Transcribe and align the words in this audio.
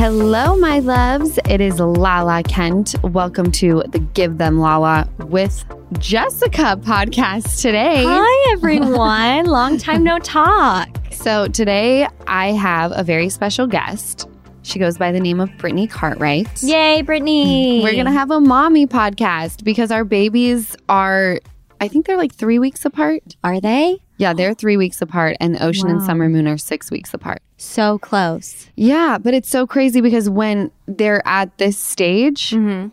Hello, 0.00 0.56
my 0.56 0.78
loves. 0.78 1.38
It 1.46 1.60
is 1.60 1.78
Lala 1.78 2.42
Kent. 2.44 2.94
Welcome 3.02 3.52
to 3.52 3.82
the 3.88 3.98
Give 3.98 4.38
Them 4.38 4.58
Lala 4.58 5.06
with 5.26 5.62
Jessica 5.98 6.78
podcast 6.80 7.60
today. 7.60 8.02
Hi, 8.06 8.52
everyone. 8.54 9.44
Long 9.44 9.76
time 9.76 10.02
no 10.02 10.18
talk. 10.18 10.88
So, 11.10 11.48
today 11.48 12.08
I 12.26 12.52
have 12.52 12.92
a 12.94 13.04
very 13.04 13.28
special 13.28 13.66
guest. 13.66 14.26
She 14.62 14.78
goes 14.78 14.96
by 14.96 15.12
the 15.12 15.20
name 15.20 15.38
of 15.38 15.54
Brittany 15.58 15.86
Cartwright. 15.86 16.62
Yay, 16.62 17.02
Brittany. 17.02 17.82
We're 17.82 17.92
going 17.92 18.06
to 18.06 18.10
have 18.10 18.30
a 18.30 18.40
mommy 18.40 18.86
podcast 18.86 19.64
because 19.64 19.90
our 19.90 20.04
babies 20.04 20.76
are, 20.88 21.40
I 21.78 21.88
think 21.88 22.06
they're 22.06 22.16
like 22.16 22.34
three 22.34 22.58
weeks 22.58 22.86
apart. 22.86 23.36
Are 23.44 23.60
they? 23.60 23.98
Yeah, 24.20 24.34
they're 24.34 24.52
three 24.52 24.76
weeks 24.76 25.00
apart, 25.00 25.38
and 25.40 25.60
Ocean 25.62 25.88
and 25.88 26.02
Summer 26.02 26.28
Moon 26.28 26.46
are 26.46 26.58
six 26.58 26.90
weeks 26.90 27.14
apart. 27.14 27.40
So 27.56 27.98
close. 27.98 28.68
Yeah, 28.76 29.16
but 29.16 29.32
it's 29.32 29.48
so 29.48 29.66
crazy 29.66 30.02
because 30.02 30.28
when 30.28 30.70
they're 30.86 31.26
at 31.26 31.56
this 31.56 31.78
stage, 31.78 32.50
mm-hmm. 32.50 32.88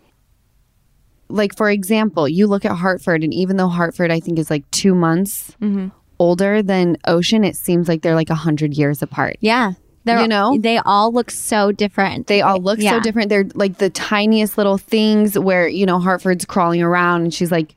like 1.28 1.58
for 1.58 1.70
example, 1.70 2.30
you 2.30 2.48
look 2.48 2.64
at 2.64 2.72
Hartford, 2.72 3.26
and 3.26 3.34
even 3.34 3.58
though 3.58 3.68
Hartford, 3.68 4.10
I 4.10 4.22
think, 4.22 4.40
is 4.40 4.50
like 4.50 4.70
two 4.72 4.96
months 4.96 5.52
mm-hmm. 5.62 5.90
older 6.18 6.64
than 6.64 6.96
Ocean, 7.06 7.44
it 7.44 7.58
seems 7.58 7.90
like 7.90 8.04
they're 8.04 8.16
like 8.16 8.30
a 8.30 8.36
hundred 8.36 8.78
years 8.78 9.02
apart. 9.02 9.36
Yeah. 9.42 9.74
They're, 10.06 10.22
You 10.22 10.30
know? 10.30 10.58
They 10.58 10.78
all 10.78 11.12
look 11.12 11.30
so 11.30 11.74
different. 11.74 12.28
They 12.28 12.40
all 12.40 12.62
look 12.62 12.80
so 12.82 13.02
different. 13.02 13.28
They're 13.28 13.50
like 13.54 13.80
the 13.80 13.90
tiniest 13.90 14.58
little 14.58 14.78
things 14.78 15.38
where, 15.38 15.68
you 15.68 15.86
know, 15.86 16.00
Hartford's 16.00 16.46
crawling 16.46 16.82
around 16.82 17.24
and 17.24 17.34
she's 17.34 17.52
like 17.52 17.76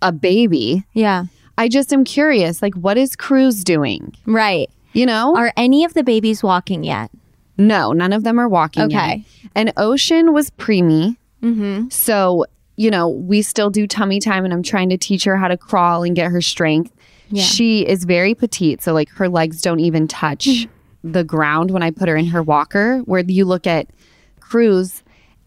a 0.00 0.12
baby. 0.12 0.84
yeah. 0.92 1.24
I 1.58 1.68
just 1.68 1.92
am 1.92 2.04
curious, 2.04 2.62
like, 2.62 2.74
what 2.74 2.96
is 2.96 3.16
Cruz 3.16 3.62
doing? 3.64 4.14
Right. 4.26 4.70
You 4.92 5.06
know? 5.06 5.36
Are 5.36 5.52
any 5.56 5.84
of 5.84 5.94
the 5.94 6.02
babies 6.02 6.42
walking 6.42 6.84
yet? 6.84 7.10
No, 7.58 7.92
none 7.92 8.12
of 8.12 8.24
them 8.24 8.38
are 8.38 8.48
walking. 8.48 8.84
Okay. 8.84 9.24
yet. 9.42 9.50
And 9.54 9.72
Ocean 9.76 10.32
was 10.32 10.50
preemie. 10.50 11.16
Mm-hmm. 11.42 11.88
So, 11.90 12.46
you 12.76 12.90
know, 12.90 13.08
we 13.08 13.42
still 13.42 13.70
do 13.70 13.86
tummy 13.86 14.20
time 14.20 14.44
and 14.44 14.52
I'm 14.52 14.62
trying 14.62 14.88
to 14.90 14.96
teach 14.96 15.24
her 15.24 15.36
how 15.36 15.48
to 15.48 15.56
crawl 15.56 16.02
and 16.02 16.16
get 16.16 16.30
her 16.30 16.40
strength. 16.40 16.92
Yeah. 17.30 17.42
She 17.42 17.86
is 17.86 18.04
very 18.04 18.34
petite. 18.34 18.82
So, 18.82 18.92
like, 18.92 19.08
her 19.10 19.28
legs 19.28 19.62
don't 19.62 19.80
even 19.80 20.08
touch 20.08 20.66
the 21.04 21.24
ground 21.24 21.70
when 21.70 21.82
I 21.82 21.90
put 21.90 22.08
her 22.08 22.16
in 22.16 22.26
her 22.26 22.42
walker, 22.42 22.98
where 23.00 23.22
you 23.26 23.44
look 23.44 23.66
at 23.66 23.88
Cruz 24.40 25.02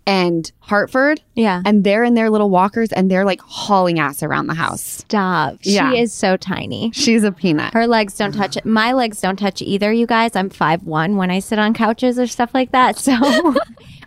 and 0.08 0.52
Hartford. 0.60 1.22
Yeah. 1.34 1.62
And 1.66 1.84
they're 1.84 2.04
in 2.04 2.14
their 2.14 2.30
little 2.30 2.50
walkers 2.50 2.92
and 2.92 3.10
they're 3.10 3.26
like 3.26 3.42
hauling 3.42 4.00
ass 4.00 4.22
around 4.22 4.48
the 4.48 4.54
house. 4.54 4.82
Stop. 4.82 5.58
Yeah. 5.62 5.92
She 5.92 6.00
is 6.00 6.14
so 6.14 6.38
tiny. 6.38 6.92
She's 6.94 7.24
a 7.24 7.32
peanut. 7.32 7.74
Her 7.74 7.88
legs 7.88 8.16
don't 8.16 8.32
touch 8.32 8.58
it. 8.58 8.66
My 8.66 8.94
legs 8.94 9.20
don't 9.20 9.38
touch 9.38 9.62
either, 9.62 9.92
you 9.92 10.06
guys. 10.06 10.36
I'm 10.36 10.50
five 10.50 10.84
one 10.84 11.16
when 11.16 11.32
I 11.32 11.40
sit 11.40 11.60
on 11.60 11.74
couches 11.74 12.20
or 12.20 12.28
stuff 12.28 12.54
like 12.54 12.72
that. 12.72 12.98
So 12.98 13.56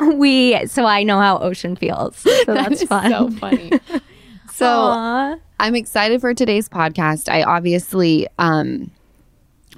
we 0.14 0.66
so 0.66 0.84
I 0.84 1.02
know 1.02 1.20
how 1.20 1.38
ocean 1.38 1.74
feels. 1.74 2.16
So 2.16 2.44
that's 2.46 2.84
fun. 2.84 3.10
so 3.10 3.30
funny. 3.30 3.72
so, 4.52 4.66
Aw. 4.66 5.36
I'm 5.60 5.74
excited 5.74 6.20
for 6.20 6.32
today's 6.34 6.68
podcast. 6.68 7.28
I 7.28 7.42
obviously 7.42 8.28
um, 8.38 8.92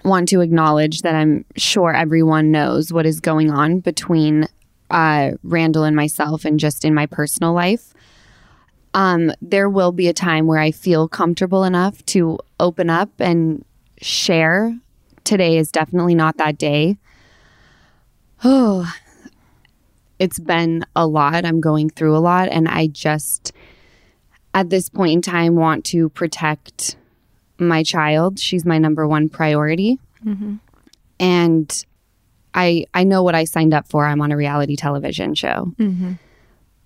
want 0.04 0.28
to 0.28 0.42
acknowledge 0.42 1.00
that 1.00 1.14
I'm 1.14 1.46
sure 1.56 1.94
everyone 1.94 2.50
knows 2.50 2.92
what 2.92 3.06
is 3.06 3.20
going 3.20 3.50
on 3.50 3.80
between 3.80 4.46
uh, 4.90 5.32
Randall 5.42 5.84
and 5.84 5.96
myself 5.96 6.44
and 6.44 6.58
just 6.58 6.84
in 6.84 6.94
my 6.94 7.06
personal 7.06 7.52
life. 7.52 7.94
Um, 8.92 9.32
there 9.40 9.68
will 9.68 9.92
be 9.92 10.08
a 10.08 10.12
time 10.12 10.46
where 10.46 10.58
I 10.58 10.72
feel 10.72 11.08
comfortable 11.08 11.64
enough 11.64 12.04
to 12.06 12.38
open 12.58 12.90
up 12.90 13.08
and 13.18 13.64
share. 14.00 14.76
Today 15.24 15.56
is 15.56 15.70
definitely 15.70 16.14
not 16.14 16.38
that 16.38 16.58
day. 16.58 16.96
Oh, 18.42 18.92
it's 20.18 20.40
been 20.40 20.84
a 20.96 21.06
lot. 21.06 21.44
I'm 21.44 21.60
going 21.60 21.90
through 21.90 22.16
a 22.16 22.18
lot, 22.18 22.48
and 22.48 22.68
I 22.68 22.88
just 22.88 23.52
at 24.52 24.70
this 24.70 24.88
point 24.88 25.12
in 25.12 25.22
time 25.22 25.54
want 25.54 25.84
to 25.86 26.08
protect 26.08 26.96
my 27.58 27.82
child. 27.82 28.38
She's 28.38 28.64
my 28.64 28.78
number 28.78 29.06
one 29.06 29.28
priority. 29.28 29.98
And 31.20 31.84
I 32.54 32.86
I 32.94 33.04
know 33.04 33.22
what 33.22 33.34
I 33.34 33.44
signed 33.44 33.74
up 33.74 33.88
for. 33.88 34.06
I'm 34.06 34.20
on 34.20 34.32
a 34.32 34.36
reality 34.36 34.76
television 34.76 35.34
show. 35.34 35.72
Mm-hmm. 35.78 36.12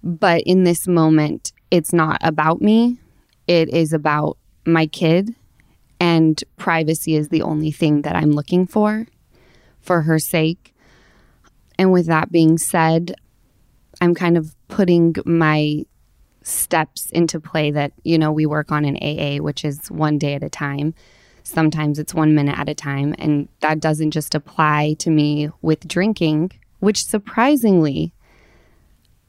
But 0.02 0.42
in 0.42 0.64
this 0.64 0.86
moment, 0.86 1.52
it's 1.70 1.92
not 1.92 2.18
about 2.22 2.60
me. 2.60 2.98
It 3.46 3.68
is 3.70 3.92
about 3.92 4.36
my 4.66 4.86
kid 4.86 5.34
and 6.00 6.42
privacy 6.56 7.14
is 7.14 7.28
the 7.28 7.42
only 7.42 7.70
thing 7.70 8.02
that 8.02 8.16
I'm 8.16 8.32
looking 8.32 8.66
for 8.66 9.06
for 9.80 10.02
her 10.02 10.18
sake. 10.18 10.74
And 11.78 11.92
with 11.92 12.06
that 12.06 12.30
being 12.30 12.58
said, 12.58 13.14
I'm 14.00 14.14
kind 14.14 14.36
of 14.36 14.54
putting 14.68 15.14
my 15.24 15.84
steps 16.42 17.10
into 17.10 17.40
play 17.40 17.70
that 17.70 17.92
you 18.02 18.18
know 18.18 18.30
we 18.30 18.44
work 18.44 18.70
on 18.70 18.84
in 18.84 18.96
AA 18.98 19.42
which 19.42 19.64
is 19.64 19.90
one 19.90 20.18
day 20.18 20.34
at 20.34 20.42
a 20.42 20.50
time 20.50 20.94
sometimes 21.44 21.98
it's 21.98 22.12
1 22.12 22.34
minute 22.34 22.58
at 22.58 22.68
a 22.68 22.74
time. 22.74 23.14
And 23.18 23.48
that 23.60 23.78
doesn't 23.78 24.10
just 24.10 24.34
apply 24.34 24.96
to 24.98 25.10
me 25.10 25.50
with 25.62 25.86
drinking 25.86 26.50
which 26.84 27.06
surprisingly 27.06 28.12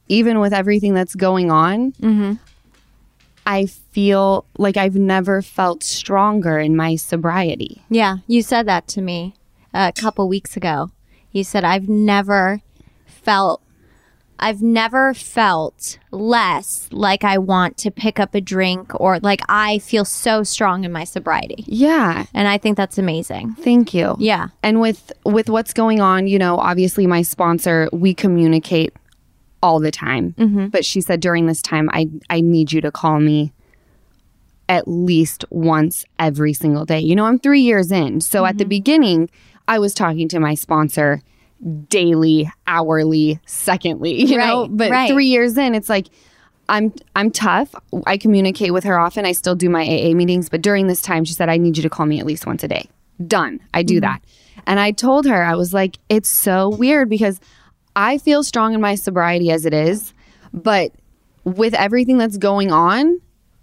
even 0.08 0.40
with 0.40 0.52
everything 0.52 0.92
that's 0.92 1.14
going 1.14 1.50
on 1.50 1.92
mm-hmm. 1.92 2.34
I 3.46 3.66
feel 3.66 4.44
like 4.58 4.76
I've 4.76 4.96
never 4.96 5.40
felt 5.40 5.84
stronger 5.84 6.58
in 6.58 6.74
my 6.74 6.96
sobriety. 6.96 7.84
Yeah, 7.88 8.16
you 8.26 8.42
said 8.42 8.66
that 8.66 8.88
to 8.88 9.00
me 9.00 9.34
a 9.72 9.92
couple 9.92 10.28
weeks 10.28 10.56
ago. 10.56 10.90
You 11.30 11.44
said 11.44 11.62
I've 11.62 11.88
never 11.88 12.60
felt 13.06 13.62
I've 14.38 14.62
never 14.62 15.14
felt 15.14 15.98
less 16.10 16.88
like 16.90 17.24
I 17.24 17.38
want 17.38 17.76
to 17.78 17.90
pick 17.90 18.20
up 18.20 18.34
a 18.34 18.40
drink 18.40 18.98
or 19.00 19.18
like 19.20 19.40
I 19.48 19.78
feel 19.78 20.04
so 20.04 20.42
strong 20.42 20.84
in 20.84 20.92
my 20.92 21.04
sobriety. 21.04 21.64
yeah 21.66 22.26
And 22.34 22.48
I 22.48 22.58
think 22.58 22.76
that's 22.76 22.98
amazing. 22.98 23.54
thank 23.54 23.94
you 23.94 24.16
Yeah. 24.18 24.48
And 24.62 24.80
with 24.80 25.12
with 25.24 25.48
what's 25.48 25.72
going 25.72 26.00
on, 26.00 26.26
you 26.26 26.38
know, 26.38 26.58
obviously 26.58 27.06
my 27.06 27.22
sponsor, 27.22 27.88
we 27.92 28.14
communicate 28.14 28.94
all 29.62 29.80
the 29.80 29.90
time. 29.90 30.34
Mm-hmm. 30.38 30.66
But 30.68 30.84
she 30.84 31.00
said 31.00 31.20
during 31.20 31.46
this 31.46 31.62
time, 31.62 31.88
I 31.92 32.08
I 32.30 32.40
need 32.40 32.72
you 32.72 32.80
to 32.82 32.90
call 32.90 33.20
me 33.20 33.52
at 34.68 34.88
least 34.88 35.44
once 35.50 36.04
every 36.18 36.52
single 36.52 36.84
day. 36.84 36.98
You 36.98 37.14
know, 37.14 37.24
I'm 37.24 37.38
3 37.38 37.60
years 37.60 37.92
in. 37.92 38.20
So 38.20 38.44
at 38.44 38.58
the 38.58 38.64
mm-hmm. 38.64 38.68
beginning, 38.68 39.30
I 39.68 39.78
was 39.78 39.94
talking 39.94 40.28
to 40.28 40.40
my 40.40 40.54
sponsor 40.54 41.22
daily, 41.88 42.50
hourly, 42.66 43.40
secondly, 43.46 44.22
you 44.24 44.36
know, 44.36 44.68
but 44.68 44.90
right. 44.90 45.10
3 45.10 45.26
years 45.26 45.56
in, 45.56 45.74
it's 45.74 45.88
like 45.88 46.08
I'm 46.68 46.92
I'm 47.14 47.30
tough. 47.30 47.74
I 48.06 48.18
communicate 48.18 48.72
with 48.72 48.84
her 48.84 48.98
often. 48.98 49.24
I 49.24 49.32
still 49.32 49.54
do 49.54 49.70
my 49.70 49.82
AA 49.82 50.14
meetings, 50.14 50.48
but 50.48 50.62
during 50.62 50.86
this 50.86 51.02
time 51.02 51.24
she 51.24 51.34
said 51.34 51.48
I 51.48 51.56
need 51.56 51.76
you 51.76 51.82
to 51.82 51.90
call 51.90 52.06
me 52.06 52.20
at 52.20 52.26
least 52.26 52.46
once 52.46 52.62
a 52.64 52.68
day. 52.68 52.88
Done. 53.26 53.60
I 53.72 53.82
do 53.82 53.94
mm-hmm. 53.94 54.00
that. 54.02 54.22
And 54.66 54.80
I 54.80 54.90
told 54.90 55.26
her 55.26 55.44
I 55.44 55.54
was 55.54 55.72
like 55.72 55.98
it's 56.08 56.28
so 56.28 56.68
weird 56.68 57.08
because 57.08 57.40
I 57.94 58.18
feel 58.18 58.42
strong 58.42 58.74
in 58.74 58.80
my 58.80 58.94
sobriety 58.94 59.50
as 59.50 59.64
it 59.64 59.72
is, 59.72 60.12
but 60.52 60.92
with 61.44 61.72
everything 61.74 62.18
that's 62.18 62.36
going 62.36 62.72
on, 62.72 63.20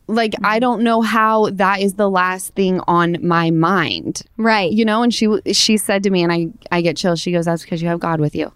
like 0.08 0.34
I 0.44 0.56
mm-hmm. 0.56 0.60
don't 0.60 0.84
know 0.84 1.02
how 1.02 1.50
that 1.52 1.82
is 1.82 1.94
the 1.96 2.10
last 2.10 2.54
thing 2.56 2.82
on 2.88 3.18
my 3.26 3.52
mind. 3.52 4.24
Right. 4.38 4.72
You 4.72 4.86
know, 4.86 5.04
and 5.04 5.14
she 5.14 5.28
she 5.54 5.78
said 5.78 6.04
to 6.04 6.10
me 6.10 6.24
and 6.24 6.32
I 6.32 6.48
I 6.72 6.82
get 6.82 6.98
chills. 6.98 7.20
She 7.20 7.32
goes 7.32 7.46
that's 7.46 7.64
because 7.64 7.82
you 7.82 7.88
have 7.88 8.00
God 8.00 8.20
with 8.20 8.36
you. 8.36 8.52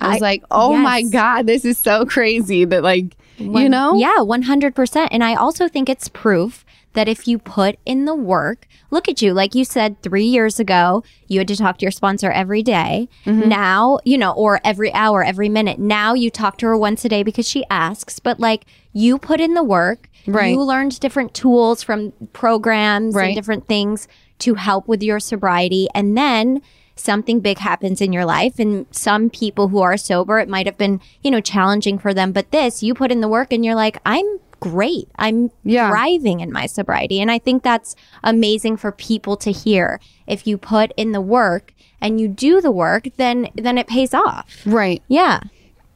I 0.00 0.08
was 0.14 0.22
I- 0.22 0.24
like, 0.24 0.44
"Oh 0.50 0.76
my 0.76 1.02
god, 1.02 1.46
this 1.46 1.64
is 1.64 1.78
so 1.78 2.04
crazy 2.04 2.64
that 2.64 2.82
like, 2.82 3.16
you 3.38 3.68
know?" 3.68 3.94
Yeah, 3.96 4.16
100%. 4.18 5.08
And 5.10 5.22
I 5.22 5.34
also 5.34 5.68
think 5.68 5.88
it's 5.88 6.08
proof 6.08 6.64
that 6.94 7.08
if 7.08 7.26
you 7.26 7.38
put 7.38 7.78
in 7.86 8.04
the 8.04 8.14
work, 8.14 8.66
look 8.90 9.08
at 9.08 9.22
you. 9.22 9.32
Like 9.32 9.54
you 9.54 9.64
said, 9.64 10.00
three 10.02 10.24
years 10.24 10.60
ago, 10.60 11.02
you 11.26 11.38
had 11.38 11.48
to 11.48 11.56
talk 11.56 11.78
to 11.78 11.84
your 11.84 11.90
sponsor 11.90 12.30
every 12.30 12.62
day. 12.62 13.08
Mm-hmm. 13.24 13.48
Now, 13.48 13.98
you 14.04 14.18
know, 14.18 14.32
or 14.32 14.60
every 14.64 14.92
hour, 14.92 15.24
every 15.24 15.48
minute. 15.48 15.78
Now 15.78 16.14
you 16.14 16.30
talk 16.30 16.58
to 16.58 16.66
her 16.66 16.76
once 16.76 17.04
a 17.04 17.08
day 17.08 17.22
because 17.22 17.48
she 17.48 17.64
asks, 17.70 18.18
but 18.18 18.38
like 18.38 18.64
you 18.92 19.18
put 19.18 19.40
in 19.40 19.54
the 19.54 19.62
work. 19.64 20.08
Right. 20.26 20.52
You 20.52 20.62
learned 20.62 21.00
different 21.00 21.34
tools 21.34 21.82
from 21.82 22.12
programs 22.32 23.14
Right. 23.14 23.26
and 23.28 23.34
different 23.34 23.66
things 23.66 24.06
to 24.40 24.54
help 24.54 24.86
with 24.86 25.02
your 25.02 25.18
sobriety. 25.18 25.88
And 25.94 26.16
then 26.16 26.62
something 26.94 27.40
big 27.40 27.58
happens 27.58 28.00
in 28.00 28.12
your 28.12 28.24
life. 28.24 28.58
And 28.58 28.86
some 28.90 29.30
people 29.30 29.68
who 29.68 29.80
are 29.80 29.96
sober, 29.96 30.38
it 30.38 30.48
might 30.48 30.66
have 30.66 30.76
been, 30.78 31.00
you 31.22 31.30
know, 31.30 31.40
challenging 31.40 31.98
for 31.98 32.12
them. 32.12 32.32
But 32.32 32.50
this, 32.52 32.82
you 32.82 32.94
put 32.94 33.10
in 33.10 33.20
the 33.20 33.28
work 33.28 33.52
and 33.52 33.64
you're 33.64 33.74
like, 33.74 33.98
I'm 34.04 34.38
great. 34.70 35.08
I'm 35.18 35.50
Yeah. 35.64 35.88
thriving 35.90 36.40
in 36.40 36.50
my 36.52 36.66
sobriety. 36.66 37.20
And 37.20 37.30
I 37.30 37.38
think 37.38 37.62
that's 37.62 37.94
amazing 38.22 38.76
for 38.78 38.92
people 38.92 39.36
to 39.38 39.50
hear. 39.52 40.00
If 40.26 40.46
you 40.46 40.56
put 40.58 40.92
in 40.96 41.12
the 41.12 41.20
work 41.20 41.74
and 42.00 42.20
you 42.20 42.28
do 42.28 42.60
the 42.60 42.70
work, 42.70 43.08
then 43.16 43.48
then 43.56 43.76
it 43.78 43.86
pays 43.86 44.14
off. 44.14 44.46
Right. 44.64 45.02
Yeah. 45.08 45.40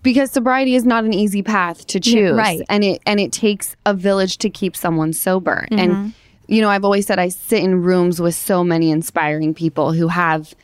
because 0.03 0.31
sobriety 0.31 0.75
is 0.77 0.85
not 0.85 1.03
an 1.05 1.13
easy 1.13 1.43
path 1.43 1.85
to 1.89 1.99
choose 1.99 2.37
right. 2.37 2.61
and 2.69 2.85
it 2.85 3.01
and 3.07 3.19
it 3.19 3.33
takes 3.33 3.75
a 3.85 3.93
village 3.93 4.39
to 4.39 4.49
keep 4.49 4.77
someone 4.77 5.13
sober 5.13 5.67
Mm-hmm. 5.71 5.79
and 5.83 6.13
you 6.47 6.61
know 6.63 6.69
i've 6.75 6.85
always 6.85 7.07
said 7.09 7.19
i 7.19 7.29
sit 7.29 7.61
in 7.65 7.83
rooms 7.83 8.21
with 8.21 8.37
so 8.37 8.63
many 8.63 8.89
inspiring 8.93 9.53
people 9.53 9.91
who 9.99 10.07
have 10.07 10.55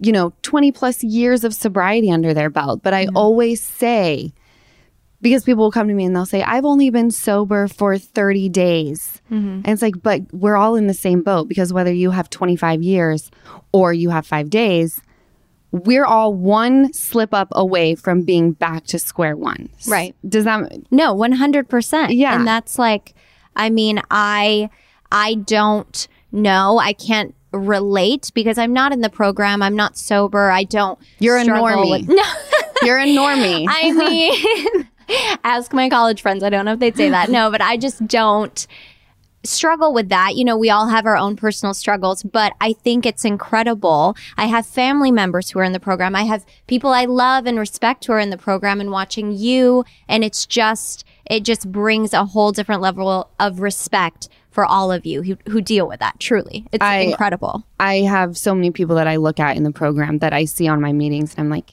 you 0.00 0.12
know 0.12 0.34
20 0.42 0.70
plus 0.72 1.02
years 1.02 1.44
of 1.44 1.54
sobriety 1.54 2.10
under 2.10 2.34
their 2.34 2.50
belt 2.50 2.82
but 2.82 2.92
i 2.92 3.06
Mm-hmm. 3.06 3.16
always 3.16 3.58
say 3.62 4.34
because 5.22 5.44
people 5.44 5.64
will 5.64 5.70
come 5.70 5.88
to 5.88 5.94
me 5.94 6.04
and 6.04 6.14
they'll 6.16 6.26
say 6.26 6.42
i've 6.42 6.64
only 6.64 6.90
been 6.90 7.10
sober 7.10 7.68
for 7.68 7.96
30 7.98 8.48
days 8.48 9.20
Mm-hmm. 9.30 9.48
and 9.64 9.68
it's 9.68 9.82
like 9.82 10.02
but 10.02 10.22
we're 10.32 10.56
all 10.56 10.74
in 10.74 10.86
the 10.88 10.94
same 10.94 11.22
boat 11.22 11.46
because 11.48 11.72
whether 11.72 11.92
you 11.92 12.10
have 12.10 12.28
25 12.30 12.82
years 12.82 13.30
or 13.72 13.92
you 13.92 14.10
have 14.10 14.26
5 14.26 14.50
days 14.50 15.00
we're 15.72 16.04
all 16.04 16.34
one 16.34 16.92
slip 16.92 17.32
up 17.32 17.46
away 17.52 17.94
from 17.94 18.22
being 18.22 18.50
back 18.54 18.86
to 18.86 18.98
square 18.98 19.36
one. 19.36 19.68
Right. 19.86 20.16
Does 20.28 20.42
that 20.42 20.72
No, 20.90 21.14
100%. 21.14 22.08
Yeah. 22.16 22.34
And 22.34 22.44
that's 22.44 22.76
like 22.76 23.14
I 23.54 23.70
mean, 23.70 24.02
I 24.10 24.68
I 25.12 25.34
don't 25.34 26.08
know. 26.32 26.78
I 26.80 26.92
can't 26.92 27.36
relate 27.52 28.32
because 28.34 28.58
I'm 28.58 28.72
not 28.72 28.92
in 28.92 29.00
the 29.00 29.10
program. 29.10 29.62
I'm 29.62 29.76
not 29.76 29.96
sober. 29.96 30.50
I 30.50 30.64
don't 30.64 30.98
You're 31.20 31.38
a 31.38 31.44
normie. 31.44 31.88
with- 32.00 32.08
no. 32.08 32.22
you're 32.82 32.98
a 32.98 33.06
normie? 33.06 33.66
I 33.68 33.92
mean, 34.72 34.88
ask 35.44 35.72
my 35.72 35.88
college 35.88 36.22
friends. 36.22 36.42
I 36.42 36.50
don't 36.50 36.64
know 36.64 36.74
if 36.74 36.78
they'd 36.78 36.96
say 36.96 37.10
that. 37.10 37.30
No, 37.30 37.50
but 37.50 37.60
I 37.60 37.76
just 37.76 38.06
don't 38.06 38.66
struggle 39.42 39.92
with 39.92 40.08
that. 40.10 40.36
You 40.36 40.44
know, 40.44 40.56
we 40.56 40.70
all 40.70 40.88
have 40.88 41.06
our 41.06 41.16
own 41.16 41.36
personal 41.36 41.74
struggles, 41.74 42.22
but 42.22 42.52
I 42.60 42.72
think 42.72 43.06
it's 43.06 43.24
incredible. 43.24 44.16
I 44.36 44.46
have 44.46 44.66
family 44.66 45.10
members 45.10 45.50
who 45.50 45.58
are 45.58 45.64
in 45.64 45.72
the 45.72 45.80
program. 45.80 46.14
I 46.14 46.24
have 46.24 46.44
people 46.66 46.90
I 46.90 47.06
love 47.06 47.46
and 47.46 47.58
respect 47.58 48.04
who 48.04 48.12
are 48.12 48.18
in 48.18 48.30
the 48.30 48.38
program 48.38 48.80
and 48.80 48.90
watching 48.90 49.32
you. 49.32 49.84
And 50.08 50.24
it's 50.24 50.46
just, 50.46 51.04
it 51.30 51.44
just 51.44 51.70
brings 51.70 52.12
a 52.12 52.24
whole 52.24 52.52
different 52.52 52.82
level 52.82 53.30
of 53.38 53.60
respect 53.60 54.28
for 54.50 54.64
all 54.64 54.90
of 54.90 55.06
you 55.06 55.22
who, 55.22 55.36
who 55.48 55.60
deal 55.60 55.86
with 55.86 56.00
that. 56.00 56.18
Truly. 56.18 56.66
It's 56.72 56.84
I- 56.84 56.98
incredible. 56.98 57.64
I 57.78 57.98
have 57.98 58.36
so 58.36 58.54
many 58.54 58.70
people 58.70 58.96
that 58.96 59.06
I 59.06 59.16
look 59.16 59.40
at 59.40 59.56
in 59.56 59.62
the 59.62 59.72
program 59.72 60.18
that 60.18 60.32
I 60.32 60.44
see 60.44 60.68
on 60.68 60.80
my 60.80 60.92
meetings, 60.92 61.34
and 61.34 61.44
I'm 61.44 61.50
like, 61.50 61.70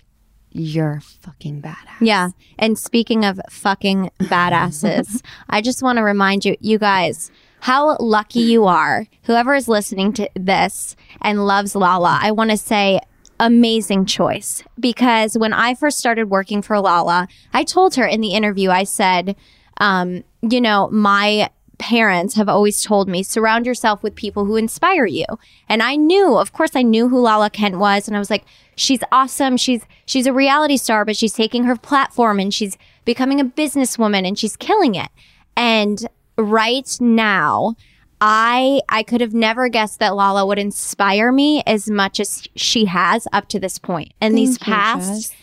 you're 0.57 1.01
fucking 1.21 1.61
badass. 1.61 2.01
Yeah. 2.01 2.29
And 2.57 2.77
speaking 2.77 3.25
of 3.25 3.39
fucking 3.49 4.11
badasses, 4.19 5.21
I 5.49 5.61
just 5.61 5.83
want 5.83 5.97
to 5.97 6.03
remind 6.03 6.45
you, 6.45 6.57
you 6.59 6.79
guys, 6.79 7.31
how 7.61 7.97
lucky 7.97 8.41
you 8.41 8.65
are. 8.65 9.07
Whoever 9.23 9.55
is 9.55 9.67
listening 9.67 10.13
to 10.13 10.29
this 10.35 10.95
and 11.21 11.45
loves 11.45 11.75
Lala, 11.75 12.19
I 12.21 12.31
want 12.31 12.51
to 12.51 12.57
say, 12.57 12.99
amazing 13.39 14.05
choice. 14.05 14.63
Because 14.79 15.37
when 15.37 15.53
I 15.53 15.75
first 15.75 15.99
started 15.99 16.29
working 16.29 16.61
for 16.61 16.79
Lala, 16.79 17.27
I 17.53 17.63
told 17.63 17.95
her 17.95 18.05
in 18.05 18.21
the 18.21 18.33
interview, 18.33 18.69
I 18.69 18.83
said, 18.83 19.35
um, 19.79 20.23
you 20.41 20.61
know, 20.61 20.89
my 20.91 21.49
parents 21.77 22.35
have 22.35 22.49
always 22.49 22.81
told 22.81 23.07
me 23.07 23.23
surround 23.23 23.65
yourself 23.65 24.01
with 24.03 24.15
people 24.15 24.45
who 24.45 24.55
inspire 24.55 25.05
you. 25.05 25.25
And 25.69 25.83
I 25.83 25.95
knew, 25.95 26.37
of 26.37 26.53
course 26.53 26.75
I 26.75 26.81
knew 26.81 27.09
who 27.09 27.19
Lala 27.19 27.49
Kent 27.49 27.77
was 27.77 28.07
and 28.07 28.15
I 28.15 28.19
was 28.19 28.29
like 28.29 28.45
she's 28.75 29.01
awesome. 29.11 29.57
She's 29.57 29.83
she's 30.05 30.27
a 30.27 30.33
reality 30.33 30.77
star 30.77 31.05
but 31.05 31.15
she's 31.15 31.33
taking 31.33 31.63
her 31.65 31.75
platform 31.75 32.39
and 32.39 32.53
she's 32.53 32.77
becoming 33.05 33.39
a 33.39 33.45
businesswoman 33.45 34.27
and 34.27 34.37
she's 34.37 34.55
killing 34.55 34.95
it. 34.95 35.09
And 35.55 36.07
right 36.37 36.97
now 36.99 37.75
I 38.19 38.81
I 38.89 39.03
could 39.03 39.21
have 39.21 39.33
never 39.33 39.69
guessed 39.69 39.99
that 39.99 40.15
Lala 40.15 40.45
would 40.45 40.59
inspire 40.59 41.31
me 41.31 41.61
as 41.67 41.89
much 41.89 42.19
as 42.19 42.47
she 42.55 42.85
has 42.85 43.27
up 43.31 43.47
to 43.49 43.59
this 43.59 43.77
point. 43.77 44.13
And 44.19 44.35
these 44.37 44.57
past 44.57 45.35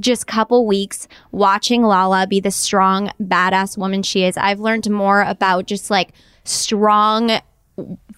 just 0.00 0.26
couple 0.26 0.66
weeks 0.66 1.08
watching 1.32 1.82
Lala 1.82 2.26
be 2.26 2.40
the 2.40 2.50
strong, 2.50 3.10
badass 3.20 3.76
woman 3.78 4.02
she 4.02 4.24
is, 4.24 4.36
I've 4.36 4.60
learned 4.60 4.88
more 4.90 5.22
about 5.22 5.66
just 5.66 5.90
like 5.90 6.10
strong 6.44 7.40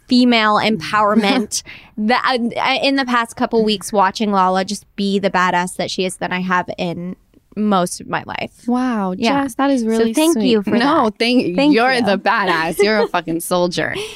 female 0.07 0.55
empowerment 0.63 1.63
that 1.97 2.25
uh, 2.57 2.79
in 2.83 2.97
the 2.97 3.05
past 3.05 3.37
couple 3.37 3.65
weeks 3.65 3.93
watching 3.93 4.31
Lala 4.33 4.65
just 4.65 4.85
be 4.97 5.19
the 5.19 5.31
badass 5.31 5.77
that 5.77 5.91
she 5.91 6.05
is 6.05 6.17
than 6.17 6.33
I 6.33 6.41
have 6.41 6.69
in 6.79 7.17
most 7.57 8.01
of 8.01 8.07
my 8.07 8.23
life. 8.25 8.67
Wow, 8.69 9.13
Yeah. 9.17 9.43
Jess, 9.43 9.55
that 9.57 9.71
is 9.71 9.81
So 9.83 9.89
really 9.89 10.15
thank 10.15 10.35
sweet. 10.35 10.49
you 10.51 10.63
for 10.63 10.71
no, 10.71 11.07
that. 11.07 11.19
thank, 11.19 11.57
Thank 11.57 11.75
you're 11.75 11.93
you. 11.93 12.05
the 12.05 12.17
badass. 12.19 12.79
You're 12.79 12.99
a 13.03 13.09
fucking 13.09 13.41
soldier. 13.41 13.95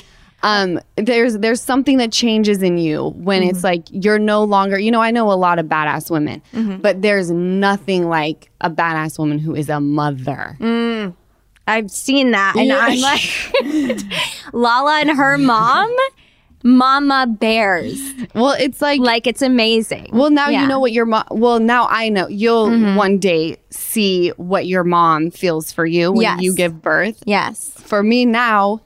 Um, 0.45 0.81
there's 0.97 1.39
there's 1.39 1.61
something 1.61 1.99
that 1.99 2.11
changes 2.11 2.63
in 2.63 2.77
you 2.79 3.11
when 3.17 3.43
Mm-hmm. 3.43 3.51
it's 3.51 3.63
like 3.65 3.85
you're 3.91 4.19
no 4.19 4.43
longer. 4.43 4.79
You 4.79 4.91
know, 4.91 5.01
I 5.01 5.11
know 5.13 5.31
a 5.31 5.35
lot 5.35 5.59
of 5.59 5.67
badass 5.67 6.11
women, 6.11 6.43
Mm-hmm. 6.53 6.79
but 6.79 7.01
there's 7.03 7.31
nothing 7.31 8.09
like 8.09 8.51
a 8.61 8.69
badass 8.71 9.19
woman 9.19 9.39
who 9.39 9.55
is 9.55 9.69
a 9.69 9.81
mother. 9.81 10.57
Mm. 10.61 11.15
I've 11.69 11.91
seen 11.93 12.33
that 12.33 12.57
and. 12.57 12.73
I'm 12.73 12.99
like 13.01 14.03
Lala 14.53 15.01
and 15.01 15.11
her 15.11 15.39
mom 15.39 15.95
mama 16.65 17.27
bears 17.29 18.01
Well, 18.37 18.55
it's 18.59 18.81
like 18.81 19.01
like 19.01 19.27
it's 19.27 19.43
amazing. 19.43 20.11
Well, 20.13 20.31
now 20.31 20.49
Yeah. 20.49 20.63
you 20.63 20.69
know 20.69 20.79
what 20.81 20.93
your 20.93 21.07
mom. 21.07 21.25
Well, 21.31 21.59
now 21.61 21.87
I 21.91 22.09
know. 22.09 22.29
You'll 22.29 22.69
Mm-hmm. 22.69 22.97
one 22.97 23.19
day 23.19 23.57
see 23.71 24.31
what 24.37 24.67
your 24.67 24.85
mom 24.85 25.31
feels 25.31 25.73
for 25.73 25.85
you 25.87 26.13
when 26.13 26.23
Yes. 26.23 26.41
you 26.43 26.55
give 26.55 26.81
birth. 26.83 27.23
Yes. 27.27 27.71
For 27.77 28.03
me 28.03 28.25
now, 28.27 28.81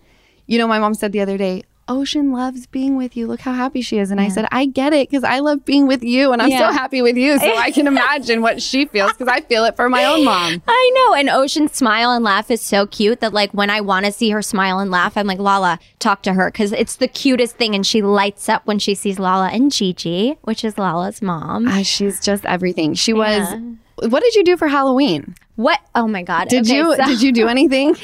you 0.46 0.58
know, 0.58 0.66
my 0.68 0.78
mom 0.78 0.94
said 0.94 1.12
the 1.12 1.20
other 1.20 1.36
day, 1.38 1.62
"Ocean 1.88 2.32
loves 2.32 2.66
being 2.66 2.96
with 2.96 3.16
you. 3.16 3.26
Look 3.28 3.40
how 3.40 3.52
happy 3.52 3.80
she 3.80 3.98
is." 3.98 4.10
And 4.10 4.20
I 4.20 4.28
said, 4.28 4.46
"I 4.50 4.66
get 4.66 4.92
it 4.92 5.08
because 5.08 5.22
I 5.24 5.38
love 5.38 5.64
being 5.64 5.86
with 5.86 6.02
you, 6.02 6.32
and 6.32 6.42
I'm 6.42 6.48
Yeah. 6.50 6.68
so 6.70 6.72
happy 6.76 7.00
with 7.02 7.16
you. 7.16 7.38
So 7.38 7.56
I 7.56 7.70
can 7.70 7.86
imagine 7.94 8.42
what 8.42 8.60
she 8.60 8.86
feels 8.86 9.12
because 9.12 9.28
I 9.28 9.40
feel 9.42 9.64
it 9.64 9.76
for 9.76 9.88
my 9.88 10.04
own 10.04 10.24
mom." 10.24 10.62
I 10.66 10.92
know. 10.96 11.14
And 11.14 11.28
Ocean's 11.30 11.72
smile 11.74 12.10
and 12.10 12.24
laugh 12.24 12.50
is 12.50 12.60
so 12.60 12.86
cute 12.86 13.20
that, 13.20 13.32
like, 13.32 13.52
when 13.52 13.70
I 13.70 13.80
want 13.80 14.06
to 14.06 14.12
see 14.12 14.30
her 14.30 14.42
smile 14.42 14.78
and 14.80 14.90
laugh, 14.90 15.16
I'm 15.16 15.26
like, 15.28 15.38
Lala, 15.38 15.78
talk 16.00 16.22
to 16.22 16.32
her 16.34 16.50
because 16.50 16.72
it's 16.72 16.96
the 16.96 17.08
cutest 17.08 17.56
thing. 17.56 17.74
And 17.74 17.86
she 17.86 18.02
lights 18.02 18.48
up 18.48 18.66
when 18.66 18.78
she 18.80 18.94
sees 18.94 19.18
Lala 19.20 19.48
and 19.50 19.70
Gigi, 19.70 20.38
which 20.42 20.64
is 20.64 20.78
Lala's 20.78 21.22
mom. 21.22 21.68
Ah, 21.68 21.82
she's 21.82 22.18
just 22.20 22.44
everything. 22.46 22.94
She 22.94 23.12
was. 23.12 23.48
Yeah. 23.52 23.60
What 23.98 24.22
did 24.22 24.34
you 24.34 24.44
do 24.44 24.56
for 24.56 24.68
Halloween? 24.68 25.34
What? 25.56 25.80
Oh 25.94 26.06
my 26.06 26.22
God. 26.22 26.48
Did 26.48 26.66
Okay, 26.66 26.76
you 26.76 26.96
so- 26.96 27.04
did 27.06 27.22
you 27.22 27.32
do 27.32 27.48
anything? 27.56 27.96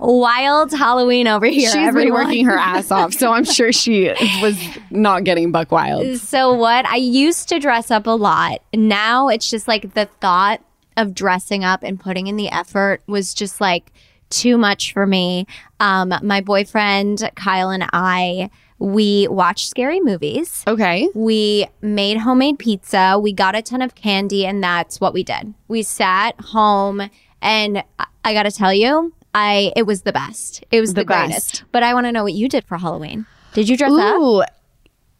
wild 0.00 0.72
Halloween 0.72 1.26
over 1.28 1.46
here? 1.46 1.70
She's 1.70 1.94
been 1.94 2.12
working 2.12 2.46
her 2.46 2.56
ass 2.58 2.90
off, 2.90 3.12
so 3.12 3.32
I'm 3.32 3.44
sure 3.44 3.72
she 3.72 4.08
was 4.40 4.58
not 4.90 5.24
getting 5.24 5.52
buck 5.52 5.70
wild. 5.70 6.16
So 6.18 6.52
what? 6.54 6.86
I 6.86 6.96
used 6.96 7.48
to 7.50 7.58
dress 7.58 7.90
up 7.90 8.06
a 8.06 8.10
lot. 8.16 8.62
Now 8.72 9.28
it's 9.28 9.50
just 9.50 9.68
like 9.68 9.94
the 9.94 10.06
thought 10.20 10.60
of 10.96 11.14
dressing 11.14 11.64
up 11.64 11.82
and 11.82 11.98
putting 12.00 12.26
in 12.26 12.36
the 12.36 12.48
effort 12.50 13.02
was 13.06 13.34
just 13.34 13.60
like 13.60 13.92
too 14.30 14.56
much 14.56 14.92
for 14.92 15.06
me. 15.06 15.46
Um, 15.80 16.14
my 16.22 16.40
boyfriend 16.40 17.28
Kyle 17.36 17.70
and 17.70 17.84
I 17.92 18.48
we 18.84 19.26
watched 19.28 19.68
scary 19.68 20.00
movies. 20.00 20.62
Okay. 20.66 21.08
We 21.14 21.66
made 21.80 22.18
homemade 22.18 22.58
pizza. 22.58 23.18
We 23.20 23.32
got 23.32 23.54
a 23.54 23.62
ton 23.62 23.82
of 23.82 23.94
candy, 23.94 24.44
and 24.46 24.62
that's 24.62 25.00
what 25.00 25.14
we 25.14 25.22
did. 25.24 25.54
We 25.68 25.82
sat 25.82 26.38
home, 26.40 27.08
and 27.40 27.82
I- 27.98 28.06
I 28.24 28.32
got 28.34 28.44
to 28.44 28.50
tell 28.50 28.72
you, 28.72 29.12
I 29.34 29.72
it 29.76 29.84
was 29.84 30.02
the 30.02 30.12
best. 30.12 30.64
It 30.70 30.80
was 30.80 30.94
the, 30.94 31.00
The 31.02 31.06
best. 31.06 31.26
greatest. 31.30 31.64
But 31.72 31.82
I 31.82 31.94
want 31.94 32.06
to 32.06 32.12
know 32.12 32.22
what 32.22 32.34
you 32.34 32.48
did 32.48 32.64
for 32.64 32.78
Halloween. 32.78 33.26
Did 33.52 33.68
you 33.68 33.76
dress 33.76 33.92
up? 33.92 34.16
Ooh, 34.20 34.42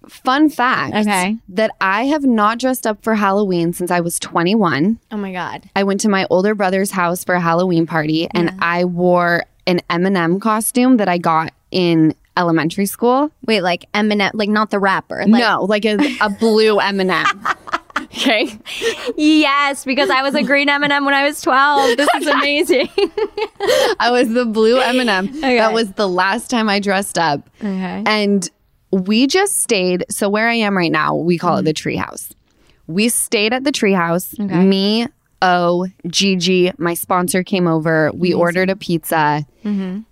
fun 0.09 0.49
fact. 0.51 0.95
Okay. 0.95 1.37
That 1.49 1.71
I 1.81 2.05
have 2.07 2.25
not 2.25 2.59
dressed 2.59 2.87
up 2.87 3.03
for 3.03 3.15
Halloween 3.15 3.73
since 3.73 3.91
I 3.91 4.01
was 4.01 4.19
21. 4.19 4.99
Oh 5.11 5.17
my 5.17 5.33
god! 5.33 5.69
I 5.75 5.85
went 5.85 6.01
to 6.03 6.09
my 6.09 6.27
older 6.31 6.55
brother's 6.55 6.91
house 6.93 7.25
for 7.25 7.35
a 7.35 7.41
Halloween 7.41 7.87
party 7.87 8.29
and 8.35 8.53
I 8.61 8.85
wore 8.85 9.45
an 9.67 9.81
M&M 9.89 10.41
costume 10.41 10.99
that 10.99 11.09
I 11.09 11.17
got 11.19 11.53
in 11.71 12.15
elementary 12.37 12.87
school. 12.87 13.31
Wait, 13.47 13.63
like 13.63 13.91
Eminem, 13.93 14.31
like 14.35 14.49
not 14.49 14.71
the 14.71 14.79
rapper. 14.79 15.25
Like, 15.27 15.41
no, 15.41 15.65
like 15.65 15.85
a, 15.85 15.97
a 16.21 16.31
blue 16.31 16.79
M&M. 16.79 17.27
Okay. 17.97 18.59
yes, 19.17 19.85
because 19.85 20.09
I 20.11 20.23
was 20.23 20.35
a 20.35 20.43
green 20.43 20.69
M&M 20.69 21.05
when 21.05 21.15
I 21.15 21.25
was 21.27 21.41
12. 21.43 21.97
This 21.97 22.09
is 22.21 22.27
amazing. 22.27 22.89
I 23.99 24.09
was 24.11 24.29
the 24.33 24.45
blue 24.45 24.79
M&M. 24.79 25.29
Okay. 25.39 25.59
That 25.59 25.73
was 25.73 25.93
the 25.93 26.09
last 26.09 26.49
time 26.51 26.69
I 26.69 26.81
dressed 26.81 27.19
up. 27.19 27.49
okay. 27.59 28.03
And 28.07 28.49
we 28.93 29.27
just 29.27 29.59
stayed. 29.63 30.05
So 30.11 30.29
where 30.29 30.49
I 30.49 30.55
am 30.55 30.77
right 30.77 30.93
now, 30.93 31.15
we 31.17 31.39
call 31.39 31.59
it 31.59 31.63
the 31.65 31.75
treehouse. 31.75 32.33
We 32.87 33.09
stayed 33.09 33.53
at 33.53 33.65
the 33.65 33.73
treehouse. 33.73 34.39
Okay. 34.39 34.65
Me, 34.65 35.07
O, 35.43 35.87
Gigi, 36.07 36.73
my 36.79 36.95
sponsor 36.95 37.43
came 37.43 37.67
over. 37.67 38.11
We 38.15 38.33
ordered 38.35 38.71
a 38.71 38.77
pizza 38.77 39.45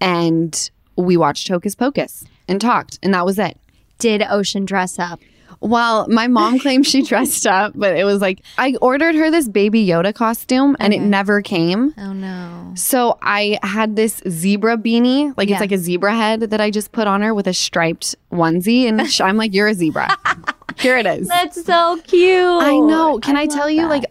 and 0.00 0.70
we 0.96 1.16
watched 1.16 1.48
Hocus 1.48 1.74
Pocus 1.74 2.24
and 2.48 2.60
talked. 2.60 2.98
And 3.02 3.14
that 3.14 3.24
was 3.26 3.38
it. 3.38 3.58
Did 3.98 4.22
Ocean 4.28 4.64
dress 4.64 4.98
up? 4.98 5.20
Well, 5.60 6.08
my 6.08 6.26
mom 6.26 6.58
claimed 6.58 6.86
she 6.88 7.02
dressed 7.06 7.46
up, 7.46 7.72
but 7.76 7.96
it 7.96 8.02
was 8.02 8.20
like 8.20 8.42
I 8.58 8.74
ordered 8.82 9.14
her 9.14 9.30
this 9.30 9.48
baby 9.48 9.86
Yoda 9.86 10.12
costume 10.12 10.76
and 10.80 10.92
it 10.92 11.00
never 11.00 11.40
came. 11.40 11.94
Oh 11.98 12.12
no. 12.12 12.72
So 12.74 13.16
I 13.22 13.60
had 13.62 13.94
this 13.94 14.20
zebra 14.28 14.76
beanie, 14.76 15.32
like 15.36 15.48
Yeah. 15.48 15.54
it's 15.56 15.60
like 15.60 15.70
a 15.72 15.78
zebra 15.78 16.16
head 16.16 16.40
that 16.40 16.60
I 16.60 16.70
just 16.72 16.90
put 16.90 17.06
on 17.06 17.22
her 17.22 17.32
with 17.32 17.46
a 17.46 17.54
striped 17.54 18.16
onesie, 18.32 18.88
and 18.88 19.00
I'm 19.20 19.36
like, 19.36 19.54
"You're 19.54 19.68
a 19.68 19.74
zebra." 19.74 20.08
Here 20.80 20.96
it 20.96 21.06
is. 21.06 21.28
That's 21.28 21.64
so 21.64 22.00
cute. 22.08 22.62
I 22.62 22.76
know. 22.78 23.20
Can 23.20 23.36
I, 23.36 23.44
love 23.44 23.54
tell 23.54 23.70
you, 23.70 23.82
that. 23.82 23.88
like 23.90 24.04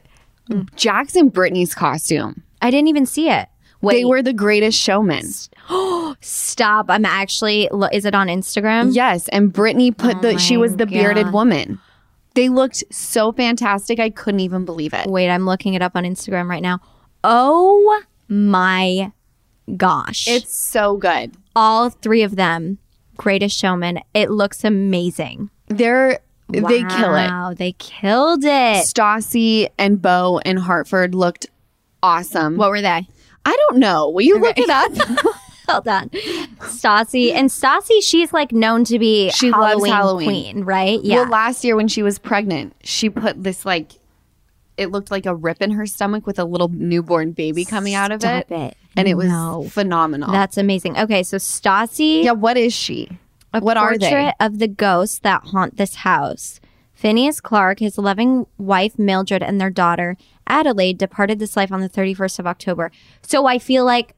Jax 0.76 1.16
and 1.16 1.34
Brittany's 1.34 1.74
costume? 1.76 2.44
I 2.62 2.70
didn't 2.72 2.88
even 2.88 3.06
see 3.06 3.30
it. 3.30 3.50
Wait, 3.82 3.96
They 3.96 4.06
were 4.06 4.22
the 4.22 4.34
greatest 4.34 4.80
showmen. 4.80 5.26
stop. 6.22 6.86
I'm 6.90 7.06
actually, 7.06 7.70
is 7.92 8.06
it 8.06 8.14
on 8.16 8.28
Instagram? 8.28 8.94
Yes, 8.94 9.28
and 9.30 9.52
Brittany 9.52 9.92
put 9.92 10.22
the 10.22 10.38
she 10.38 10.58
was 10.58 10.72
oh 10.72 10.74
my 10.74 10.78
the 10.78 10.86
bearded 10.88 11.34
woman. 11.34 11.80
They 12.34 12.48
looked 12.50 12.84
so 12.92 13.32
fantastic. 13.32 14.00
I 14.00 14.10
couldn't 14.10 14.40
even 14.40 14.64
believe 14.64 14.94
it. 14.94 15.08
Wait, 15.08 15.30
I'm 15.30 15.46
looking 15.46 15.74
it 15.74 15.82
up 15.82 15.96
on 15.96 16.04
Instagram 16.04 16.48
right 16.48 16.62
now. 16.62 16.80
Oh 17.24 18.02
my 18.30 19.12
gosh. 19.76 20.28
It's 20.28 20.56
so 20.56 20.98
good. 20.98 21.34
all 21.56 21.90
three 21.90 22.24
of 22.24 22.36
them. 22.36 22.78
Greatest 23.18 23.58
showman. 23.58 24.00
It 24.14 24.32
looks 24.32 24.64
amazing. 24.64 25.50
They're 25.68 26.20
they 26.50 26.84
kill 26.84 27.16
it. 27.16 27.28
Wow, 27.28 27.54
they 27.56 27.74
killed 27.74 28.44
it. 28.44 28.86
Stassi 28.86 29.70
and 29.78 30.02
Beau 30.02 30.40
and 30.44 30.60
Hartford 30.60 31.16
looked 31.16 31.46
awesome. 32.04 32.58
What 32.58 32.70
were 32.72 32.82
they? 32.82 33.08
I 33.46 33.56
don't 33.68 33.78
know. 33.80 34.10
Will 34.10 34.22
you 34.22 34.40
look 34.40 34.58
it 34.58 34.70
up? 34.70 34.92
Hold 35.70 35.88
on. 35.88 36.10
Stassi. 36.60 37.32
And 37.34 37.50
Stassi, 37.50 38.02
she's 38.02 38.34
like 38.34 38.52
known 38.52 38.84
to 38.86 39.00
be 39.00 39.30
She 39.32 39.52
loves 39.52 39.64
Halloween, 39.74 39.92
Halloween. 39.92 40.26
queen, 40.54 40.64
right? 40.66 41.00
Yeah. 41.02 41.22
Well, 41.22 41.30
last 41.30 41.64
year 41.64 41.76
when 41.76 41.88
she 41.88 42.04
was 42.04 42.20
pregnant, 42.20 42.74
she 42.84 43.10
put 43.10 43.42
this 43.44 43.66
like 43.66 43.94
it 44.78 44.90
looked 44.90 45.12
like 45.12 45.26
a 45.26 45.36
rip 45.36 45.62
in 45.62 45.72
her 45.72 45.86
stomach 45.86 46.26
with 46.26 46.40
a 46.40 46.46
little 46.46 46.70
newborn 46.70 47.32
baby 47.34 47.66
coming 47.66 47.94
out 47.94 48.12
of 48.12 48.24
it. 48.24 48.50
it. 48.50 48.76
And 48.96 49.08
it 49.08 49.16
was 49.16 49.28
No. 49.28 49.66
phenomenal. 49.70 50.32
That's 50.32 50.58
amazing. 50.58 50.98
Okay, 50.98 51.24
so 51.24 51.38
Stassi, 51.38 52.24
yeah, 52.24 52.32
what 52.32 52.58
is 52.58 52.74
she? 52.74 53.10
a 53.54 53.60
what 53.60 53.76
are 53.78 53.98
they? 53.98 54.10
portrait 54.10 54.34
of 54.40 54.60
the 54.60 54.68
ghosts 54.68 55.20
that 55.20 55.44
haunt 55.48 55.78
this 55.78 55.96
house. 55.96 56.60
Phineas 56.94 57.42
Clark, 57.42 57.80
his 57.80 57.98
loving 57.98 58.46
wife 58.58 58.98
Mildred, 58.98 59.44
and 59.44 59.60
their 59.60 59.70
daughter 59.70 60.18
Adelaide 60.48 60.98
departed 60.98 61.40
this 61.40 61.56
life 61.56 61.72
on 61.72 61.82
the 61.82 61.90
31st 61.90 62.40
of 62.40 62.48
October. 62.48 62.92
So 63.22 63.46
I 63.46 63.60
feel 63.60 63.86
like 63.86 64.16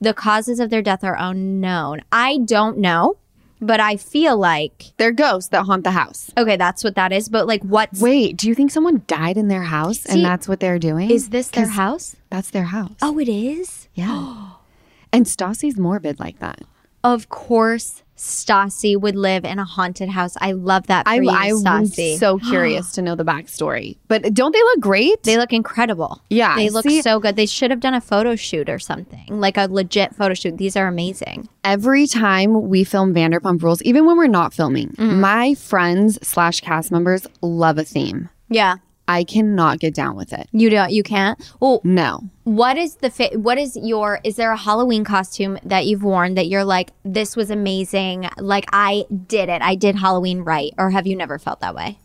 the 0.00 0.14
causes 0.14 0.60
of 0.60 0.70
their 0.70 0.82
death 0.82 1.04
are 1.04 1.16
unknown. 1.18 2.00
I 2.10 2.38
don't 2.38 2.78
know, 2.78 3.18
but 3.60 3.80
I 3.80 3.96
feel 3.96 4.38
like 4.38 4.92
They're 4.96 5.12
ghosts 5.12 5.50
that 5.50 5.64
haunt 5.66 5.84
the 5.84 5.90
house. 5.90 6.30
okay, 6.38 6.56
that's 6.56 6.82
what 6.82 6.94
that 6.94 7.12
is. 7.12 7.28
But 7.28 7.46
like, 7.46 7.62
what's 7.62 8.00
Wait, 8.00 8.36
do 8.38 8.48
you 8.48 8.54
think 8.54 8.70
someone 8.70 9.02
died 9.06 9.36
in 9.36 9.48
their 9.48 9.64
house 9.64 10.00
See, 10.00 10.12
and 10.14 10.24
that's 10.24 10.48
what 10.48 10.60
they're 10.60 10.78
doing? 10.78 11.10
is 11.10 11.28
this 11.28 11.48
their 11.48 11.68
house? 11.68 12.16
That's 12.30 12.50
their 12.50 12.64
house. 12.64 12.96
Oh, 13.02 13.18
it 13.18 13.28
is. 13.28 13.88
yeah. 13.94 14.52
and 15.12 15.26
Stassi's 15.26 15.76
morbid 15.76 16.18
like 16.18 16.38
that. 16.38 16.60
Of 17.04 17.28
course, 17.28 18.02
Stassi 18.20 19.00
would 19.00 19.16
live 19.16 19.46
in 19.46 19.58
a 19.58 19.64
haunted 19.64 20.10
house. 20.10 20.34
I 20.42 20.52
love 20.52 20.86
that 20.88 21.06
for 21.06 21.10
I, 21.10 21.16
you, 21.16 21.62
I'm 21.66 21.86
so 21.86 22.38
curious 22.50 22.92
to 22.92 23.02
know 23.02 23.14
the 23.14 23.24
backstory. 23.24 23.96
But 24.08 24.34
don't 24.34 24.52
they 24.52 24.62
look 24.62 24.80
great? 24.80 25.22
They 25.22 25.38
look 25.38 25.54
incredible. 25.54 26.20
Yeah, 26.28 26.54
They 26.54 26.68
look 26.68 26.84
see- 26.84 27.00
so 27.00 27.18
good. 27.18 27.36
They 27.36 27.46
should 27.46 27.70
have 27.70 27.80
done 27.80 27.94
a 27.94 28.00
photo 28.00 28.36
shoot 28.36 28.68
or 28.68 28.78
something, 28.78 29.26
like 29.40 29.56
a 29.56 29.68
legit 29.70 30.14
photo 30.14 30.34
shoot. 30.34 30.58
These 30.58 30.76
are 30.76 30.86
amazing. 30.86 31.48
every 31.64 32.06
time 32.06 32.68
we 32.68 32.84
film 32.84 33.14
Vanderpump 33.14 33.62
Rules, 33.62 33.80
even 33.82 34.04
when 34.04 34.16
we're 34.18 34.26
not 34.26 34.52
filming, 34.52 34.88
Mm-hmm. 34.90 35.20
my 35.20 35.54
friends 35.54 36.18
slash 36.26 36.60
cast 36.60 36.92
members 36.92 37.26
love 37.40 37.78
a 37.78 37.84
theme. 37.84 38.28
Yeah. 38.50 38.76
I 39.12 39.24
cannot 39.24 39.78
get 39.80 39.94
down 39.94 40.14
with 40.16 40.32
it. 40.32 40.48
You 40.52 40.70
don't 40.70 40.90
you 40.92 41.02
can't. 41.02 41.38
Well, 41.60 41.80
No. 41.84 42.20
what 42.44 42.76
is 42.78 42.96
the 42.96 43.10
fit 43.10 43.40
what 43.40 43.58
is 43.58 43.76
your 43.76 44.20
is 44.24 44.36
there 44.36 44.52
a 44.52 44.56
Halloween 44.56 45.04
costume 45.04 45.58
that 45.64 45.86
you've 45.86 46.02
worn 46.02 46.34
that 46.34 46.46
you're 46.48 46.64
like 46.64 46.90
this 47.04 47.34
was 47.36 47.50
amazing, 47.50 48.28
like 48.38 48.66
I 48.72 49.04
did 49.26 49.48
it. 49.48 49.62
I 49.62 49.74
did 49.74 49.96
Halloween 49.96 50.40
right 50.40 50.72
or 50.78 50.90
have 50.90 51.06
you 51.06 51.16
never 51.16 51.38
felt 51.38 51.60
that 51.60 51.74
way? 51.74 51.98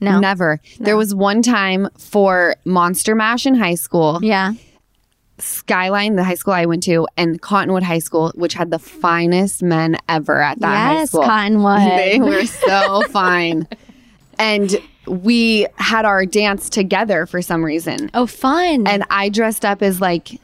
No. 0.00 0.20
Never. 0.20 0.60
There 0.78 0.96
was 0.96 1.14
one 1.14 1.42
time 1.42 1.88
for 1.98 2.54
Monster 2.64 3.14
Mash 3.16 3.46
in 3.46 3.54
high 3.56 3.74
school, 3.74 4.20
Yeah. 4.22 4.52
Skyline, 5.40 6.16
the 6.16 6.24
high 6.24 6.34
school 6.34 6.54
I 6.54 6.66
went 6.66 6.82
to, 6.84 7.06
and 7.16 7.40
Cottonwood 7.40 7.84
High 7.84 8.00
School, 8.00 8.32
which 8.34 8.54
had 8.54 8.70
the 8.72 8.78
finest 8.80 9.62
men 9.62 9.96
ever 10.08 10.40
at 10.42 10.58
that 10.58 10.66
high 10.76 10.92
Yes, 10.94 11.10
school. 11.10 11.22
Cottonwood. 11.22 11.80
They 11.80 12.18
were 12.20 12.44
so 12.44 13.02
fine. 13.10 13.68
And 14.38 14.76
we 15.08 15.66
had 15.76 16.04
our 16.04 16.24
dance 16.26 16.68
together 16.68 17.26
for 17.26 17.42
some 17.42 17.64
reason. 17.64 18.10
Oh, 18.14 18.26
fun. 18.26 18.86
and 18.86 19.04
I 19.10 19.28
dressed 19.28 19.64
up 19.64 19.82
as 19.82 20.00
like 20.00 20.40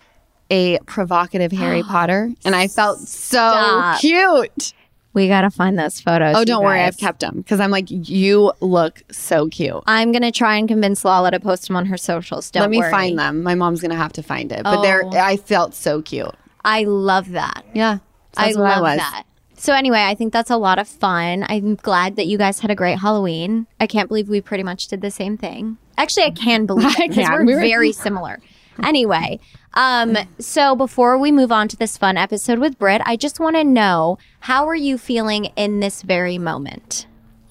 a 0.51 0.79
provocative 0.87 1.53
Harry 1.53 1.83
Potter, 1.89 2.31
and 2.45 2.55
I 2.57 2.69
felt 2.69 2.99
so 3.01 3.37
Stop. 3.39 4.01
cute. 4.01 4.73
we 5.13 5.29
got 5.29 5.43
to 5.43 5.51
find 5.51 5.79
those 5.79 6.01
photos. 6.01 6.35
Oh, 6.37 6.45
don't 6.45 6.65
worry. 6.65 6.81
I've 6.81 6.99
kept 6.99 7.21
them 7.21 7.37
because 7.39 7.61
I'm 7.61 7.71
like, 7.71 7.87
you 7.89 8.53
look 8.61 9.03
so 9.13 9.49
cute. 9.49 9.83
I'm 9.87 10.11
going 10.13 10.23
to 10.23 10.33
try 10.33 10.57
and 10.57 10.67
convince 10.69 11.05
Lala 11.05 11.31
to 11.31 11.41
post 11.41 11.67
them 11.69 11.77
on 11.77 11.87
her 11.87 11.97
socials. 11.97 12.51
Don't 12.51 12.63
Let 12.63 12.71
me 12.71 12.79
worry. 12.79 12.91
find 12.91 13.19
them. 13.19 13.43
My 13.43 13.55
mom's 13.55 13.81
gonna 13.81 13.95
have 13.97 14.13
to 14.15 14.23
find 14.23 14.51
it, 14.53 14.63
but 14.65 14.83
they're. 14.83 15.05
Oh. 15.05 15.11
I 15.17 15.37
felt 15.37 15.75
so 15.75 16.03
cute. 16.03 16.35
I 16.65 16.85
love 16.85 17.31
that. 17.31 17.65
Yeah, 17.75 17.99
I 18.37 18.47
that's 18.47 18.57
what 18.59 18.65
love 18.65 18.83
was. 18.83 18.97
that. 18.99 19.25
So 19.65 19.73
anyway, 19.73 20.03
I 20.03 20.15
think 20.15 20.35
that's 20.35 20.51
a 20.51 20.59
lot 20.59 20.79
of 20.79 20.87
fun. 20.87 21.47
I'm 21.49 21.77
glad 21.77 22.17
that 22.17 22.27
you 22.27 22.37
guys 22.37 22.61
had 22.61 22.71
a 22.71 22.75
great 22.75 22.99
Halloween. 22.99 23.67
I 23.81 23.87
can't 23.87 24.09
believe 24.09 24.29
we 24.29 24.43
pretty 24.43 24.63
much 24.63 24.89
did 24.89 25.01
the 25.01 25.11
same 25.11 25.39
thing. 25.39 25.79
Actually, 25.97 26.25
I 26.25 26.31
can 26.33 26.67
believe 26.73 26.95
it 27.01 27.09
because 27.09 27.31
we're 27.31 27.47
We 27.47 27.55
were- 27.55 27.61
very 27.63 27.91
similar. 27.91 28.41
Anyway, 28.83 29.41
um, 29.73 30.19
so 30.39 30.77
before 30.77 31.17
we 31.17 31.33
move 31.33 31.51
on 31.51 31.67
to 31.69 31.79
this 31.79 31.97
fun 31.97 32.19
episode 32.19 32.59
with 32.59 32.79
Britt, 32.79 33.01
I 33.07 33.17
just 33.17 33.41
want 33.41 33.57
to 33.57 33.65
know 33.65 34.19
how 34.41 34.69
are 34.69 34.75
you 34.75 34.99
feeling 34.99 35.47
in 35.57 35.81
this 35.81 36.03
very 36.03 36.37
moment? 36.37 37.07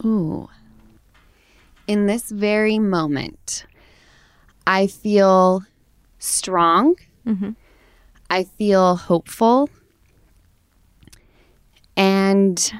Ooh. 0.05 0.49
In 1.87 2.05
this 2.05 2.29
very 2.29 2.77
moment, 2.77 3.65
I 4.67 4.85
feel 4.85 5.63
strong. 6.19 6.93
I 8.29 8.43
feel 8.43 8.97
hopeful. 8.97 9.67
And 11.95 12.73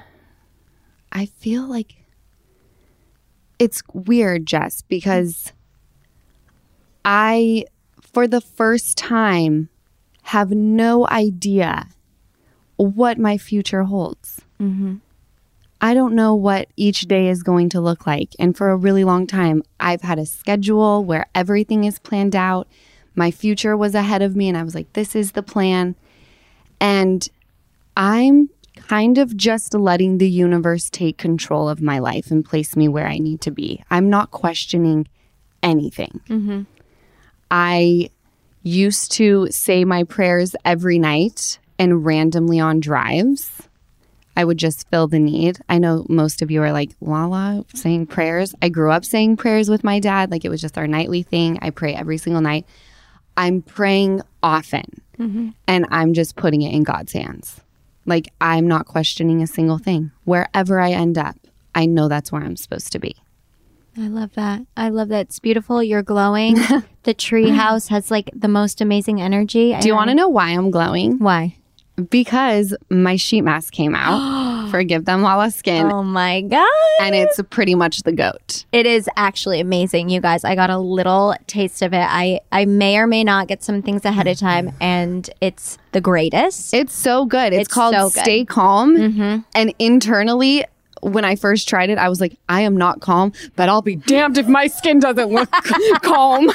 I 1.12 1.26
feel 1.28 1.64
like 1.64 1.96
it's 3.60 3.84
weird, 3.94 4.46
Jess, 4.46 4.82
because 4.82 5.54
I, 7.06 7.66
for 8.02 8.28
the 8.28 8.42
first 8.42 8.98
time, 8.98 9.70
have 10.24 10.52
no 10.52 11.08
idea 11.08 11.88
what 12.78 13.20
my 13.20 13.38
future 13.38 13.84
holds. 13.84 14.42
Mm-hmm. 14.60 14.96
I 15.80 15.94
don't 15.94 16.16
know 16.16 16.34
what 16.34 16.70
each 16.78 17.02
day 17.02 17.28
is 17.28 17.44
going 17.44 17.70
to 17.70 17.82
look 17.82 18.08
like. 18.08 18.36
And 18.40 18.56
for 18.56 18.72
a 18.72 18.78
really 18.78 19.04
long 19.04 19.28
time, 19.28 19.64
I've 19.80 20.02
had 20.02 20.18
a 20.18 20.26
schedule 20.26 21.04
where 21.04 21.28
everything 21.36 21.84
is 21.84 22.00
planned 22.00 22.36
out. 22.36 22.68
My 23.16 23.32
future 23.32 23.76
was 23.76 23.94
ahead 23.94 24.22
of 24.22 24.36
me, 24.36 24.48
and 24.48 24.58
I 24.58 24.64
was 24.64 24.74
like, 24.74 24.92
this 24.94 25.14
is 25.14 25.34
the 25.34 25.44
plan. 25.44 25.96
And 26.80 27.28
I'm 27.98 28.50
kind 28.76 29.18
of 29.18 29.36
just 29.38 29.74
letting 29.74 30.18
the 30.18 30.30
universe 30.30 30.90
take 30.90 31.18
control 31.18 31.70
of 31.70 31.82
my 31.82 32.00
life 32.00 32.32
and 32.32 32.44
place 32.44 32.76
me 32.76 32.88
where 32.88 33.08
I 33.08 33.18
need 33.18 33.42
to 33.42 33.52
be. 33.52 33.84
I'm 33.90 34.10
not 34.10 34.32
questioning 34.32 35.08
anything. 35.62 36.22
Mm-hmm. 36.28 36.62
I 37.52 38.10
used 38.64 39.12
to 39.14 39.48
say 39.52 39.86
my 39.86 40.04
prayers 40.04 40.56
every 40.66 40.98
night 40.98 41.60
and 41.78 42.06
randomly 42.06 42.60
on 42.60 42.80
drives. 42.80 43.68
I 44.36 44.44
would 44.46 44.58
just 44.58 44.90
fill 44.90 45.08
the 45.08 45.20
need. 45.20 45.60
I 45.70 45.78
know 45.78 46.06
most 46.10 46.42
of 46.42 46.50
you 46.50 46.64
are 46.64 46.72
like, 46.72 46.92
Lala, 47.02 47.66
saying 47.76 48.08
prayers. 48.08 48.56
I 48.62 48.70
grew 48.70 48.92
up 48.92 49.06
saying 49.06 49.38
prayers 49.38 49.70
with 49.70 49.84
my 49.84 50.00
dad. 50.00 50.32
Like 50.32 50.44
it 50.44 50.50
was 50.50 50.62
just 50.62 50.78
our 50.78 50.88
nightly 50.88 51.22
thing. 51.22 51.60
I 51.62 51.70
pray 51.70 51.94
every 51.94 52.18
single 52.18 52.42
night. 52.42 52.66
I'm 53.38 53.62
praying 53.62 54.22
often 54.42 55.02
mm-hmm. 55.20 55.50
and 55.68 55.86
I'm 55.92 56.14
just 56.14 56.36
putting 56.36 56.62
it 56.62 56.74
in 56.74 56.84
God's 56.84 57.14
hands. 57.14 57.62
Like 58.06 58.30
I'm 58.42 58.68
not 58.68 58.86
questioning 58.86 59.42
a 59.42 59.48
single 59.48 59.78
thing. 59.78 60.12
Wherever 60.26 60.80
I 60.80 60.92
end 60.92 61.18
up, 61.18 61.36
I 61.76 61.86
know 61.86 62.08
that's 62.08 62.32
where 62.32 62.44
I'm 62.44 62.56
supposed 62.56 62.92
to 62.94 63.00
be. 63.00 63.16
I 63.98 64.08
love 64.08 64.34
that. 64.34 64.62
I 64.76 64.90
love 64.90 65.10
that. 65.10 65.28
It's 65.28 65.40
beautiful. 65.40 65.84
You're 65.84 66.02
glowing. 66.02 66.56
the 67.04 67.14
tree 67.14 67.50
house 67.50 67.90
has 67.90 68.10
like 68.10 68.30
the 68.34 68.48
most 68.48 68.82
amazing 68.82 69.22
energy. 69.22 69.76
Do 69.80 69.88
you 69.88 69.94
want 69.94 70.10
to 70.10 70.16
know 70.16 70.30
why 70.30 70.50
I'm 70.50 70.72
glowing? 70.72 71.20
why? 71.20 71.58
Because 72.10 72.76
my 72.90 73.18
sheet 73.18 73.42
mask 73.42 73.72
came 73.72 73.94
out 73.94 74.18
for 74.74 74.84
Give 74.84 75.06
Them 75.06 75.22
Lala 75.22 75.52
Skin, 75.52 75.86
Oh 75.92 76.02
my 76.02 76.42
god. 76.42 76.68
and 77.00 77.14
it's 77.14 77.40
pretty 77.52 77.76
much 77.76 78.02
the 78.02 78.12
goat. 78.12 78.66
It 78.72 78.88
is 78.88 79.08
actually 79.16 79.60
amazing, 79.60 80.10
you 80.10 80.20
guys. 80.20 80.44
I 80.44 80.56
got 80.56 80.72
a 80.72 80.80
little 80.80 81.36
taste 81.46 81.84
of 81.84 81.94
it. 81.94 82.04
I 82.10 82.40
I 82.52 82.66
may 82.66 82.98
or 82.98 83.06
may 83.06 83.24
not 83.24 83.48
get 83.48 83.62
some 83.64 83.84
things 83.84 84.04
ahead 84.04 84.26
of 84.28 84.36
time, 84.40 84.72
and 84.82 85.30
it's 85.42 85.78
the 85.92 86.02
greatest. 86.02 86.74
It's 86.74 86.96
so 86.96 87.26
good. 87.26 87.54
It's, 87.54 87.68
It's 87.68 87.74
called 87.74 87.94
so 87.94 88.10
good. 88.10 88.14
Mm-hmm. 88.16 88.24
Stay 88.24 88.46
Calm. 88.46 89.46
And 89.54 89.74
internally, 89.78 90.66
when 91.04 91.24
I 91.24 91.36
first 91.36 91.70
tried 91.70 91.92
it, 91.92 92.00
I 92.00 92.10
was 92.10 92.20
like, 92.20 92.36
I 92.50 92.62
am 92.62 92.76
not 92.76 93.00
calm, 93.00 93.32
but 93.56 93.70
I'll 93.70 93.84
be 93.84 93.98
damned 93.98 94.40
if 94.40 94.48
my 94.48 94.66
skin 94.66 94.98
doesn't 95.00 95.30
look 95.30 95.52
calm. 96.02 96.50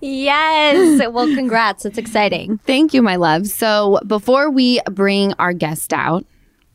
yes. 0.00 1.02
well, 1.12 1.26
congrats. 1.34 1.84
It's 1.84 1.98
exciting. 1.98 2.58
Thank 2.66 2.94
you, 2.94 3.02
my 3.02 3.16
love. 3.16 3.46
So 3.46 4.00
before 4.06 4.50
we 4.50 4.80
bring 4.90 5.34
our 5.34 5.52
guest 5.52 5.92
out, 5.92 6.24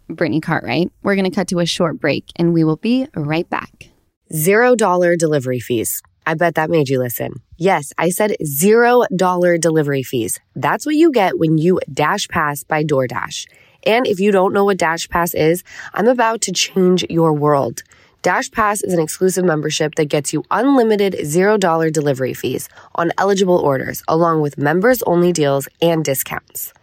Brittany 0.09 0.41
Cartwright, 0.41 0.91
we're 1.03 1.15
going 1.15 1.29
to 1.29 1.35
cut 1.35 1.47
to 1.49 1.59
a 1.59 1.65
short 1.65 1.99
break 1.99 2.25
and 2.35 2.53
we 2.53 2.63
will 2.63 2.77
be 2.77 3.07
right 3.15 3.49
back. 3.49 3.89
Zero 4.33 4.75
dollar 4.75 5.15
delivery 5.15 5.59
fees. 5.59 6.01
I 6.25 6.33
bet 6.33 6.55
that 6.55 6.69
made 6.69 6.89
you 6.89 6.99
listen. 6.99 7.35
Yes, 7.57 7.93
I 7.97 8.09
said 8.09 8.35
zero 8.43 9.03
dollar 9.15 9.57
delivery 9.57 10.03
fees. 10.03 10.39
That's 10.55 10.85
what 10.85 10.95
you 10.95 11.11
get 11.11 11.39
when 11.39 11.57
you 11.57 11.79
Dash 11.91 12.27
Pass 12.27 12.63
by 12.63 12.83
DoorDash. 12.83 13.47
And 13.85 14.05
if 14.05 14.19
you 14.19 14.31
don't 14.31 14.53
know 14.53 14.65
what 14.65 14.77
Dash 14.77 15.07
Pass 15.07 15.33
is, 15.33 15.63
I'm 15.93 16.07
about 16.07 16.41
to 16.41 16.51
change 16.51 17.05
your 17.09 17.33
world. 17.33 17.83
Dash 18.23 18.51
Pass 18.51 18.81
is 18.81 18.91
an 18.93 18.99
exclusive 18.99 19.45
membership 19.45 19.95
that 19.95 20.09
gets 20.09 20.33
you 20.33 20.43
unlimited 20.51 21.13
$0 21.13 21.93
delivery 21.93 22.33
fees 22.33 22.67
on 22.95 23.11
eligible 23.17 23.57
orders, 23.57 24.03
along 24.07 24.41
with 24.41 24.57
members 24.57 25.01
only 25.03 25.31
deals 25.31 25.69
and 25.81 26.03
discounts. 26.03 26.73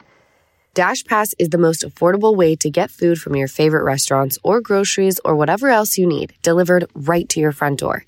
Dash 0.74 1.04
Pass 1.04 1.36
is 1.38 1.50
the 1.50 1.58
most 1.58 1.82
affordable 1.82 2.34
way 2.34 2.56
to 2.56 2.68
get 2.68 2.90
food 2.90 3.20
from 3.20 3.36
your 3.36 3.46
favorite 3.46 3.84
restaurants 3.84 4.38
or 4.42 4.60
groceries 4.60 5.20
or 5.24 5.36
whatever 5.36 5.68
else 5.68 5.96
you 5.96 6.04
need 6.04 6.32
delivered 6.42 6.90
right 6.96 7.28
to 7.28 7.38
your 7.38 7.52
front 7.52 7.78
door. 7.78 8.04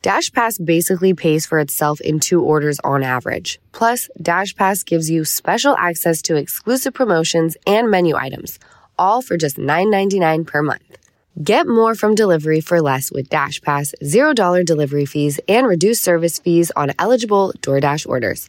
Dash 0.00 0.32
Pass 0.32 0.56
basically 0.56 1.12
pays 1.12 1.44
for 1.44 1.58
itself 1.58 2.00
in 2.00 2.18
two 2.18 2.42
orders 2.42 2.80
on 2.82 3.02
average. 3.02 3.60
Plus, 3.72 4.08
Dash 4.22 4.56
Pass 4.56 4.82
gives 4.84 5.10
you 5.10 5.26
special 5.26 5.76
access 5.76 6.22
to 6.22 6.36
exclusive 6.36 6.94
promotions 6.94 7.58
and 7.66 7.90
menu 7.90 8.16
items, 8.16 8.58
all 8.98 9.20
for 9.20 9.36
just 9.36 9.58
$9.99 9.58 10.46
per 10.46 10.62
month. 10.62 10.96
Get 11.42 11.68
more 11.68 11.94
from 11.94 12.14
delivery 12.14 12.62
for 12.62 12.80
less 12.80 13.12
with 13.12 13.28
Dash 13.28 13.60
Pass, 13.60 13.94
$0 14.02 14.64
delivery 14.64 15.04
fees, 15.04 15.40
and 15.46 15.66
reduced 15.66 16.02
service 16.02 16.38
fees 16.38 16.70
on 16.74 16.94
eligible 16.98 17.52
DoorDash 17.60 18.08
orders. 18.08 18.48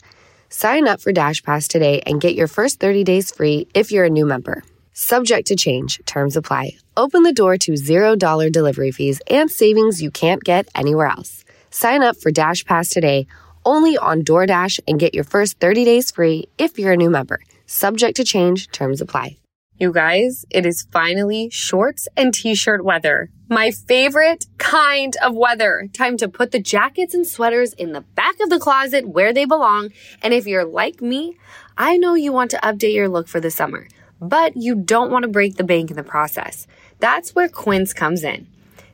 Sign 0.51 0.88
up 0.88 1.00
for 1.00 1.12
Dash 1.12 1.44
Pass 1.44 1.68
today 1.68 2.01
and 2.08 2.20
get 2.20 2.34
your 2.34 2.48
first 2.48 2.79
30 2.79 3.03
days 3.03 3.32
free 3.32 3.68
if 3.75 3.91
you're 3.91 4.06
a 4.06 4.10
new 4.10 4.25
member. 4.25 4.63
Subject 4.94 5.48
to 5.48 5.56
change, 5.56 6.00
terms 6.06 6.36
apply. 6.36 6.72
Open 6.98 7.22
the 7.24 7.32
door 7.32 7.58
to 7.58 7.74
$0 7.74 8.51
delivery 8.51 8.91
fees 8.91 9.22
and 9.29 9.51
savings 9.51 10.01
you 10.01 10.10
can't 10.10 10.44
get 10.44 10.68
anywhere 10.74 11.08
else. 11.08 11.46
Sign 11.70 12.01
up 12.01 12.18
for 12.18 12.32
Dash 12.32 12.65
Pass 12.65 12.89
today 12.89 13.27
only 13.63 13.98
on 13.98 14.24
DoorDash 14.24 14.79
and 14.88 15.00
get 15.00 15.13
your 15.13 15.24
first 15.24 15.60
30 15.60 15.86
days 15.86 16.12
free 16.12 16.48
if 16.58 16.79
you're 16.79 16.94
a 16.94 16.98
new 16.98 17.12
member. 17.12 17.39
Subject 17.68 18.15
to 18.18 18.24
change, 18.24 18.72
terms 18.72 19.01
apply. 19.01 19.38
You 19.82 19.94
guys, 19.94 20.46
it 20.50 20.66
is 20.66 20.86
finally 20.92 21.50
shorts 21.50 22.10
and 22.18 22.34
t-shirt 22.34 22.84
weather. 22.84 23.32
My 23.48 23.72
favorite 23.72 24.46
kind 24.58 25.16
of 25.24 25.38
weather. 25.38 25.88
Time 25.94 26.18
to 26.18 26.28
put 26.28 26.52
the 26.52 26.60
jackets 26.60 27.14
and 27.14 27.26
sweaters 27.26 27.72
in 27.72 27.94
the 27.94 28.02
back 28.02 28.36
of 28.42 28.50
the 28.50 28.60
closet 28.60 29.08
where 29.08 29.32
they 29.32 29.46
belong. 29.46 29.92
And 30.22 30.34
if 30.34 30.46
you're 30.46 30.66
like 30.66 31.02
me, 31.02 31.38
I 31.78 31.96
know 31.96 32.14
you 32.14 32.34
want 32.34 32.52
to 32.52 32.58
update 32.58 32.94
your 32.94 33.08
look 33.08 33.30
for 33.30 33.40
the 33.40 33.50
summer, 33.50 33.88
but 34.20 34.58
you 34.58 34.76
don't 34.76 35.12
want 35.12 35.24
to 35.24 35.30
break 35.30 35.56
the 35.56 35.64
bank 35.64 35.92
in 35.92 35.96
the 35.96 36.04
process. 36.04 36.68
That's 37.00 37.34
where 37.34 37.48
Quince 37.48 37.94
comes 37.94 38.26
in. 38.26 38.48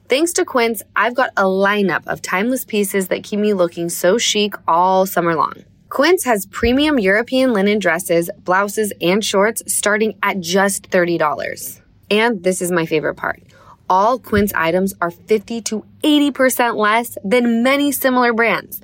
Thanks 0.07 0.33
to 0.33 0.45
Quince, 0.45 0.83
I've 0.95 1.15
got 1.15 1.31
a 1.35 1.45
lineup 1.45 2.05
of 2.05 2.21
timeless 2.21 2.63
pieces 2.63 3.07
that 3.07 3.23
keep 3.23 3.39
me 3.39 3.55
looking 3.55 3.89
so 3.89 4.19
chic 4.19 4.53
all 4.67 5.07
summer 5.07 5.33
long. 5.33 5.63
Quince 5.95 6.25
has 6.25 6.45
premium 6.47 6.99
European 6.99 7.53
linen 7.53 7.79
dresses, 7.79 8.29
blouses, 8.39 8.91
and 8.99 9.23
shorts 9.23 9.63
starting 9.73 10.19
at 10.21 10.41
just 10.41 10.89
$30. 10.89 11.79
And 12.11 12.43
this 12.43 12.61
is 12.61 12.69
my 12.69 12.85
favorite 12.85 13.15
part. 13.15 13.41
All 13.89 14.19
Quince 14.19 14.51
items 14.55 14.93
are 14.99 15.09
50 15.09 15.61
to 15.61 15.85
80% 16.03 16.75
less 16.75 17.17
than 17.23 17.63
many 17.63 17.93
similar 17.93 18.33
brands. 18.33 18.81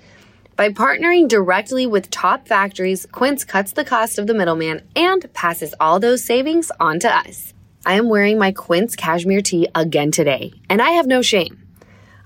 By 0.56 0.70
partnering 0.70 1.28
directly 1.28 1.86
with 1.86 2.10
top 2.12 2.48
factories, 2.48 3.06
Quince 3.12 3.44
cuts 3.44 3.74
the 3.74 3.84
cost 3.84 4.18
of 4.18 4.26
the 4.26 4.34
middleman 4.34 4.82
and 4.96 5.34
passes 5.34 5.76
all 5.82 6.00
those 6.00 6.24
savings 6.24 6.72
on 6.80 7.02
to 7.02 7.14
us. 7.14 7.54
I 7.86 7.96
am 7.96 8.08
wearing 8.08 8.40
my 8.40 8.54
Quince 8.54 8.96
cashmere 8.96 9.42
tee 9.42 9.68
again 9.76 10.12
today, 10.12 10.54
and 10.70 10.82
I 10.82 10.92
have 10.92 11.08
no 11.08 11.22
shame. 11.22 11.61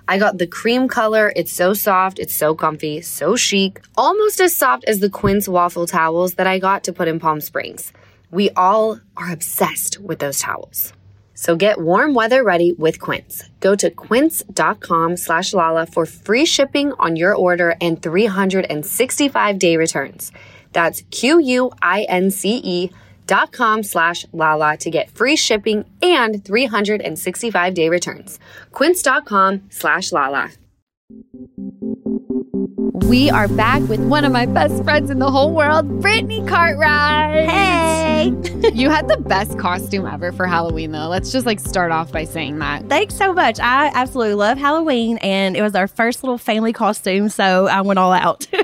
I 0.08 0.18
got 0.18 0.38
the 0.38 0.48
cream 0.48 0.88
color. 0.88 1.34
It's 1.36 1.52
so 1.52 1.74
soft, 1.74 2.20
it's 2.20 2.36
so 2.36 2.54
comfy, 2.56 3.02
so 3.02 3.36
chic, 3.36 3.82
almost 3.98 4.40
as 4.40 4.56
soft 4.56 4.84
as 4.86 5.00
the 5.00 5.10
Quince 5.10 5.48
waffle 5.48 5.88
towels 5.88 6.36
that 6.36 6.48
I 6.48 6.60
got 6.60 6.84
to 6.86 6.94
put 6.94 7.08
in 7.08 7.20
Palm 7.20 7.42
Springs. 7.42 7.92
We 8.32 8.50
all 8.52 9.00
are 9.18 9.32
obsessed 9.32 10.00
with 10.00 10.20
those 10.20 10.40
towels. 10.40 10.94
So 11.34 11.56
get 11.56 11.82
warm 11.82 12.14
weather 12.14 12.44
ready 12.44 12.74
with 12.74 13.00
Quince. 13.00 13.50
Go 13.60 13.76
to 13.76 13.90
quince.com 13.90 15.18
slash 15.18 15.54
Lala 15.54 15.86
for 15.86 16.06
free 16.06 16.46
shipping 16.46 16.94
on 16.94 17.18
your 17.18 17.36
order 17.36 17.76
and 17.82 18.02
365 18.02 19.60
day 19.60 19.76
returns. 19.76 20.32
That's 20.72 21.02
Q-U-I-N-C-E 21.12 22.92
dot 23.26 23.52
com 23.52 23.84
slash 23.84 24.26
Lala 24.32 24.78
to 24.78 24.90
get 24.90 25.12
free 25.12 25.36
shipping 25.36 25.86
and 26.02 26.44
365 26.44 27.74
day 27.74 27.90
returns. 27.90 28.40
Quince.com 28.72 29.64
slash 29.70 30.12
Lala. 30.12 30.52
We 33.06 33.30
are 33.30 33.48
back 33.48 33.82
with 33.84 34.00
one 34.00 34.26
of 34.26 34.32
my 34.32 34.46
best 34.46 34.84
friends 34.84 35.10
in 35.10 35.20
the 35.20 35.30
whole 35.30 35.54
world, 35.54 36.02
Brittany 36.02 36.46
Cartwright. 36.48 37.48
Hey, 37.48 38.34
you 38.74 38.90
had 38.90 39.08
the 39.08 39.18
best 39.18 39.60
costume 39.60 40.08
ever 40.08 40.32
for 40.32 40.48
Halloween, 40.48 40.92
though. 40.92 41.08
Let's 41.08 41.32
just 41.32 41.46
like 41.46 41.60
start 41.60 41.92
off 41.92 42.12
by 42.12 42.24
saying 42.24 42.58
that. 42.60 42.90
thanks 42.90 43.16
so 43.16 43.32
much. 43.32 43.60
I 43.60 43.92
absolutely 43.94 44.34
love 44.36 44.58
Halloween, 44.58 45.18
and 45.18 45.56
it 45.56 45.62
was 45.62 45.76
our 45.76 45.88
first 45.88 46.24
little 46.24 46.38
family 46.38 46.74
costume, 46.74 47.30
so 47.30 47.68
I 47.68 47.82
went 47.82 48.00
all 48.00 48.14
out. 48.14 48.48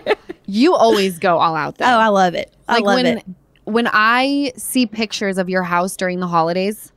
You 0.52 0.76
always 0.76 1.18
go 1.18 1.38
all 1.38 1.56
out, 1.56 1.78
though. 1.78 1.86
Oh 1.86 1.98
i 1.98 2.10
love 2.10 2.36
it. 2.36 2.54
I 2.68 2.74
like 2.74 2.84
love 2.84 2.96
when 2.96 3.06
it. 3.06 3.26
When 3.66 3.88
I 3.92 4.54
see 4.58 4.86
pictures 4.86 5.38
of 5.38 5.50
your 5.50 5.64
house 5.64 5.96
during 5.96 6.20
the 6.20 6.28
holidays, 6.28 6.92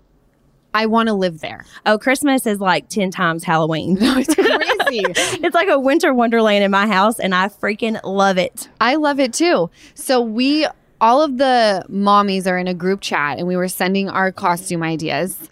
I 0.72 0.86
want 0.86 1.08
to 1.08 1.14
live 1.14 1.40
there. 1.40 1.64
Oh, 1.86 1.98
Christmas 1.98 2.46
is 2.46 2.60
like 2.60 2.88
10 2.88 3.10
times 3.10 3.44
Halloween. 3.44 3.96
It's 4.00 4.34
crazy. 4.34 5.04
it's 5.44 5.54
like 5.54 5.68
a 5.68 5.78
winter 5.78 6.12
wonderland 6.12 6.64
in 6.64 6.70
my 6.70 6.86
house, 6.86 7.18
and 7.18 7.34
I 7.34 7.48
freaking 7.48 8.00
love 8.04 8.38
it. 8.38 8.68
I 8.80 8.96
love 8.96 9.20
it 9.20 9.32
too. 9.32 9.70
So 9.94 10.20
we 10.20 10.66
all 11.00 11.22
of 11.22 11.38
the 11.38 11.84
mommies 11.90 12.46
are 12.46 12.56
in 12.56 12.66
a 12.66 12.74
group 12.74 13.00
chat 13.00 13.38
and 13.38 13.46
we 13.46 13.56
were 13.56 13.68
sending 13.68 14.08
our 14.08 14.32
costume 14.32 14.82
ideas 14.82 15.50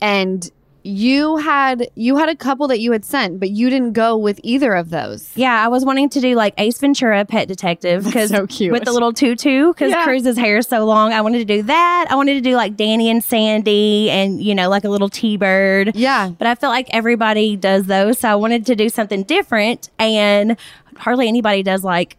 and 0.00 0.50
you 0.84 1.36
had 1.36 1.88
you 1.94 2.16
had 2.16 2.28
a 2.28 2.34
couple 2.36 2.68
that 2.68 2.80
you 2.80 2.92
had 2.92 3.04
sent, 3.04 3.38
but 3.40 3.50
you 3.50 3.70
didn't 3.70 3.92
go 3.92 4.16
with 4.16 4.40
either 4.42 4.74
of 4.74 4.90
those. 4.90 5.30
Yeah, 5.36 5.64
I 5.64 5.68
was 5.68 5.84
wanting 5.84 6.08
to 6.10 6.20
do 6.20 6.34
like 6.34 6.54
Ace 6.58 6.78
Ventura, 6.78 7.24
Pet 7.24 7.48
Detective, 7.48 8.04
because 8.04 8.30
so 8.30 8.46
cute. 8.46 8.72
with 8.72 8.84
the 8.84 8.92
little 8.92 9.12
tutu, 9.12 9.68
because 9.68 9.90
Yeah. 9.90 10.04
Cruz's 10.04 10.36
hair 10.36 10.58
is 10.58 10.66
so 10.66 10.84
long. 10.84 11.12
I 11.12 11.20
wanted 11.20 11.38
to 11.38 11.44
do 11.44 11.62
that. 11.62 12.06
I 12.10 12.16
wanted 12.16 12.34
to 12.34 12.40
do 12.40 12.56
like 12.56 12.76
Danny 12.76 13.10
and 13.10 13.22
Sandy, 13.22 14.10
and 14.10 14.42
you 14.42 14.54
know, 14.54 14.68
like 14.68 14.84
a 14.84 14.88
little 14.88 15.08
T-bird. 15.08 15.94
Yeah. 15.94 16.30
but 16.38 16.46
I 16.48 16.54
feel 16.54 16.70
like 16.70 16.88
everybody 16.90 17.56
does 17.56 17.84
those, 17.84 18.18
so 18.18 18.28
I 18.28 18.34
wanted 18.34 18.66
to 18.66 18.74
do 18.76 18.88
something 18.88 19.22
different, 19.22 19.90
and 19.98 20.56
hardly 20.96 21.28
anybody 21.28 21.62
does 21.62 21.84
like, 21.84 22.16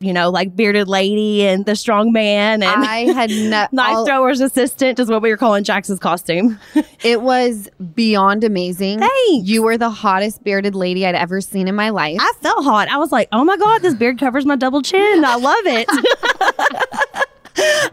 you 0.00 0.12
know, 0.12 0.30
like 0.30 0.56
bearded 0.56 0.88
lady 0.88 1.46
and 1.46 1.66
the 1.66 1.76
strong 1.76 2.10
man 2.12 2.62
and 2.62 2.84
I 2.84 2.98
had 3.12 3.30
ne- 3.30 3.68
knife 3.70 4.06
thrower's 4.06 4.40
assistant 4.40 4.98
is 4.98 5.08
what 5.10 5.20
we 5.22 5.28
were 5.30 5.36
calling 5.36 5.62
Jax's 5.64 5.98
costume. 5.98 6.58
It 7.02 7.22
was 7.22 7.70
beyond 7.94 8.44
amazing. 8.44 9.00
Hey, 9.00 9.32
You 9.42 9.62
were 9.62 9.78
the 9.78 9.88
hottest 9.88 10.44
bearded 10.44 10.74
lady 10.74 11.06
I'd 11.06 11.14
ever 11.14 11.40
seen 11.40 11.66
in 11.66 11.74
my 11.74 11.88
life. 11.88 12.18
I 12.20 12.32
felt 12.42 12.62
hot. 12.62 12.88
I 12.88 12.98
was 12.98 13.10
like, 13.10 13.28
oh 13.32 13.42
my 13.42 13.56
God, 13.56 13.80
this 13.80 13.94
beard 13.94 14.18
covers 14.18 14.44
my 14.44 14.54
double 14.56 14.82
chin. 14.82 15.24
I 15.24 15.36
love 15.36 15.62
it. 15.64 15.88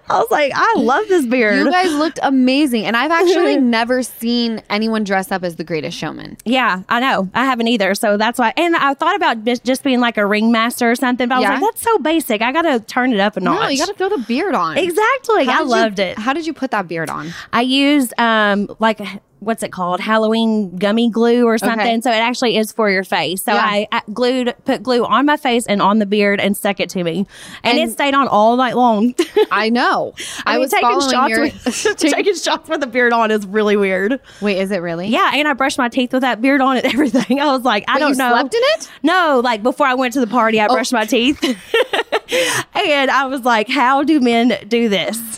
I 0.09 0.17
was 0.19 0.27
like, 0.31 0.51
I 0.55 0.75
love 0.77 1.07
this 1.07 1.25
beard. 1.25 1.57
you 1.57 1.71
guys 1.71 1.93
looked 1.93 2.19
amazing. 2.23 2.85
And 2.85 2.95
I've 2.97 3.11
actually 3.11 3.57
never 3.77 4.03
seen 4.03 4.61
anyone 4.69 5.03
dress 5.03 5.31
up 5.31 5.43
as 5.43 5.55
the 5.57 5.63
greatest 5.63 5.97
showman. 5.97 6.37
yeah, 6.45 6.83
I 6.89 6.99
know. 6.99 7.29
I 7.33 7.45
haven't 7.45 7.67
either. 7.67 7.93
So 7.95 8.17
that's 8.17 8.39
why. 8.39 8.53
And 8.57 8.75
I 8.75 8.93
thought 8.93 9.15
about 9.15 9.43
just, 9.43 9.63
just 9.63 9.83
being 9.83 9.99
like 9.99 10.17
a 10.17 10.25
ringmaster 10.25 10.89
or 10.91 10.95
something, 10.95 11.27
but 11.29 11.35
I 11.35 11.39
was 11.39 11.49
like, 11.49 11.61
that's 11.61 11.81
so 11.81 11.97
basic. 11.99 12.41
I 12.41 12.51
got 12.51 12.63
to 12.63 12.79
turn 12.79 13.13
it 13.13 13.19
up 13.19 13.37
a 13.37 13.39
notch. 13.39 13.61
No, 13.61 13.67
you 13.69 13.77
got 13.77 13.87
to 13.87 13.93
throw 13.93 14.09
the 14.09 14.23
beard 14.27 14.55
on. 14.55 14.77
Exactly. 14.77 15.45
How 15.45 15.51
I 15.51 15.57
did 15.59 15.63
you- 15.65 15.69
loved 15.69 15.99
it. 15.99 16.17
How 16.17 16.33
did 16.33 16.45
you 16.47 16.53
put 16.53 16.71
that 16.71 16.87
beard 16.87 17.09
on? 17.09 17.33
I 17.53 17.61
used 17.61 18.13
um 18.19 18.69
like 18.79 18.99
what's 19.39 19.61
it 19.63 19.71
called 19.71 19.99
Halloween 19.99 20.75
gummy 20.77 21.09
glue 21.09 21.45
or 21.45 21.57
something. 21.57 21.79
Okay. 21.79 22.01
So 22.01 22.11
it 22.11 22.15
actually 22.15 22.57
is 22.57 22.71
for 22.71 22.89
your 22.89 23.03
face. 23.03 23.43
So 23.43 23.53
Yeah. 23.53 23.63
I, 23.63 23.87
I 23.91 24.01
glued 24.13 24.53
put 24.65 24.83
glue 24.83 25.05
on 25.05 25.25
my 25.25 25.37
face 25.37 25.65
and 25.67 25.81
on 25.81 25.99
the 25.99 26.05
beard 26.05 26.39
and 26.39 26.57
stuck 26.57 26.79
it 26.79 26.89
to 26.91 27.03
me, 27.03 27.27
and, 27.63 27.77
And- 27.77 27.89
it 27.89 27.93
stayed 27.93 28.13
on 28.13 28.27
all 28.27 28.57
night 28.57 28.75
long. 28.75 29.13
I 29.51 29.69
know. 29.69 30.13
I, 30.45 30.53
mean, 30.53 30.61
was 30.61 30.71
taking 30.71 31.01
shots 31.01 31.29
your. 31.29 31.41
with, 31.41 31.97
taking 31.97 32.35
shots 32.35 32.69
with 32.69 32.81
the 32.81 32.87
beard 32.87 33.13
on 33.13 33.31
is 33.31 33.45
really 33.45 33.77
weird. 33.77 34.19
Wait, 34.41 34.57
is 34.57 34.71
it 34.71 34.81
really? 34.81 35.07
Yeah, 35.07 35.31
and 35.33 35.47
I 35.47 35.53
brushed 35.53 35.77
my 35.77 35.89
teeth 35.89 36.13
with 36.13 36.21
that 36.21 36.41
beard 36.41 36.61
on 36.61 36.77
and 36.77 36.85
everything. 36.85 37.39
I 37.39 37.51
was 37.51 37.63
like, 37.63 37.83
I 37.87 37.99
don't 37.99 38.11
you 38.11 38.15
know. 38.15 38.29
slept 38.31 38.53
in 38.53 38.61
it? 38.63 38.89
Oh. 38.89 38.91
No, 39.03 39.41
like 39.43 39.63
before 39.63 39.85
I 39.85 39.93
went 39.93 40.13
to 40.13 40.19
the 40.19 40.27
party, 40.27 40.59
I 40.59 40.67
oh. 40.67 40.73
brushed 40.73 40.93
my 40.93 41.05
teeth. 41.05 41.43
and 41.43 43.11
I 43.11 43.25
was 43.27 43.41
like, 43.45 43.69
how 43.69 44.03
do 44.03 44.19
men 44.19 44.53
do 44.67 44.89
this? 44.89 45.36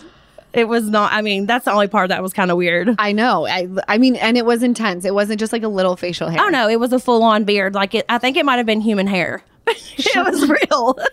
It 0.54 0.68
was 0.68 0.90
not, 0.90 1.14
I 1.14 1.22
mean, 1.22 1.46
that's 1.46 1.66
the 1.66 1.72
only 1.72 1.88
part 1.88 2.10
that 2.10 2.24
was 2.24 2.34
kind 2.34 2.50
of 2.50 2.58
weird. 2.58 2.96
I 2.98 3.12
know. 3.12 3.48
I 3.48 3.68
I 3.88 3.98
mean, 3.98 4.16
and 4.16 4.38
it 4.38 4.46
was 4.46 4.64
intense. 4.64 5.06
It 5.06 5.14
wasn't 5.14 5.40
just 5.40 5.54
like 5.54 5.64
a 5.64 5.68
little 5.68 5.96
facial 5.96 6.30
hair. 6.30 6.42
Oh 6.42 6.50
no, 6.50 6.68
it 6.68 6.80
was 6.80 6.92
a 6.92 7.00
full 7.00 7.24
on 7.24 7.44
beard. 7.44 7.76
Like 7.76 7.94
it, 7.94 8.06
I 8.10 8.18
think 8.18 8.36
it 8.36 8.46
might 8.46 8.58
have 8.58 8.66
been 8.66 8.82
human 8.82 9.08
hair. 9.08 9.44
it 9.68 10.26
was 10.26 10.50
real. 10.50 10.98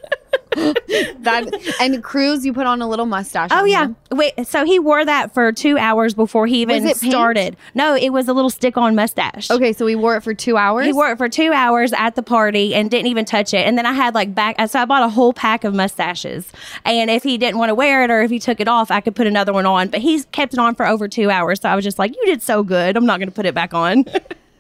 That 1.21 1.53
and 1.81 2.03
Cruz, 2.03 2.47
you 2.47 2.53
put 2.53 2.67
on 2.67 2.81
a 2.81 2.89
little 2.89 3.07
mustache. 3.07 3.51
Oh 3.53 3.65
yeah. 3.65 3.87
him. 3.87 3.97
Wait, 4.13 4.47
so 4.47 4.65
he 4.65 4.79
wore 4.79 5.05
that 5.05 5.35
for 5.35 5.53
two 5.53 5.77
hours 5.77 6.15
before 6.15 6.47
he 6.47 6.63
even 6.63 6.85
Was 6.85 6.93
it 6.93 7.01
paint? 7.01 7.13
started. 7.13 7.57
No, 7.75 7.95
it 7.95 8.11
was 8.11 8.29
a 8.29 8.33
little 8.33 8.51
stick 8.51 8.77
on 8.77 8.95
mustache. 8.95 9.51
Okay, 9.51 9.73
so 9.73 9.87
he 9.87 9.97
wore 9.97 10.17
it 10.17 10.23
for 10.23 10.35
two 10.35 10.57
hours. 10.57 10.87
He 10.87 10.93
wore 10.93 11.11
it 11.11 11.19
for 11.19 11.29
two 11.29 11.53
hours 11.53 11.93
at 11.93 12.15
the 12.15 12.23
party 12.23 12.75
and 12.75 12.91
didn't 12.91 13.09
even 13.09 13.25
touch 13.25 13.53
it. 13.53 13.67
And 13.67 13.77
then 13.77 13.87
I 13.87 13.93
had 13.93 14.15
like 14.15 14.35
back, 14.35 14.57
so 14.69 14.81
I 14.81 14.85
bought 14.85 15.03
a 15.03 15.09
whole 15.09 15.33
pack 15.33 15.65
of 15.65 15.75
mustaches. 15.75 16.51
And 16.85 17.11
if 17.11 17.23
he 17.23 17.37
didn't 17.39 17.59
want 17.59 17.71
to 17.71 17.75
wear 17.75 18.05
it 18.05 18.11
or 18.11 18.23
if 18.23 18.31
he 18.31 18.39
took 18.39 18.61
it 18.61 18.69
off, 18.69 18.91
I 18.91 19.01
could 19.01 19.17
put 19.17 19.27
another 19.27 19.53
one 19.53 19.67
on. 19.67 19.89
But 19.89 20.01
he's 20.01 20.25
kept 20.27 20.53
it 20.55 20.59
on 20.59 20.75
for 20.75 20.87
over 20.87 21.09
two 21.09 21.31
hours. 21.31 21.61
So 21.61 21.69
I 21.69 21.75
was 21.75 21.85
just 21.85 21.99
like, 21.99 22.15
you 22.17 22.25
did 22.27 22.43
so 22.43 22.63
good. 22.63 22.97
I'm 22.97 23.07
not 23.07 23.19
going 23.19 23.29
to 23.29 23.35
put 23.35 23.47
it 23.47 23.55
back 23.55 23.75
on. 23.75 24.05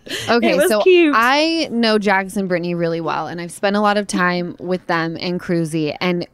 Okay, 0.28 0.58
so 0.68 0.82
cute. 0.82 1.14
I 1.16 1.68
know 1.70 1.98
and 1.98 2.48
Brittany 2.48 2.74
really 2.74 3.00
well, 3.00 3.26
and 3.26 3.40
I've 3.40 3.52
spent 3.52 3.76
a 3.76 3.80
lot 3.80 3.96
of 3.96 4.06
time 4.06 4.56
with 4.58 4.86
them 4.86 5.16
and 5.20 5.40
Cruzy. 5.40 5.96
And 6.00 6.26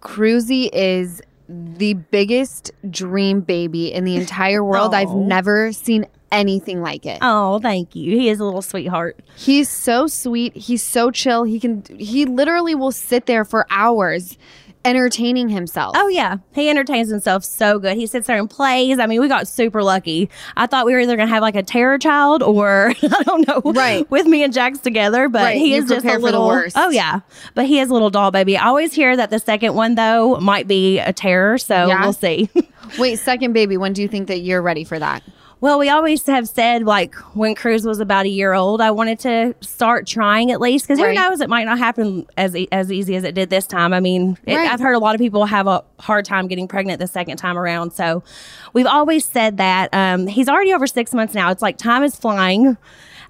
Cruzy 0.00 0.68
is 0.72 1.22
the 1.48 1.94
biggest 1.94 2.70
dream 2.90 3.40
baby 3.40 3.92
in 3.92 4.04
the 4.04 4.16
entire 4.16 4.64
world. 4.64 4.94
I've 4.94 5.08
oh. 5.08 5.24
never 5.24 5.72
seen 5.72 6.06
anything 6.30 6.80
like 6.80 7.04
it. 7.04 7.18
oh, 7.20 7.58
thank 7.60 7.94
you. 7.94 8.16
He 8.16 8.28
is 8.28 8.40
a 8.40 8.44
little 8.44 8.62
sweetheart. 8.62 9.20
He's 9.36 9.68
so 9.68 10.06
sweet. 10.06 10.56
He's 10.56 10.82
so 10.82 11.10
chill. 11.10 11.44
He 11.44 11.60
can. 11.60 11.84
He 11.98 12.24
literally 12.24 12.74
will 12.74 12.92
sit 12.92 13.26
there 13.26 13.44
for 13.44 13.66
hours, 13.70 14.38
entertaining 14.84 15.48
himself. 15.48 15.94
Oh 15.96 16.08
yeah, 16.08 16.38
he 16.54 16.68
entertains 16.68 17.08
himself 17.10 17.44
so 17.44 17.78
good. 17.78 17.96
He 17.96 18.06
sits 18.06 18.26
there 18.26 18.38
and 18.38 18.48
plays. 18.50 18.98
I 18.98 19.06
mean, 19.06 19.20
we 19.20 19.28
got 19.28 19.46
super 19.48 19.82
lucky. 19.82 20.28
I 20.56 20.66
thought 20.66 20.86
we 20.86 20.92
were 20.94 21.00
either 21.00 21.16
gonna 21.16 21.28
have 21.28 21.42
like 21.42 21.56
a 21.56 21.62
terror 21.62 21.98
child 21.98 22.42
or 22.42 22.92
I 23.02 23.22
don't 23.24 23.46
know, 23.46 23.60
Right. 23.72 24.10
with 24.10 24.26
me 24.26 24.42
and 24.42 24.52
Jax 24.52 24.78
together. 24.78 25.28
But 25.28 25.42
Right, 25.42 25.56
he 25.58 25.74
you 25.74 25.82
is 25.82 25.88
just 25.88 26.00
a 26.04 26.08
prepare 26.08 26.14
for 26.20 26.32
the 26.32 26.38
little. 26.40 26.70
Oh 26.76 26.90
yeah, 26.90 27.20
but 27.54 27.66
he 27.66 27.78
is 27.80 27.90
a 27.90 27.92
little 27.92 28.10
doll 28.10 28.30
baby. 28.30 28.56
I 28.56 28.66
always 28.66 28.92
hear 28.92 29.16
that 29.16 29.30
the 29.30 29.38
second 29.38 29.74
one 29.74 29.94
though 29.94 30.38
might 30.40 30.66
be 30.68 30.98
a 30.98 31.12
terror, 31.12 31.58
so 31.58 31.86
Yeah? 31.88 32.00
we'll 32.02 32.12
see. 32.12 32.50
Wait, 32.98 33.18
second 33.18 33.52
baby. 33.52 33.76
When 33.76 33.92
do 33.92 34.02
you 34.02 34.08
think 34.08 34.28
that 34.28 34.40
you're 34.40 34.62
ready 34.62 34.84
for 34.84 34.98
that? 34.98 35.22
Well, 35.62 35.78
we 35.78 35.88
always 35.88 36.26
have 36.26 36.48
said 36.48 36.82
like 36.82 37.14
when 37.36 37.54
Cruz 37.54 37.86
was 37.86 38.00
about 38.00 38.26
a 38.26 38.28
year 38.28 38.52
old, 38.52 38.80
I 38.80 38.90
wanted 38.90 39.20
to 39.20 39.54
start 39.60 40.08
trying 40.08 40.50
at 40.50 40.60
least 40.60 40.84
because 40.88 41.00
Right. 41.00 41.16
who 41.16 41.22
knows, 41.22 41.40
it 41.40 41.48
might 41.48 41.66
not 41.66 41.78
happen 41.78 42.26
as 42.36 42.56
e- 42.56 42.66
as 42.72 42.90
easy 42.90 43.14
as 43.14 43.22
it 43.22 43.36
did 43.36 43.48
this 43.48 43.64
time. 43.64 43.94
I 43.94 44.00
mean, 44.00 44.36
it, 44.44 44.56
Right. 44.56 44.68
I've 44.68 44.80
heard 44.80 44.94
a 44.94 44.98
lot 44.98 45.14
of 45.14 45.20
people 45.20 45.44
have 45.46 45.68
a 45.68 45.84
hard 46.00 46.24
time 46.24 46.48
getting 46.48 46.66
pregnant 46.66 46.98
the 46.98 47.06
second 47.06 47.36
time 47.36 47.56
around. 47.56 47.92
So 47.92 48.24
we've 48.72 48.88
always 48.88 49.24
said 49.24 49.58
that 49.58 49.88
um, 49.94 50.26
he's 50.26 50.48
already 50.48 50.72
over 50.74 50.88
six 50.88 51.14
months 51.14 51.32
now. 51.32 51.52
It's 51.52 51.62
like 51.62 51.78
time 51.78 52.02
is 52.02 52.16
flying. 52.16 52.76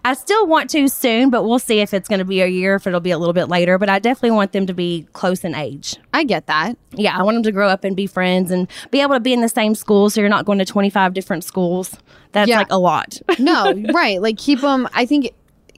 I 0.04 0.14
still 0.14 0.46
want 0.46 0.68
to 0.70 0.88
soon, 0.88 1.30
but 1.30 1.44
we'll 1.44 1.58
see 1.60 1.78
if 1.80 1.94
it's 1.94 2.08
going 2.08 2.18
to 2.18 2.24
be 2.24 2.40
a 2.40 2.46
year, 2.48 2.74
if 2.74 2.86
it'll 2.86 2.98
be 3.00 3.12
a 3.12 3.18
little 3.18 3.32
bit 3.32 3.46
later. 3.48 3.78
But 3.78 3.88
I 3.88 3.98
definitely 4.00 4.32
want 4.32 4.50
them 4.52 4.66
to 4.66 4.74
be 4.74 5.06
close 5.12 5.44
in 5.44 5.54
age. 5.54 5.96
I 6.12 6.24
get 6.24 6.46
that. 6.48 6.76
Yeah, 6.92 7.16
I 7.16 7.22
want 7.22 7.36
them 7.36 7.42
to 7.44 7.52
grow 7.52 7.68
up 7.68 7.84
and 7.84 7.94
be 7.94 8.06
friends 8.08 8.50
and 8.50 8.66
be 8.90 9.00
able 9.00 9.14
to 9.14 9.20
be 9.20 9.32
in 9.32 9.40
the 9.42 9.48
same 9.48 9.74
school 9.76 10.10
so 10.10 10.20
you're 10.20 10.28
not 10.30 10.44
going 10.44 10.58
to 10.58 10.64
25 10.64 11.14
different 11.14 11.44
schools. 11.44 11.96
That's 12.32 12.48
Yeah. 12.48 12.58
like 12.58 12.70
a 12.70 12.78
lot. 12.78 13.20
No, 13.38 13.72
right. 13.94 14.20
Like 14.20 14.38
keep 14.38 14.60
them. 14.60 14.88
I 14.92 15.06
think 15.06 15.30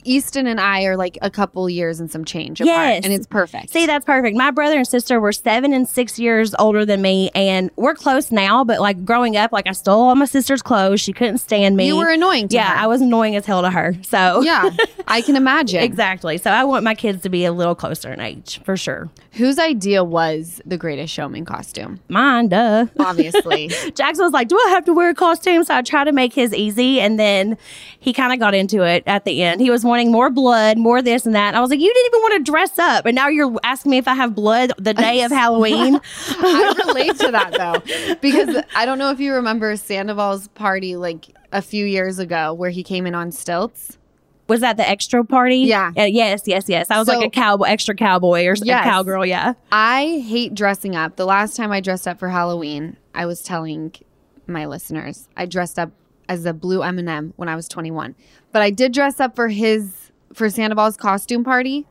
Easton 0.05 0.47
and 0.47 0.61
I 0.61 0.85
are 0.85 0.97
like 0.97 1.19
a 1.23 1.31
couple 1.31 1.69
years 1.69 2.01
and 2.01 2.11
some 2.11 2.25
change 2.25 2.61
apart, 2.61 2.75
Yes. 2.77 3.05
and 3.05 3.13
it's 3.13 3.27
perfect. 3.27 3.71
See, 3.71 3.87
that's 3.87 4.05
perfect. 4.05 4.37
My 4.37 4.51
brother 4.51 4.77
and 4.79 4.87
sister 4.87 5.21
were 5.21 5.33
seven 5.33 5.73
and 5.73 5.89
six 5.89 6.19
years 6.19 6.55
older 6.59 6.85
than 6.85 7.03
me, 7.03 7.31
and 7.35 7.71
we're 7.77 7.95
close 7.95 8.31
now. 8.31 8.65
But 8.65 8.81
like 8.81 9.05
growing 9.05 9.37
up, 9.37 9.53
like 9.53 9.67
I 9.67 9.73
stole 9.73 10.03
all 10.03 10.15
my 10.15 10.25
sister's 10.25 10.63
clothes. 10.63 11.01
She 11.01 11.13
couldn't 11.13 11.39
stand 11.39 11.77
me. 11.77 11.87
You 11.87 11.97
were 11.97 12.11
annoying 12.11 12.49
to 12.49 12.57
yeah, 12.57 12.77
her. 12.77 12.85
I 12.85 12.87
was 12.87 13.01
annoying 13.01 13.37
as 13.37 13.47
hell 13.47 13.63
to 13.63 13.71
her. 13.71 13.95
So 14.03 14.43
yeah, 14.43 14.71
I 15.09 15.23
can 15.23 15.37
imagine. 15.37 15.83
exactly. 15.83 16.39
So 16.39 16.51
I 16.51 16.65
want 16.65 16.85
my 16.85 16.95
kids 16.95 17.23
to 17.23 17.29
be 17.29 17.45
a 17.45 17.53
little 17.53 17.75
closer 17.75 18.13
in 18.13 18.21
age 18.21 18.61
for 18.65 18.77
sure. 18.77 19.11
Whose 19.33 19.59
idea 19.59 20.05
was 20.05 20.61
the 20.65 20.77
Greatest 20.77 21.13
Showman 21.13 21.45
costume? 21.45 22.01
Mine, 22.09 22.49
duh. 22.49 22.87
Obviously. 23.01 23.69
Jackson 23.95 24.25
was 24.25 24.33
like, 24.33 24.49
"Do 24.49 24.57
I 24.57 24.71
have 24.71 24.85
to 24.85 24.93
wear 24.93 25.11
a 25.11 25.15
costume?" 25.15 25.65
So 25.65 25.75
I 25.75 25.83
tried 25.83 26.05
to 26.05 26.13
make 26.13 26.33
his 26.33 26.55
easy, 26.55 27.01
and 27.01 27.19
then 27.19 27.57
he 27.99 28.13
kind 28.13 28.33
of 28.33 28.39
got 28.39 28.55
into 28.55 28.83
it 28.83 29.03
at 29.07 29.25
the 29.25 29.43
end. 29.43 29.61
He 29.61 29.71
was 29.71 29.85
wanting 29.95 30.11
more 30.11 30.29
blood, 30.31 30.77
more 30.77 31.01
this 31.01 31.25
and 31.25 31.35
that. 31.35 31.49
And 31.49 31.57
I 31.57 31.61
was 31.61 31.71
like, 31.71 31.81
"You 31.81 31.93
didn't 31.93 32.07
even 32.07 32.21
want 32.23 32.45
to 32.45 32.51
dress 32.51 32.79
up, 32.79 33.07
and 33.07 33.15
now 33.15 33.29
you're 33.29 33.55
asking 33.63 33.91
me 33.91 33.99
if 33.99 34.09
I 34.09 34.15
have 34.15 34.35
blood 34.35 34.73
the 34.79 34.93
day 34.95 35.23
of 35.23 35.31
Halloween." 35.43 36.01
I 36.31 36.75
relate 36.87 37.17
to 37.21 37.31
that 37.31 37.53
though, 37.53 38.15
because 38.21 38.63
I 38.75 38.85
don't 38.87 38.99
know 38.99 39.11
if 39.11 39.21
you 39.21 39.33
remember 39.35 39.77
Sandoval's 39.77 40.49
party 40.49 40.97
like 40.97 41.27
a 41.53 41.63
few 41.63 41.87
years 41.87 42.19
ago 42.19 42.53
where 42.53 42.71
he 42.71 42.83
came 42.83 43.07
in 43.07 43.15
on 43.15 43.31
stilts. 43.31 43.97
was 44.49 44.61
that 44.61 44.77
the 44.77 44.87
extra 44.89 45.25
party? 45.25 45.59
Yeah. 45.59 45.93
Uh, 45.97 46.03
yes, 46.03 46.43
yes, 46.47 46.69
yes. 46.69 46.91
I 46.91 46.99
was 46.99 47.07
So- 47.07 47.15
like 47.17 47.27
a 47.27 47.31
cowboy, 47.31 47.67
extra 47.67 47.95
cowboy 47.95 48.45
or 48.47 48.55
Yes. 48.63 48.85
a 48.85 48.89
cowgirl. 48.91 49.25
Yeah. 49.25 49.55
I 49.73 50.23
hate 50.27 50.55
dressing 50.55 50.97
up. 50.97 51.17
The 51.17 51.25
last 51.25 51.57
time 51.57 51.71
I 51.73 51.81
dressed 51.81 52.07
up 52.09 52.19
for 52.19 52.29
Halloween, 52.31 52.97
I 53.15 53.25
was 53.27 53.41
telling 53.43 53.95
my 54.47 54.67
listeners 54.67 55.29
I 55.37 55.47
dressed 55.47 55.79
up 55.79 55.93
as 56.29 56.45
a 56.45 56.53
blue 56.53 56.83
M&M 56.83 57.33
when 57.37 57.49
I 57.49 57.55
was 57.57 57.69
21. 57.69 58.15
But 58.55 58.63
I 58.63 58.71
did 58.71 58.93
dress 58.93 59.19
up 59.19 59.35
for 59.35 59.49
his 59.49 60.13
for 60.33 60.49
Sandoval's 60.49 60.97
costume 60.97 61.43
party. 61.43 61.89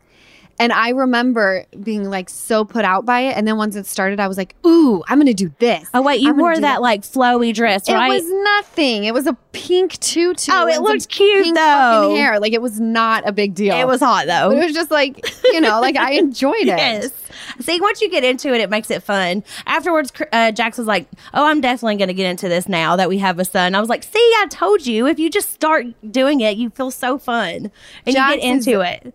And 0.60 0.72
I 0.72 0.90
remember 0.90 1.66
being 1.82 2.10
like 2.10 2.30
so 2.30 2.64
put 2.64 2.86
out 2.86 3.06
by 3.06 3.22
it. 3.22 3.36
And 3.36 3.48
then 3.48 3.58
once 3.58 3.76
it 3.76 3.86
started, 3.86 4.20
I 4.20 4.28
was 4.28 4.38
like, 4.38 4.56
ooh, 4.66 5.04
I'm 5.08 5.18
going 5.18 5.28
to 5.28 5.34
do 5.34 5.54
this. 5.60 5.90
Oh 5.94 6.02
wait, 6.02 6.22
you 6.22 6.30
I'm 6.30 6.38
wore 6.38 6.58
that, 6.58 6.82
like 6.82 7.02
flowy 7.02 7.54
dress, 7.54 7.90
right? 7.90 8.12
It 8.12 8.24
was 8.24 8.32
nothing. 8.44 9.06
It 9.06 9.14
was 9.14 9.26
a 9.26 9.34
pink 9.52 10.00
tutu. 10.00 10.52
Oh, 10.54 10.68
it 10.68 10.82
looked 10.82 11.10
cute, 11.10 11.44
pink 11.44 11.56
though. 11.56 11.62
fucking 11.62 12.16
hair. 12.18 12.40
Like 12.40 12.54
it 12.54 12.62
was 12.62 12.80
not 12.80 13.28
a 13.28 13.32
big 13.32 13.56
deal. 13.56 13.76
it 13.76 13.88
was 13.88 14.00
hot 14.00 14.28
though. 14.28 14.50
But 14.50 14.60
it 14.60 14.66
was 14.66 14.74
just 14.74 14.92
like, 14.92 15.26
you 15.46 15.60
know, 15.60 15.82
like 15.82 15.98
I 15.98 16.12
enjoyed 16.14 16.56
it. 16.62 16.68
Yes. 16.68 17.12
See, 17.60 17.82
once 17.82 18.02
you 18.02 18.10
get 18.10 18.24
into 18.24 18.54
it, 18.54 18.62
it 18.62 18.70
makes 18.70 18.92
it 18.92 19.02
fun. 19.04 19.44
Afterwards, 19.66 20.12
uh, 20.32 20.52
Jax 20.52 20.78
was 20.78 20.88
like, 20.88 21.08
"Oh, 21.34 21.46
I'm 21.46 21.62
definitely 21.62 21.96
going 21.98 22.08
to 22.08 22.14
get 22.14 22.30
into 22.30 22.48
this 22.48 22.70
now 22.70 22.96
that 22.96 23.10
we 23.10 23.18
have 23.20 23.40
a 23.40 23.46
son." 23.46 23.74
I 23.76 23.80
was 23.80 23.90
like, 23.90 24.04
"See, 24.04 24.20
I 24.20 24.46
told 24.50 24.86
you. 24.86 25.08
If 25.08 25.20
you 25.20 25.30
just 25.30 25.52
start 25.52 25.86
doing 26.10 26.42
it, 26.42 26.58
you 26.58 26.70
feel 26.70 26.92
so 26.92 27.18
fun 27.18 27.72
and 28.06 28.16
Jax 28.16 28.36
you 28.36 28.40
get 28.42 28.48
into 28.48 28.82
it." 28.82 29.14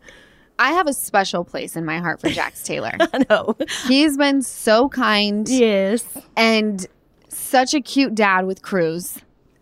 I 0.58 0.72
have 0.72 0.86
a 0.86 0.92
special 0.92 1.44
place 1.44 1.76
in 1.76 1.84
my 1.84 1.98
heart 1.98 2.20
for 2.20 2.28
Jax 2.30 2.62
Taylor. 2.64 2.92
I 3.00 3.24
know. 3.30 3.56
He's 3.86 4.16
been 4.16 4.42
so 4.42 4.88
kind 4.88 5.48
yes. 5.48 6.04
and 6.36 6.86
such 7.28 7.74
a 7.74 7.80
cute 7.80 8.14
dad 8.14 8.46
with 8.46 8.62
Cruz. 8.62 9.18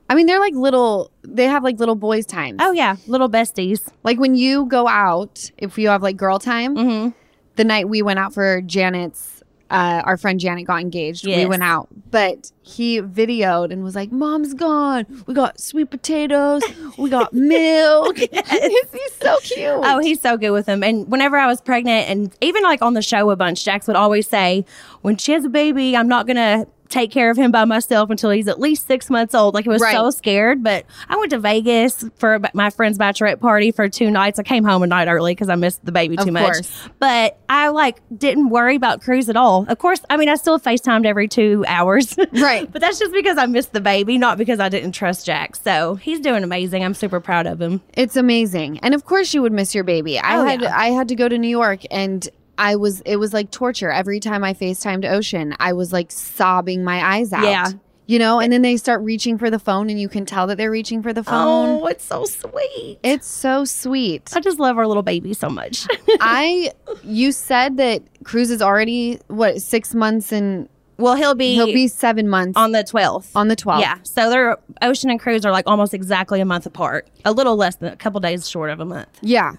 I 0.08 0.14
mean, 0.14 0.26
they're 0.26 0.40
like 0.40 0.54
little, 0.54 1.10
they 1.22 1.44
have 1.46 1.64
like 1.64 1.78
little 1.80 1.96
boys' 1.96 2.26
times. 2.26 2.58
Oh 2.62 2.72
yeah, 2.72 2.96
little 3.06 3.28
besties. 3.28 3.80
Like 4.04 4.18
when 4.18 4.34
you 4.36 4.66
go 4.66 4.86
out, 4.88 5.50
if 5.58 5.76
you 5.78 5.88
have 5.88 6.02
like 6.02 6.16
girl 6.16 6.38
time, 6.38 6.76
Mm-hmm. 6.76 7.08
the 7.56 7.64
night 7.64 7.88
we 7.88 8.02
went 8.02 8.18
out 8.20 8.32
for 8.32 8.60
Janet's, 8.62 9.35
uh, 9.70 10.02
our 10.04 10.16
friend 10.16 10.38
Janet 10.38 10.66
got 10.66 10.80
engaged. 10.80 11.26
We 11.26 11.46
went 11.46 11.62
out, 11.62 11.88
but 12.10 12.52
he 12.62 13.00
videoed 13.00 13.72
and 13.72 13.82
was 13.82 13.94
like, 13.94 14.12
Mom's 14.12 14.54
gone. 14.54 15.06
We 15.26 15.34
got 15.34 15.60
sweet 15.60 15.90
potatoes. 15.90 16.62
We 16.98 17.10
got 17.10 17.32
milk. 17.32 18.16
He's 18.18 19.14
so 19.20 19.38
cute. 19.42 19.68
Oh, 19.68 19.98
he's 19.98 20.20
so 20.20 20.36
good 20.36 20.50
with 20.50 20.66
them. 20.66 20.82
And 20.82 21.08
whenever 21.10 21.36
I 21.36 21.46
was 21.46 21.60
pregnant, 21.60 22.08
and 22.08 22.36
even 22.40 22.62
like 22.62 22.82
on 22.82 22.94
the 22.94 23.02
show 23.02 23.30
a 23.30 23.36
bunch, 23.36 23.64
Jax 23.64 23.86
would 23.86 23.96
always 23.96 24.28
say, 24.28 24.64
"When 25.02 25.16
she 25.16 25.32
has 25.32 25.44
a 25.44 25.48
baby, 25.48 25.96
I'm 25.96 26.08
not 26.08 26.26
gonna." 26.26 26.66
Take 26.88 27.10
care 27.10 27.30
of 27.30 27.36
him 27.36 27.50
by 27.50 27.64
myself 27.64 28.10
until 28.10 28.30
he's 28.30 28.48
at 28.48 28.60
least 28.60 28.86
six 28.86 29.10
months 29.10 29.34
old. 29.34 29.54
Like 29.54 29.64
he 29.64 29.68
was 29.68 29.80
Right. 29.82 29.94
so 29.94 30.10
scared. 30.10 30.62
But 30.62 30.84
I 31.08 31.16
went 31.16 31.30
to 31.30 31.38
Vegas 31.38 32.04
for 32.16 32.40
my 32.54 32.70
friend's 32.70 32.98
bachelorette 32.98 33.40
party 33.40 33.70
for 33.72 33.88
two 33.88 34.10
nights. 34.10 34.38
I 34.38 34.42
came 34.42 34.64
home 34.64 34.82
a 34.82 34.86
night 34.86 35.08
early 35.08 35.32
because 35.32 35.48
I 35.48 35.54
missed 35.56 35.84
the 35.84 35.92
baby 35.92 36.16
too 36.16 36.32
much. 36.32 36.44
course. 36.44 36.88
But 36.98 37.38
I 37.48 37.68
like 37.68 38.00
didn't 38.16 38.48
worry 38.50 38.76
about 38.76 39.02
Cruz 39.02 39.28
at 39.28 39.36
all. 39.36 39.66
Of 39.68 39.78
course, 39.78 40.00
I 40.10 40.16
mean 40.16 40.28
I 40.28 40.34
still 40.36 40.58
FaceTimed 40.58 41.06
every 41.06 41.28
two 41.28 41.64
hours. 41.68 42.16
Right. 42.32 42.70
but 42.70 42.80
that's 42.80 42.98
just 42.98 43.12
because 43.12 43.38
I 43.38 43.46
missed 43.46 43.72
the 43.72 43.80
baby, 43.80 44.18
not 44.18 44.36
because 44.38 44.60
I 44.60 44.68
didn't 44.68 44.92
trust 44.92 45.26
Jax. 45.26 45.60
So 45.62 45.94
he's 45.96 46.20
doing 46.20 46.44
amazing. 46.44 46.84
I'm 46.84 46.94
super 46.94 47.20
proud 47.20 47.46
of 47.46 47.60
him. 47.60 47.80
It's 47.94 48.16
amazing. 48.16 48.78
And 48.80 48.94
of 48.94 49.04
course 49.04 49.32
you 49.34 49.42
would 49.42 49.52
miss 49.52 49.74
your 49.74 49.84
baby. 49.84 50.18
I 50.18 50.36
Oh, 50.38 50.44
had 50.44 50.62
yeah. 50.62 50.76
I 50.76 50.88
had 50.90 51.08
to 51.08 51.14
go 51.14 51.28
to 51.28 51.38
New 51.38 51.48
York 51.48 51.80
and 51.90 52.28
I 52.58 52.76
was 52.76 53.00
it 53.02 53.16
was 53.16 53.32
like 53.32 53.50
torture. 53.50 53.90
Every 53.90 54.20
time 54.20 54.44
I 54.44 54.54
FaceTimed 54.54 55.10
Ocean, 55.10 55.54
I 55.60 55.72
was 55.72 55.92
like 55.92 56.10
sobbing 56.10 56.84
my 56.84 57.04
eyes 57.04 57.32
out. 57.32 57.44
Yeah. 57.44 57.72
You 58.08 58.20
know, 58.20 58.38
and 58.38 58.52
then 58.52 58.62
they 58.62 58.76
start 58.76 59.02
reaching 59.02 59.36
for 59.36 59.50
the 59.50 59.58
phone 59.58 59.90
and 59.90 60.00
you 60.00 60.08
can 60.08 60.24
tell 60.24 60.46
that 60.46 60.56
they're 60.56 60.70
reaching 60.70 61.02
for 61.02 61.12
the 61.12 61.24
phone. 61.24 61.82
Oh, 61.82 61.86
it's 61.86 62.04
so 62.04 62.24
sweet. 62.24 63.00
It's 63.02 63.26
so 63.26 63.64
sweet. 63.64 64.30
I 64.32 64.38
just 64.38 64.60
love 64.60 64.78
our 64.78 64.86
little 64.86 65.02
baby 65.02 65.34
so 65.34 65.48
much. 65.48 65.88
I 66.20 66.70
you 67.02 67.32
said 67.32 67.78
that 67.78 68.02
Cruz 68.22 68.50
is 68.50 68.62
already 68.62 69.18
what, 69.26 69.60
6 69.60 69.94
months 69.94 70.32
and 70.32 70.68
well, 70.98 71.14
he'll 71.14 71.34
be 71.34 71.54
he'll 71.54 71.66
be 71.66 71.88
7 71.88 72.28
months 72.28 72.56
on 72.56 72.72
the 72.72 72.84
12th. 72.84 73.32
on 73.34 73.48
the 73.48 73.56
12th. 73.56 73.80
Yeah. 73.80 73.98
So 74.04 74.30
they're 74.30 74.56
Ocean 74.82 75.10
and 75.10 75.18
Cruz 75.18 75.44
are 75.44 75.52
like 75.52 75.66
almost 75.66 75.92
exactly 75.92 76.40
a 76.40 76.44
month 76.44 76.64
apart. 76.64 77.08
A 77.24 77.32
little 77.32 77.56
less 77.56 77.76
than 77.76 77.92
a 77.92 77.96
couple 77.96 78.20
days 78.20 78.48
short 78.48 78.70
of 78.70 78.78
a 78.78 78.84
month. 78.84 79.18
Yeah. 79.20 79.54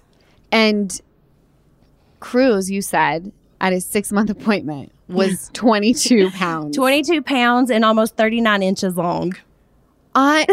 And 0.50 0.98
Cruz, 2.20 2.70
you 2.70 2.82
said, 2.82 3.32
at 3.60 3.72
his 3.72 3.84
6-month 3.86 4.30
appointment 4.30 4.92
was 5.08 5.50
22 5.54 6.30
pounds. 6.30 6.76
22 6.76 7.22
pounds 7.22 7.70
and 7.70 7.84
almost 7.84 8.16
39 8.16 8.62
inches 8.62 8.96
long. 8.96 9.34
I 10.18 10.46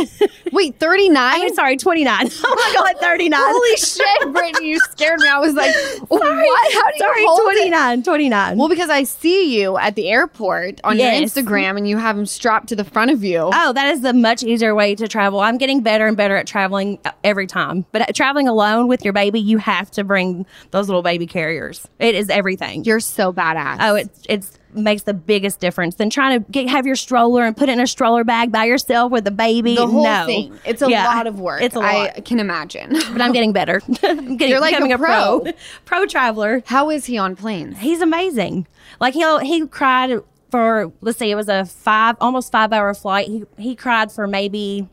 Wait, 0.51 0.80
39? 0.80 1.17
I 1.17 1.38
mean, 1.39 1.54
sorry, 1.56 1.75
29. 1.78 2.30
oh 2.43 2.56
my 2.56 2.73
God, 2.93 2.99
39. 3.01 3.39
Holy 3.43 3.78
shit, 3.78 4.34
Brittany, 4.34 4.69
you 4.69 4.80
scared 4.91 5.19
me. 5.19 5.28
I 5.28 5.39
was 5.39 5.54
like, 5.54 5.75
what? 6.08 6.21
How 6.23 6.88
do 6.88 6.93
you 6.93 6.99
sorry, 6.99 7.25
hold 7.25 7.41
29. 7.41 8.04
29. 8.04 8.58
Well, 8.58 8.69
because 8.69 8.89
I 8.89 9.04
see 9.04 9.60
you 9.60 9.78
at 9.78 9.95
the 9.95 10.10
airport 10.10 10.80
on 10.84 10.97
Yes. 10.97 11.36
your 11.36 11.43
Instagram 11.43 11.78
and 11.78 11.88
you 11.88 11.97
have 11.97 12.15
them 12.15 12.25
strapped 12.25 12.67
to 12.69 12.75
the 12.75 12.84
front 12.86 13.12
of 13.12 13.23
you. 13.23 13.49
Oh, 13.54 13.73
that 13.73 13.88
is 13.93 14.01
the 14.01 14.13
much 14.13 14.43
easier 14.43 14.75
way 14.75 14.95
to 14.95 15.08
travel. 15.08 15.39
I'm 15.39 15.58
getting 15.58 15.82
better 15.82 16.08
and 16.08 16.15
better 16.15 16.36
at 16.36 16.47
traveling 16.47 16.99
every 17.23 17.47
time. 17.47 17.86
But 17.91 18.15
traveling 18.15 18.47
alone 18.47 18.88
with 18.88 19.04
your 19.04 19.13
baby, 19.13 19.39
you 19.39 19.58
have 19.58 19.89
to 19.91 20.04
bring 20.04 20.45
those 20.71 20.88
little 20.88 21.01
baby 21.04 21.25
carriers. 21.28 21.88
It 21.99 22.15
is 22.15 22.30
everything. 22.30 22.84
You're 22.86 22.99
so 22.99 23.34
badass. 23.34 23.78
oh, 23.82 23.95
it's 23.95 24.21
it's 24.30 24.51
makes 24.76 25.04
the 25.04 25.14
biggest 25.14 25.60
difference 25.60 25.96
than 25.96 26.10
trying 26.10 26.44
to 26.44 26.52
get 26.52 26.68
have 26.70 26.86
your 26.86 26.96
stroller 26.96 27.44
and 27.44 27.56
put 27.56 27.70
it 27.70 27.74
in 27.74 27.80
a 27.80 27.88
stroller 27.88 28.24
bag 28.24 28.52
by 28.52 28.66
yourself 28.66 29.12
with 29.12 29.26
a 29.28 29.32
baby. 29.32 29.76
the 29.76 29.88
whole 29.88 30.04
no. 30.04 30.26
thing. 30.26 30.58
It's 30.66 30.82
a 30.82 30.90
Yeah, 30.90 31.06
lot 31.06 31.28
of 31.28 31.40
work. 31.40 31.62
It's 31.62 31.76
a 31.76 31.80
lot. 31.80 32.12
I 32.16 32.22
can 32.22 32.40
imagine. 32.40 32.92
but 33.12 33.22
I'm 33.22 33.32
getting 33.32 33.54
better. 33.54 33.82
I'm 34.04 34.38
getting, 34.38 34.50
You're 34.50 34.60
like 34.62 34.74
a 34.74 34.84
becoming 34.84 34.98
pro. 34.98 35.40
pro. 35.42 35.52
pro 35.86 36.06
traveler. 36.06 36.62
How 36.66 36.90
is 36.90 37.06
he 37.06 37.18
on 37.18 37.36
planes? 37.36 37.78
He's 37.80 38.02
amazing. 38.02 38.68
Like 39.00 39.14
he'll 39.14 39.40
he 39.40 39.66
cried 39.68 40.20
for 40.52 40.92
let's 41.02 41.18
say 41.18 41.30
it 41.32 41.36
was 41.36 41.50
a 41.50 41.66
five 41.66 42.16
almost 42.22 42.52
five 42.52 42.72
hour 42.72 42.94
flight. 42.94 43.28
He 43.28 43.44
he 43.58 43.76
cried 43.76 44.12
for 44.12 44.28
maybe 44.28 44.88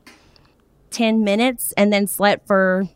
ten 0.91 1.25
minutes 1.25 1.73
and 1.77 1.93
then 1.93 2.07
slept 2.07 2.47
for 2.47 2.89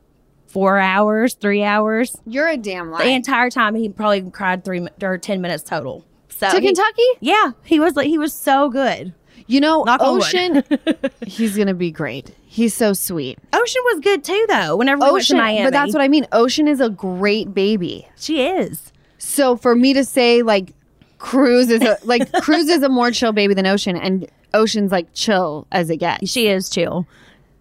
four 0.48 0.78
hours, 0.78 1.34
three 1.34 1.62
hours. 1.62 2.16
You're 2.26 2.48
a 2.48 2.56
damn 2.56 2.90
liar. 2.90 3.04
The 3.04 3.10
entire 3.12 3.50
time 3.50 3.74
he 3.74 3.88
probably 3.88 4.30
cried 4.30 4.64
three 4.64 4.86
or 5.02 5.18
ten 5.18 5.40
minutes 5.40 5.62
total. 5.62 6.04
So 6.36 6.50
To 6.50 6.60
he- 6.60 6.66
Kentucky? 6.66 7.02
Yeah, 7.20 7.52
he 7.64 7.80
was 7.80 7.96
like 7.96 8.06
he 8.08 8.18
was 8.18 8.32
so 8.32 8.68
good. 8.70 9.14
You 9.48 9.60
know, 9.60 9.84
Knock. 9.84 10.00
Ocean, 10.02 10.64
he's 11.26 11.54
going 11.54 11.68
to 11.68 11.74
be 11.74 11.92
great. 11.92 12.34
He's 12.46 12.74
so 12.74 12.92
sweet. 12.94 13.38
Ocean 13.52 13.82
was 13.84 14.00
good 14.00 14.24
too 14.24 14.44
though. 14.48 14.76
Whenever 14.76 14.98
we 14.98 15.12
went 15.12 15.12
to 15.12 15.34
Ocean, 15.34 15.36
Miami, 15.38 15.62
but 15.64 15.72
that's 15.72 15.92
what 15.92 16.02
I 16.02 16.08
mean. 16.08 16.26
Ocean 16.32 16.66
is 16.66 16.80
a 16.80 16.90
great 16.90 17.54
baby. 17.54 18.08
she 18.16 18.42
is. 18.46 18.92
So 19.18 19.56
for 19.56 19.74
me 19.76 19.92
to 19.94 20.04
say 20.04 20.42
like 20.42 20.72
Cruz 21.18 21.70
is 21.70 21.80
a 21.82 21.96
like 22.02 22.30
Cruz 22.42 22.68
is 22.68 22.82
a 22.82 22.88
more 22.88 23.10
chill 23.12 23.32
baby 23.32 23.54
than 23.54 23.66
Ocean, 23.66 23.96
and 23.96 24.26
Ocean's 24.52 24.90
like 24.90 25.06
chill 25.14 25.66
as 25.70 25.90
it 25.90 25.98
gets. 25.98 26.28
She 26.30 26.48
is 26.48 26.68
chill. 26.68 27.06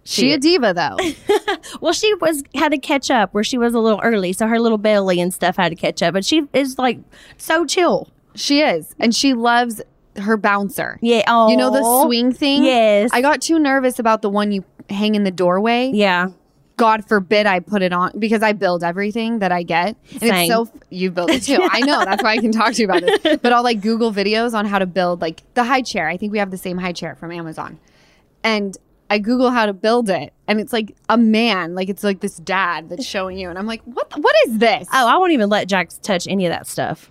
She 0.04 0.32
a 0.32 0.38
diva 0.38 0.72
though. 0.74 0.96
Well, 1.80 1.92
she 1.92 2.14
was 2.14 2.42
had 2.54 2.70
to 2.70 2.78
catch 2.78 3.10
up 3.10 3.34
where 3.34 3.42
she 3.44 3.58
was 3.58 3.74
a 3.74 3.80
little 3.80 4.00
early, 4.02 4.32
so 4.32 4.46
her 4.46 4.60
little 4.60 4.78
belly 4.78 5.20
and 5.20 5.34
stuff 5.34 5.56
had 5.56 5.70
to 5.70 5.74
catch 5.76 6.00
up. 6.02 6.14
But 6.14 6.24
she 6.24 6.42
is 6.52 6.78
like 6.78 6.98
so 7.38 7.64
chill. 7.66 8.08
She 8.36 8.60
is, 8.60 8.94
and 9.00 9.14
she 9.14 9.34
loves 9.34 9.82
her 10.16 10.36
bouncer. 10.36 10.98
Yeah. 11.02 11.22
Oh, 11.26 11.48
You 11.48 11.56
know 11.56 11.70
the 11.70 12.04
swing 12.04 12.32
thing? 12.32 12.64
Yes. 12.64 13.10
I 13.12 13.20
got 13.20 13.42
too 13.42 13.58
nervous 13.58 13.98
about 13.98 14.22
the 14.22 14.30
one 14.30 14.50
you 14.52 14.64
hang 14.88 15.14
in 15.14 15.24
the 15.24 15.30
doorway. 15.30 15.90
Yeah. 15.92 16.28
God 16.78 17.06
forbid 17.08 17.46
I 17.46 17.60
put 17.60 17.80
it 17.82 17.92
on 17.92 18.12
because 18.18 18.42
I 18.42 18.52
build 18.52 18.84
everything 18.84 19.38
that 19.38 19.50
I 19.50 19.62
get. 19.62 19.96
And 20.12 20.20
Same. 20.20 20.32
it's 20.34 20.48
so 20.50 20.70
you 20.90 21.10
build 21.10 21.30
it 21.30 21.42
too. 21.42 21.58
I 21.70 21.80
know. 21.80 22.04
That's 22.04 22.22
why 22.22 22.32
I 22.32 22.36
can 22.38 22.52
talk 22.52 22.74
to 22.74 22.82
you 22.82 22.86
about 22.86 23.02
it. 23.02 23.40
But 23.42 23.52
I'll 23.54 23.62
like 23.62 23.80
Google 23.80 24.12
videos 24.12 24.52
on 24.52 24.66
how 24.66 24.78
to 24.78 24.84
build 24.86 25.22
like 25.22 25.42
the 25.54 25.64
high 25.64 25.80
chair. 25.82 26.06
I 26.08 26.16
think 26.18 26.32
we 26.32 26.38
have 26.38 26.50
the 26.50 26.58
same 26.58 26.76
high 26.76 26.92
chair 26.92 27.14
from 27.14 27.32
Amazon. 27.32 27.78
And 28.44 28.76
I 29.08 29.18
Google 29.18 29.50
how 29.50 29.64
to 29.66 29.72
build 29.72 30.10
it. 30.10 30.32
And 30.48 30.60
it's 30.60 30.72
like 30.72 30.94
a 31.08 31.16
man, 31.16 31.74
like 31.74 31.88
it's 31.88 32.04
like 32.04 32.20
this 32.20 32.36
dad 32.36 32.90
that's 32.90 33.06
showing 33.06 33.38
you. 33.38 33.48
And 33.48 33.58
I'm 33.58 33.66
like, 33.66 33.82
what 33.84 34.10
the- 34.10 34.20
what 34.20 34.34
is 34.46 34.58
this? 34.58 34.86
Oh, 34.92 35.06
I 35.08 35.16
won't 35.16 35.32
even 35.32 35.48
let 35.48 35.68
Jax 35.68 35.98
touch 35.98 36.26
any 36.28 36.44
of 36.46 36.50
that 36.50 36.66
stuff. 36.66 37.10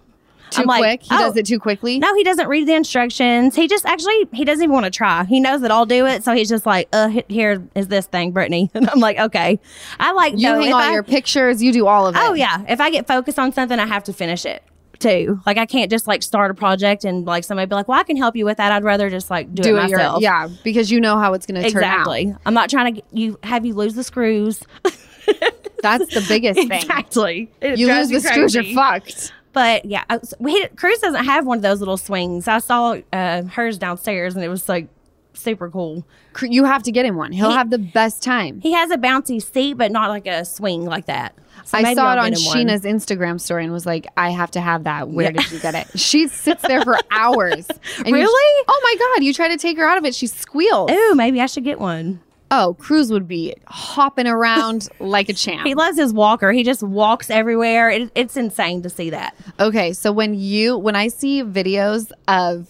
Too 0.55 0.61
I'm 0.61 0.67
like. 0.67 1.03
He 1.03 1.09
oh. 1.11 1.17
does 1.19 1.37
it 1.37 1.45
too 1.45 1.59
quickly. 1.59 1.99
No, 1.99 2.13
he 2.15 2.23
doesn't 2.23 2.47
read 2.47 2.67
the 2.67 2.73
instructions. 2.73 3.55
He 3.55 3.67
just 3.67 3.85
actually 3.85 4.27
he 4.33 4.45
doesn't 4.45 4.63
even 4.63 4.73
want 4.73 4.85
to 4.85 4.91
try. 4.91 5.25
He 5.25 5.39
knows 5.39 5.61
that 5.61 5.71
I'll 5.71 5.85
do 5.85 6.05
it, 6.05 6.23
so 6.23 6.33
he's 6.33 6.49
just 6.49 6.65
like, 6.65 6.87
"Uh, 6.93 7.21
here 7.29 7.67
is 7.75 7.87
this 7.87 8.05
thing, 8.07 8.31
Brittany." 8.31 8.69
And 8.75 8.89
I'm 8.89 8.99
like, 8.99 9.17
"Okay." 9.17 9.59
I 9.99 10.11
like 10.11 10.33
You 10.33 10.49
though, 10.49 10.61
hang 10.61 10.73
all 10.73 10.79
I- 10.79 10.91
your 10.91 11.03
pictures, 11.03 11.61
you 11.63 11.71
do 11.71 11.87
all 11.87 12.07
of 12.07 12.15
it. 12.15 12.21
Oh 12.21 12.33
yeah, 12.33 12.63
if 12.67 12.79
I 12.81 12.89
get 12.89 13.07
focused 13.07 13.39
on 13.39 13.51
something, 13.51 13.79
I 13.79 13.85
have 13.85 14.03
to 14.05 14.13
finish 14.13 14.45
it 14.45 14.63
too. 14.99 15.41
Like 15.45 15.57
I 15.57 15.65
can't 15.65 15.91
just 15.91 16.07
like 16.07 16.23
start 16.23 16.51
a 16.51 16.53
project 16.53 17.03
and 17.03 17.25
like 17.25 17.43
somebody 17.43 17.67
be 17.67 17.75
like, 17.75 17.87
"Well, 17.87 17.99
I 17.99 18.03
can 18.03 18.17
help 18.17 18.35
you 18.35 18.45
with 18.45 18.57
that." 18.57 18.71
I'd 18.71 18.83
rather 18.83 19.09
just 19.09 19.29
like 19.29 19.53
do, 19.53 19.63
Do 19.63 19.77
it 19.77 19.85
it 19.85 19.89
your, 19.89 19.99
myself. 19.99 20.21
yeah, 20.21 20.47
because 20.63 20.89
you 20.91 21.01
know 21.01 21.17
how 21.17 21.33
it's 21.33 21.45
going 21.45 21.61
to 21.61 21.69
turn 21.69 21.83
out. 21.83 22.01
exactly. 22.01 22.35
I'm 22.45 22.53
not 22.53 22.69
trying 22.69 22.95
to 22.95 23.01
get 23.01 23.05
you 23.11 23.39
have 23.43 23.65
you 23.65 23.73
lose 23.73 23.93
the 23.95 24.03
screws. 24.03 24.61
That's 25.81 26.13
the 26.13 26.25
biggest 26.27 26.59
thing. 26.59 26.71
exactly. 26.71 27.51
It 27.61 27.77
You 27.77 27.87
lose 27.87 28.07
the 28.09 28.15
me 28.15 28.19
screws, 28.21 28.55
you're 28.55 28.63
fucked. 28.73 29.33
But 29.55 29.85
yeah, 29.85 30.03
I 30.09 30.19
we, 30.37 30.67
Cruz 30.75 30.99
doesn't 30.99 31.23
have 31.25 31.45
one 31.47 31.57
of 31.57 31.61
those 31.63 31.79
little 31.79 31.95
swings. 31.97 32.47
I 32.47 32.59
saw 32.59 32.97
uh, 33.13 33.43
hers 33.43 33.77
downstairs, 33.79 34.35
and 34.35 34.43
it 34.43 34.49
was 34.49 34.67
like 34.69 34.89
super 35.33 35.69
cool. 35.69 36.05
You 36.41 36.65
have 36.65 36.83
to 36.83 36.91
get 36.91 37.05
him 37.05 37.15
one. 37.15 37.31
He'll 37.31 37.49
He- 37.49 37.55
have 37.55 37.69
the 37.69 37.77
best 37.79 38.21
time. 38.21 38.59
He 38.59 38.73
has 38.73 38.91
a 38.91 38.97
bouncy 38.97 39.41
seat, 39.41 39.73
but 39.73 39.91
not 39.93 40.09
like 40.09 40.27
a 40.27 40.43
swing 40.45 40.83
like 40.85 41.05
that. 41.05 41.35
So 41.63 41.77
I 41.77 41.93
saw 41.93 42.11
it 42.11 42.17
I'll 42.17 42.25
on 42.25 42.31
get 42.31 42.39
him 42.39 42.45
one. 42.45 42.57
Scheana's 42.57 42.81
Instagram 42.83 43.39
story 43.39 43.63
and 43.63 43.71
was 43.73 43.85
like, 43.85 44.07
I 44.17 44.29
have 44.31 44.51
to 44.51 44.61
have 44.61 44.83
that. 44.83 45.07
Where 45.09 45.31
did 45.31 45.49
you 45.51 45.59
get 45.59 45.73
it? 45.73 45.97
She 45.97 46.27
sits 46.27 46.61
there 46.63 46.81
for 46.83 46.97
hours. 47.11 47.65
And 47.97 48.07
you- 48.07 48.13
Really? 48.13 48.63
oh 48.67 48.81
my 48.83 48.95
God. 49.15 49.23
You 49.23 49.33
try 49.33 49.47
to 49.47 49.57
take 49.57 49.77
her 49.77 49.87
out 49.87 49.97
of 49.97 50.03
it. 50.05 50.13
She 50.13 50.27
squeals. 50.27 50.91
Ooh, 50.91 51.15
maybe 51.15 51.39
I 51.41 51.45
should 51.45 51.63
get 51.63 51.79
one. 51.79 52.19
Oh, 52.57 52.73
Cruz 52.79 53.11
would 53.11 53.27
be 53.27 53.53
hopping 53.67 54.27
around 54.27 54.87
like 54.99 55.27
a 55.27 55.33
champ. 55.33 55.67
He 55.67 55.75
loves 55.75 55.97
his 55.97 56.13
walker. 56.13 56.53
He 56.53 56.63
just 56.63 56.83
walks 56.83 57.29
everywhere. 57.29 57.89
It, 57.89 58.11
it's 58.15 58.37
insane 58.37 58.81
to 58.83 58.89
see 58.89 59.09
that. 59.09 59.35
Okay, 59.59 59.91
so 59.91 60.11
when 60.13 60.33
you 60.33 60.77
when 60.77 60.95
I 60.95 61.09
see 61.09 61.43
videos 61.43 62.11
of 62.29 62.69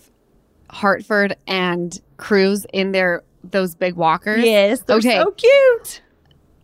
Hartford 0.71 1.37
and 1.45 1.99
Cruz 2.17 2.65
in 2.73 2.93
their 2.93 3.23
those 3.43 3.75
big 3.75 3.95
walkers, 3.95 4.43
Yes, 4.43 4.81
they're 4.81 4.97
okay, 4.97 5.19
so 5.19 5.31
cute. 5.31 6.01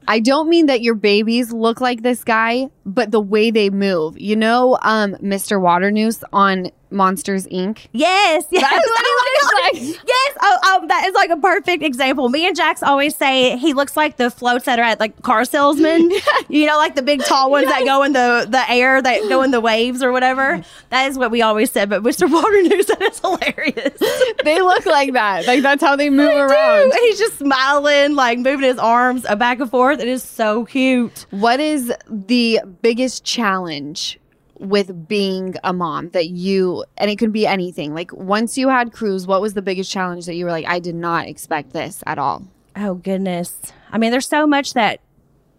I 0.08 0.20
don't 0.20 0.50
mean 0.50 0.66
that 0.66 0.82
your 0.82 0.96
babies 0.96 1.54
look 1.54 1.80
like 1.80 2.02
this 2.02 2.24
guy, 2.24 2.70
but 2.88 3.12
the 3.12 3.22
way 3.22 3.52
they 3.52 3.70
move. 3.70 4.20
You 4.20 4.36
know, 4.36 4.80
um, 4.82 5.14
Mr. 5.18 5.62
Waternoose 5.62 6.24
on 6.34 6.72
Monsters 6.92 7.48
Inc. 7.48 7.88
Yes, 7.92 8.46
yes. 8.52 8.62
That's 8.62 8.90
what 8.90 9.06
he 9.06 9.80
looks 9.82 9.98
God. 9.98 10.04
Yes. 10.08 10.38
Oh, 10.42 10.78
um, 10.82 10.88
that 10.88 11.08
is 11.08 11.14
like 11.14 11.30
a 11.30 11.38
perfect 11.38 11.84
example. 11.84 12.30
Me 12.30 12.48
and 12.48 12.56
Jax 12.56 12.84
always 12.84 13.16
say 13.16 13.58
he 13.58 13.74
looks 13.74 13.96
like 13.96 14.18
the 14.18 14.30
floats 14.32 14.66
that 14.66 14.80
are 14.80 14.84
at 14.84 15.00
like 15.00 15.22
car 15.22 15.46
salesmen. 15.46 16.12
you 16.50 16.66
know, 16.66 16.78
like 16.78 16.96
the 16.96 17.02
big 17.02 17.24
tall 17.24 17.52
ones 17.52 17.68
that 17.68 17.84
go 17.86 18.04
in 18.04 18.14
the 18.14 18.48
the 18.50 18.70
air, 18.70 19.02
that 19.02 19.22
go 19.30 19.42
in 19.44 19.52
the 19.52 19.62
waves 19.62 20.04
or 20.04 20.12
whatever. 20.12 20.64
That 20.90 21.10
is 21.10 21.18
what 21.18 21.32
we 21.32 21.42
always 21.42 21.72
said. 21.72 21.90
But 21.90 22.04
Mr. 22.04 22.32
Water 22.32 22.62
News, 22.62 22.88
that 22.88 23.02
is 23.02 23.20
hilarious. 23.20 24.00
They 24.44 24.62
look 24.62 24.86
like 24.86 25.14
that. 25.14 25.48
Like 25.48 25.62
that's 25.62 25.84
how 25.84 25.96
they 25.96 26.10
move 26.10 26.34
around. 26.34 26.92
Dude, 26.92 27.00
he's 27.02 27.20
just 27.20 27.40
smiling, 27.40 28.16
like 28.16 28.40
moving 28.40 28.66
his 28.66 28.78
arms 28.78 29.24
back 29.38 29.60
and 29.60 29.70
forth. 29.70 30.00
It 30.00 30.08
is 30.08 30.24
so 30.24 30.66
cute. 30.66 31.26
What 31.32 31.60
is 31.60 31.92
the 32.10 32.62
biggest 32.82 33.24
challenge 33.24 34.20
with 34.62 35.08
being 35.08 35.56
a 35.64 35.74
mom 35.74 36.10
that 36.12 36.30
you 36.30 36.86
and 36.98 37.10
it 37.12 37.18
could 37.18 37.34
be 37.34 37.46
anything. 37.48 37.94
Like 37.94 38.14
once 38.14 38.58
you 38.58 38.70
had 38.70 38.94
Cruz, 38.94 39.26
what 39.28 39.42
was 39.42 39.54
the 39.56 39.62
biggest 39.62 39.92
challenge 39.92 40.26
that 40.28 40.36
you 40.36 40.46
were 40.46 40.52
like, 40.52 40.66
I 40.68 40.80
did 40.80 40.96
not 40.96 41.28
expect 41.28 41.74
this 41.74 42.04
at 42.06 42.18
all? 42.18 42.48
Oh 42.76 42.94
goodness. 42.94 43.60
I 43.92 43.98
mean, 43.98 44.12
there's 44.12 44.28
so 44.28 44.46
much 44.48 44.74
that 44.76 45.02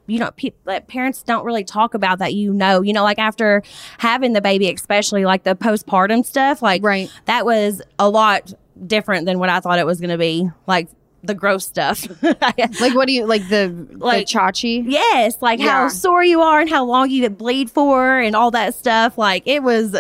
you 0.07 0.19
know 0.19 0.31
pe- 0.37 0.53
that 0.65 0.89
parents 0.89 1.23
don't 1.23 1.45
really 1.45 1.65
talk 1.65 1.95
about 1.95 2.19
that 2.21 2.33
you 2.35 2.53
know. 2.55 2.81
You 2.83 2.93
know, 2.93 3.03
like 3.03 3.19
after 3.19 3.63
having 3.99 4.33
the 4.33 4.41
baby, 4.41 4.71
especially 4.73 5.25
like 5.25 5.43
the 5.43 5.55
postpartum 5.55 6.25
stuff, 6.25 6.63
like 6.63 6.83
Right. 6.83 7.11
that 7.27 7.45
was 7.45 7.83
a 7.99 8.09
lot 8.09 8.53
different 8.87 9.27
than 9.27 9.39
what 9.39 9.49
I 9.49 9.61
thought 9.61 9.79
it 9.79 9.87
was 9.87 10.01
going 10.01 10.11
to 10.11 10.19
be. 10.19 10.49
Like 10.67 10.89
the 11.23 11.35
gross 11.35 11.65
stuff. 11.67 12.07
Like 12.23 12.95
what 12.95 13.07
do 13.07 13.13
you 13.13 13.27
like 13.27 13.49
the 13.49 13.69
Like- 13.93 14.27
the 14.27 14.33
chachi? 14.33 14.85
yes, 14.87 15.41
like 15.41 15.61
Yeah. 15.61 15.71
how 15.83 15.89
sore 15.89 16.25
you 16.25 16.41
are 16.41 16.61
and 16.61 16.69
how 16.71 16.85
long 16.85 17.11
you 17.11 17.23
could 17.23 17.39
bleed 17.39 17.71
for 17.71 18.19
and 18.21 18.35
all 18.37 18.51
that 18.53 18.75
stuff. 18.75 19.17
Like 19.19 19.43
it 19.47 19.63
was 19.63 19.97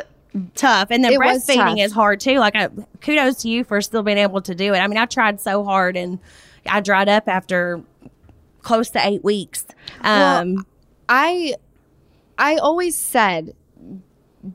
tough. 0.55 0.89
And 0.91 1.05
then 1.05 1.13
It 1.13 1.21
breastfeeding 1.21 1.85
is 1.85 1.93
hard 1.93 2.19
too. 2.21 2.39
Like 2.39 2.57
I, 2.57 2.69
kudos 3.01 3.43
to 3.43 3.49
you 3.49 3.65
for 3.65 3.81
still 3.81 4.03
being 4.03 4.19
able 4.19 4.41
to 4.43 4.55
do 4.55 4.73
it. 4.75 4.79
I 4.79 4.87
mean, 4.89 4.99
I 4.99 5.07
tried 5.07 5.41
so 5.41 5.63
hard 5.65 5.97
and 5.97 6.19
I 6.67 6.81
dried 6.81 7.09
up 7.09 7.29
after 7.29 7.83
close 8.63 8.91
to 8.91 9.07
eight 9.07 9.23
weeks. 9.25 9.65
Um, 10.03 10.67
I 11.09 11.55
I 12.39 12.57
always 12.57 12.97
said 12.97 13.55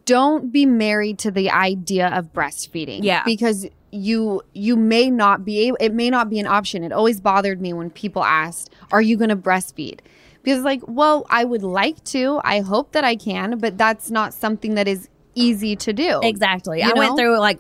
don't 0.06 0.52
be 0.52 0.66
married 0.66 1.18
to 1.20 1.32
the 1.32 1.50
idea 1.52 2.08
of 2.10 2.34
breastfeeding. 2.34 3.00
Yeah. 3.04 3.24
Because 3.24 3.68
you 3.98 4.42
you 4.54 4.76
may 4.76 5.10
not 5.10 5.44
be 5.46 5.60
able 5.68 5.78
it 5.80 5.94
may 5.94 6.10
not 6.10 6.30
be 6.30 6.40
an 6.40 6.48
option. 6.48 6.84
It 6.84 6.92
always 6.92 7.20
bothered 7.22 7.60
me 7.62 7.74
when 7.74 7.90
people 7.90 8.24
asked, 8.24 8.70
"Are 8.92 9.02
you 9.02 9.18
going 9.18 9.30
to 9.30 9.36
breastfeed?" 9.36 10.00
Because 10.44 10.64
like, 10.64 10.82
well, 10.88 11.26
I 11.30 11.44
would 11.44 11.64
like 11.64 12.04
to. 12.06 12.40
I 12.44 12.62
hope 12.62 12.94
that 12.94 13.04
I 13.04 13.16
can, 13.18 13.58
but 13.60 13.78
that's 13.78 14.10
not 14.10 14.34
something 14.34 14.76
that 14.76 14.88
is 14.88 15.10
easy 15.36 15.76
to 15.76 15.92
do. 15.94 16.20
Exactly. 16.24 16.82
You 16.82 16.90
I 16.90 16.98
went 16.98 17.18
through 17.18 17.38
like 17.40 17.60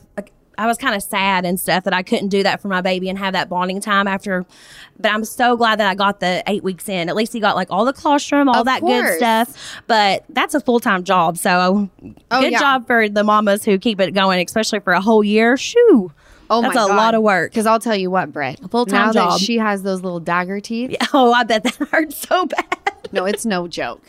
I 0.59 0.65
was 0.65 0.77
kind 0.79 0.95
of 0.95 1.03
sad 1.03 1.45
and 1.45 1.59
stuff 1.59 1.83
that 1.83 1.93
I 1.93 2.01
couldn't 2.01 2.29
do 2.29 2.41
that 2.41 2.61
for 2.61 2.67
my 2.67 2.81
baby 2.81 3.09
and 3.09 3.19
have 3.19 3.33
that 3.33 3.47
bonding 3.47 3.79
time 3.79 4.07
after. 4.07 4.43
But 4.99 5.11
I'm 5.11 5.23
so 5.23 5.55
glad 5.55 5.79
that 5.79 5.87
I 5.87 5.93
got 5.93 6.19
the 6.19 6.41
eight 6.47 6.63
weeks 6.63 6.89
in. 6.89 7.09
At 7.09 7.15
least 7.15 7.31
he 7.31 7.39
got 7.39 7.55
like 7.55 7.67
all 7.69 7.85
the 7.85 7.93
colostrum, 7.93 8.49
all 8.49 8.55
Of 8.61 8.65
that 8.65 8.79
course. 8.81 9.09
good 9.11 9.17
stuff. 9.17 9.81
But 9.85 10.23
that's 10.29 10.55
a 10.55 10.59
full 10.59 10.79
time 10.79 11.03
job. 11.03 11.37
So 11.37 11.89
Oh, 12.31 12.41
good 12.41 12.53
yeah. 12.53 12.59
job 12.59 12.87
for 12.87 13.07
the 13.07 13.23
mamas 13.23 13.63
who 13.65 13.77
keep 13.77 13.99
it 13.99 14.11
going, 14.15 14.43
especially 14.43 14.79
for 14.79 14.93
a 14.93 15.01
whole 15.01 15.23
year. 15.23 15.57
Shoo. 15.57 16.11
Oh 16.49 16.61
That's 16.61 16.75
my 16.75 16.83
a 16.83 16.87
God. 16.87 16.95
lot 16.95 17.15
of 17.15 17.21
work. 17.23 17.51
Because 17.51 17.65
I'll 17.65 17.79
tell 17.79 17.95
you 17.95 18.09
what, 18.09 18.31
Britt. 18.31 18.59
full-time 18.71 19.07
now 19.07 19.11
job. 19.13 19.31
that 19.31 19.39
she 19.39 19.57
has 19.57 19.83
those 19.83 20.01
little 20.01 20.19
dagger 20.19 20.59
teeth. 20.59 20.95
Oh, 21.13 21.31
I 21.33 21.43
bet 21.43 21.63
that 21.63 21.75
hurts 21.91 22.17
so 22.27 22.45
bad. 22.45 22.65
No, 23.11 23.25
it's 23.25 23.45
no 23.45 23.67
joke. 23.67 24.01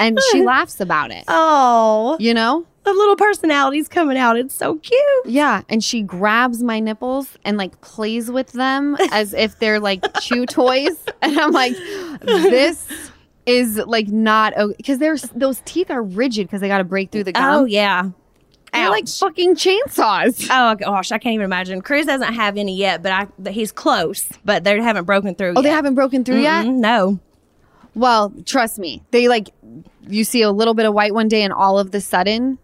And 0.00 0.18
she 0.32 0.42
laughs 0.42 0.80
about 0.80 1.10
it. 1.10 1.24
Oh, 1.28 2.16
You 2.20 2.34
know? 2.34 2.66
the 2.84 2.92
little 2.94 3.16
personality's 3.16 3.86
coming 3.86 4.16
out. 4.16 4.38
It's 4.38 4.54
so 4.54 4.76
cute. 4.76 5.02
Yeah, 5.26 5.60
and 5.68 5.84
she 5.84 6.00
grabs 6.02 6.62
my 6.62 6.80
nipples 6.80 7.36
and 7.44 7.58
like 7.58 7.78
plays 7.82 8.30
with 8.30 8.52
them 8.52 8.96
as 9.12 9.34
if 9.34 9.58
they're 9.58 9.78
like 9.80 10.02
chew 10.22 10.46
toys, 10.46 10.96
and 11.20 11.38
I'm 11.38 11.52
like, 11.52 11.72
this 12.22 12.86
is 13.44 13.76
like 13.76 14.08
not 14.08 14.54
because 14.78 14.98
there's 15.00 15.22
those 15.34 15.60
teeth 15.66 15.90
are 15.90 16.02
rigid 16.02 16.46
because 16.46 16.62
they 16.62 16.68
got 16.68 16.78
to 16.78 16.84
break 16.84 17.10
through 17.10 17.24
the 17.24 17.32
gum. 17.32 17.44
Oh 17.44 17.64
yeah. 17.66 18.08
They're 18.72 18.90
like 18.90 19.08
fucking 19.08 19.56
chainsaws. 19.56 20.46
Oh 20.50 20.74
gosh, 20.76 21.12
I 21.12 21.18
can't 21.18 21.34
even 21.34 21.44
imagine. 21.44 21.80
Chris 21.82 22.06
doesn't 22.06 22.34
have 22.34 22.56
any 22.56 22.76
yet, 22.76 23.02
but 23.02 23.12
I 23.12 23.50
he's 23.50 23.72
close. 23.72 24.28
But 24.44 24.64
they 24.64 24.80
haven't 24.80 25.04
broken 25.04 25.34
through. 25.34 25.54
Oh, 25.56 25.62
they 25.62 25.70
haven't 25.70 25.94
broken 25.94 26.24
through 26.24 26.40
yet. 26.40 26.66
Mm, 26.66 26.74
No. 26.78 27.18
Well, 27.94 28.32
trust 28.44 28.78
me, 28.78 29.02
they 29.10 29.28
like 29.28 29.48
you 30.06 30.22
see 30.24 30.42
a 30.42 30.50
little 30.52 30.74
bit 30.74 30.86
of 30.86 30.94
white 30.94 31.12
one 31.14 31.26
day, 31.28 31.42
and 31.42 31.52
all 31.52 31.78
of 31.78 31.90
the 31.90 32.00
sudden, 32.00 32.58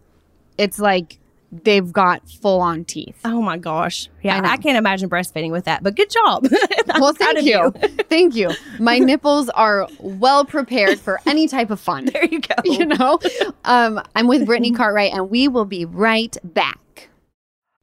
it's 0.57 0.79
like 0.79 1.17
they've 1.63 1.91
got 1.91 2.27
full 2.29 2.61
on 2.61 2.85
teeth. 2.85 3.19
Oh 3.23 3.41
my 3.41 3.57
gosh. 3.57 4.09
Yeah, 4.21 4.41
I. 4.43 4.53
I, 4.53 4.57
can't 4.57 4.77
imagine 4.77 5.09
breastfeeding 5.09 5.51
with 5.51 5.65
that. 5.65 5.83
But 5.83 5.95
good 5.95 6.09
job. 6.09 6.47
Well, 6.99 7.13
thank 7.13 7.39
of 7.39 7.45
you. 7.45 7.71
thank 8.09 8.35
you. 8.35 8.51
My 8.79 8.99
nipples 8.99 9.49
are 9.49 9.87
well 9.99 10.45
prepared 10.45 10.99
for 10.99 11.19
any 11.25 11.47
type 11.47 11.69
of 11.71 11.79
fun. 11.79 12.05
There 12.05 12.23
you 12.25 12.39
go. 12.39 12.55
you 12.63 12.85
know 12.85 13.19
um 13.65 14.01
i'm 14.15 14.27
with 14.27 14.45
brittany 14.45 14.71
cartwright 14.71 15.11
and 15.13 15.29
we 15.29 15.47
will 15.47 15.65
be 15.65 15.85
right 15.85 16.35
back 16.43 17.09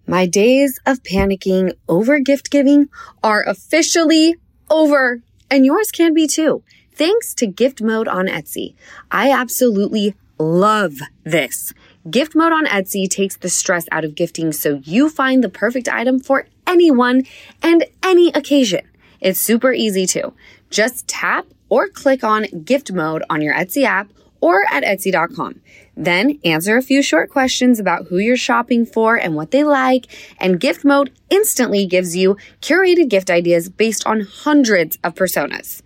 My 0.06 0.26
days 0.26 0.80
of 0.86 1.02
panicking 1.02 1.74
over 1.88 2.18
gift 2.18 2.50
giving 2.50 2.88
are 3.22 3.42
officially 3.46 4.36
over, 4.70 5.22
and 5.50 5.64
yours 5.64 5.90
can 5.90 6.12
be 6.14 6.26
too. 6.26 6.62
Thanks 6.94 7.34
to 7.34 7.46
Gift 7.46 7.80
Mode 7.82 8.08
on 8.08 8.26
Etsy. 8.26 8.74
I 9.10 9.30
absolutely 9.30 10.14
love 10.38 10.98
this. 11.24 11.72
Gift 12.10 12.34
Mode 12.34 12.52
on 12.52 12.66
Etsy 12.66 13.08
takes 13.08 13.36
the 13.36 13.48
stress 13.48 13.86
out 13.92 14.04
of 14.04 14.16
gifting 14.16 14.50
so 14.52 14.80
you 14.82 15.08
find 15.08 15.42
the 15.42 15.48
perfect 15.48 15.88
item 15.88 16.18
for 16.18 16.46
anyone 16.66 17.24
and 17.62 17.84
any 18.02 18.30
occasion. 18.32 18.80
It's 19.20 19.40
super 19.40 19.72
easy 19.72 20.06
too. 20.06 20.34
Just 20.68 21.06
tap 21.06 21.46
or 21.68 21.88
click 21.88 22.24
on 22.24 22.64
Gift 22.64 22.90
Mode 22.90 23.22
on 23.30 23.40
your 23.40 23.54
Etsy 23.54 23.84
app 23.84 24.10
or 24.40 24.64
at 24.72 24.82
Etsy.com. 24.82 25.60
Then 25.96 26.40
answer 26.44 26.76
a 26.76 26.82
few 26.82 27.02
short 27.02 27.30
questions 27.30 27.78
about 27.78 28.08
who 28.08 28.18
you're 28.18 28.36
shopping 28.36 28.84
for 28.84 29.14
and 29.14 29.36
what 29.36 29.52
they 29.52 29.62
like, 29.62 30.06
and 30.40 30.58
Gift 30.58 30.84
Mode 30.84 31.12
instantly 31.30 31.86
gives 31.86 32.16
you 32.16 32.36
curated 32.60 33.08
gift 33.10 33.30
ideas 33.30 33.68
based 33.68 34.04
on 34.06 34.22
hundreds 34.22 34.98
of 35.04 35.14
personas. 35.14 35.82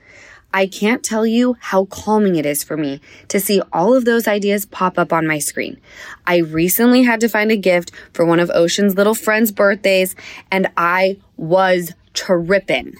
I 0.56 0.66
can't 0.66 1.02
tell 1.02 1.26
you 1.26 1.58
how 1.60 1.84
calming 1.84 2.36
it 2.36 2.46
is 2.46 2.64
for 2.64 2.78
me 2.78 3.02
to 3.28 3.38
see 3.38 3.60
all 3.74 3.92
of 3.92 4.06
those 4.06 4.26
ideas 4.26 4.64
pop 4.64 4.98
up 4.98 5.12
on 5.12 5.26
my 5.26 5.38
screen. 5.38 5.78
I 6.26 6.38
recently 6.38 7.02
had 7.02 7.20
to 7.20 7.28
find 7.28 7.52
a 7.52 7.58
gift 7.58 7.92
for 8.14 8.24
one 8.24 8.40
of 8.40 8.50
Ocean's 8.54 8.94
little 8.94 9.14
friends' 9.14 9.52
birthdays, 9.52 10.16
and 10.50 10.68
I 10.74 11.18
was 11.36 11.92
tripping. 12.14 12.94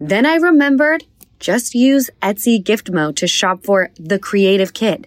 Then 0.00 0.26
I 0.26 0.34
remembered 0.34 1.04
just 1.38 1.76
use 1.76 2.10
Etsy 2.20 2.60
gift 2.60 2.90
mode 2.90 3.16
to 3.18 3.28
shop 3.28 3.62
for 3.62 3.90
the 3.94 4.18
creative 4.18 4.74
kid. 4.74 5.06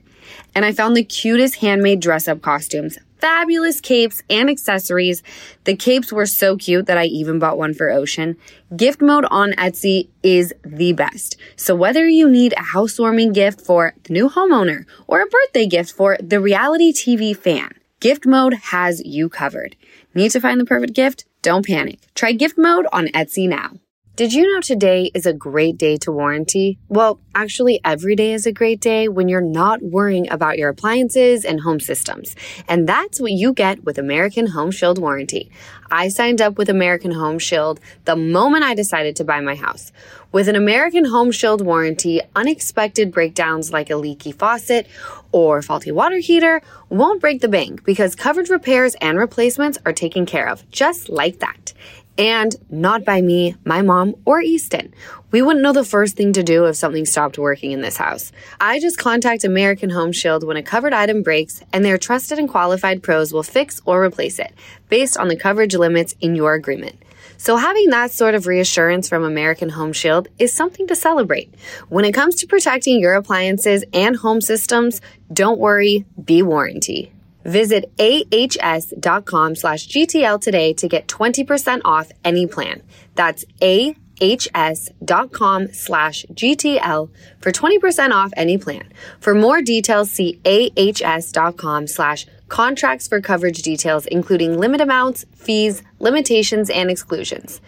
And 0.56 0.64
I 0.64 0.72
found 0.72 0.96
the 0.96 1.04
cutest 1.04 1.56
handmade 1.56 2.00
dress 2.00 2.30
up 2.30 2.42
costumes, 2.42 2.98
fabulous 3.20 3.82
capes 3.82 4.24
and 4.30 4.50
accessories. 4.50 5.24
The 5.66 5.76
capes 5.76 6.12
were 6.12 6.26
so 6.26 6.58
cute 6.58 6.86
that 6.88 6.98
I 6.98 7.06
even 7.06 7.40
bought 7.40 7.58
one 7.58 7.74
for 7.74 7.90
Ocean. 7.90 8.38
Gift 8.76 9.02
mode 9.02 9.26
on 9.30 9.52
Etsy 9.54 10.10
is 10.24 10.54
the 10.64 10.94
best. 10.94 11.38
So 11.56 11.76
whether 11.76 12.08
you 12.08 12.30
need 12.30 12.54
a 12.54 12.64
housewarming 12.64 13.34
gift 13.34 13.62
for 13.62 13.94
the 14.04 14.14
new 14.14 14.30
homeowner 14.30 14.86
or 15.08 15.22
a 15.22 15.28
birthday 15.28 15.68
gift 15.68 15.92
for 15.92 16.18
the 16.22 16.40
reality 16.40 16.92
TV 16.92 17.36
fan, 17.36 17.72
Gift 18.00 18.26
Mode 18.26 18.54
has 18.54 19.02
you 19.06 19.28
covered. 19.28 19.76
Need 20.14 20.32
to 20.32 20.40
find 20.40 20.60
the 20.60 20.66
perfect 20.66 20.94
gift? 20.94 21.26
Don't 21.42 21.66
panic. 21.66 22.00
Try 22.16 22.32
Gift 22.32 22.58
Mode 22.58 22.88
on 22.94 23.08
Etsy 23.08 23.48
now. 23.48 23.72
Did 24.20 24.34
you 24.34 24.54
know 24.54 24.60
today 24.60 25.12
is 25.14 25.26
a 25.26 25.32
great 25.32 25.78
day 25.78 25.96
to 26.00 26.12
warranty? 26.12 26.78
Well, 26.90 27.22
actually, 27.34 27.80
every 27.86 28.18
day 28.18 28.34
is 28.34 28.46
a 28.46 28.52
great 28.52 28.82
day 28.82 29.08
when 29.08 29.30
you're 29.30 29.40
not 29.40 29.82
worrying 29.82 30.30
about 30.30 30.58
your 30.58 30.68
appliances 30.68 31.46
and 31.46 31.62
home 31.62 31.80
systems. 31.80 32.36
And 32.68 32.86
that's 32.86 33.22
what 33.22 33.32
you 33.32 33.54
get 33.54 33.86
with 33.86 33.98
American 33.98 34.48
Home 34.48 34.72
Shield 34.72 35.00
Warranty. 35.00 35.50
I 35.90 36.10
signed 36.10 36.42
up 36.42 36.58
with 36.58 36.68
American 36.68 37.12
Home 37.12 37.40
Shield 37.40 37.80
the 38.04 38.18
moment 38.18 38.66
I 38.66 38.74
decided 38.74 39.16
to 39.16 39.24
buy 39.24 39.40
my 39.40 39.56
house. 39.56 39.94
With 40.34 40.50
an 40.50 40.56
American 40.56 41.06
Home 41.06 41.32
Shield 41.32 41.66
warranty, 41.66 42.22
unexpected 42.36 43.12
breakdowns 43.12 43.72
like 43.72 43.90
a 43.90 43.96
leaky 43.96 44.34
faucet 44.34 44.86
or 45.32 45.62
faulty 45.62 45.92
water 45.92 46.18
heater 46.18 46.62
won't 46.90 47.22
break 47.22 47.42
the 47.42 47.48
bank 47.48 47.84
because 47.84 48.16
covered 48.16 48.50
repairs 48.50 48.96
and 49.02 49.18
replacements 49.18 49.78
are 49.86 49.94
taken 49.94 50.26
care 50.26 50.48
of 50.48 50.70
just 50.72 51.08
like 51.08 51.40
that. 51.40 51.74
And 52.20 52.54
not 52.70 53.06
by 53.06 53.22
me, 53.22 53.56
my 53.64 53.82
mom, 53.82 54.14
or 54.26 54.42
Easton. 54.42 54.94
We 55.32 55.42
wouldn't 55.42 55.64
know 55.64 55.72
the 55.72 55.86
first 55.86 56.18
thing 56.18 56.34
to 56.34 56.44
do 56.44 56.66
if 56.66 56.76
something 56.76 57.06
stopped 57.06 57.38
working 57.38 57.72
in 57.72 57.80
this 57.80 57.96
house. 57.96 58.34
I 58.60 58.82
just 58.82 58.98
contact 58.98 59.46
American 59.46 59.90
Home 59.92 60.12
Shield 60.12 60.44
when 60.44 60.58
a 60.58 60.62
covered 60.62 60.92
item 60.92 61.24
breaks, 61.24 61.64
and 61.72 61.86
their 61.86 61.98
trusted 61.98 62.38
and 62.38 62.50
qualified 62.50 63.02
pros 63.02 63.32
will 63.32 63.42
fix 63.42 63.82
or 63.86 64.04
replace 64.04 64.38
it 64.38 64.54
based 64.90 65.18
on 65.18 65.30
the 65.30 65.38
coverage 65.38 65.76
limits 65.76 66.14
in 66.20 66.36
your 66.36 66.56
agreement. 66.56 67.02
So 67.38 67.56
having 67.56 67.90
that 67.92 68.12
sort 68.12 68.36
of 68.36 68.48
reassurance 68.48 69.08
from 69.08 69.24
American 69.24 69.70
Home 69.70 69.94
Shield 69.94 70.28
is 70.38 70.52
something 70.52 70.88
to 70.88 70.98
celebrate. 70.98 71.56
When 71.88 72.04
it 72.04 72.12
comes 72.12 72.36
to 72.36 72.48
protecting 72.48 73.00
your 73.00 73.14
appliances 73.14 73.86
and 73.94 74.18
home 74.18 74.42
systems, 74.42 75.00
don't 75.32 75.58
worry, 75.58 76.04
be 76.22 76.42
warranty. 76.42 77.14
Visit 77.50 77.92
ahs.com 78.00 79.56
slash 79.56 79.88
GTL 79.88 80.40
today 80.40 80.72
to 80.74 80.88
get 80.88 81.08
20% 81.08 81.82
off 81.84 82.12
any 82.24 82.46
plan. 82.46 82.84
That's 83.16 83.44
ahs.com 83.60 85.74
slash 85.74 86.26
GTL 86.32 87.10
for 87.40 87.52
20% 87.52 88.12
off 88.12 88.32
any 88.38 88.60
plan. 88.60 88.94
For 89.20 89.34
more 89.34 89.64
details, 89.64 90.12
see 90.12 90.40
ahs.com 90.46 91.88
slash 91.88 92.28
contracts 92.50 93.08
for 93.08 93.20
coverage 93.20 93.64
details, 93.64 94.06
including 94.06 94.60
limit 94.60 94.82
amounts, 94.82 95.26
fees, 95.34 95.82
limitations, 95.98 96.70
and 96.70 96.92
exclusions. 96.92 97.62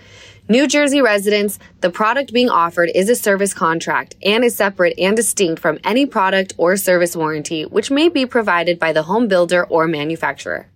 New 0.51 0.67
Jersey 0.67 1.01
residents, 1.01 1.59
the 1.79 1.89
product 1.89 2.33
being 2.33 2.49
offered 2.49 2.91
is 2.93 3.07
a 3.07 3.15
service 3.15 3.53
contract 3.53 4.15
and 4.21 4.43
is 4.43 4.53
separate 4.53 4.99
and 4.99 5.15
distinct 5.15 5.61
from 5.61 5.79
any 5.85 6.05
product 6.05 6.51
or 6.57 6.75
service 6.75 7.15
warranty 7.15 7.63
which 7.63 7.89
may 7.89 8.09
be 8.09 8.25
provided 8.25 8.77
by 8.77 8.91
the 8.91 9.03
home 9.03 9.29
builder 9.29 9.63
or 9.67 9.87
manufacturer. 9.87 10.67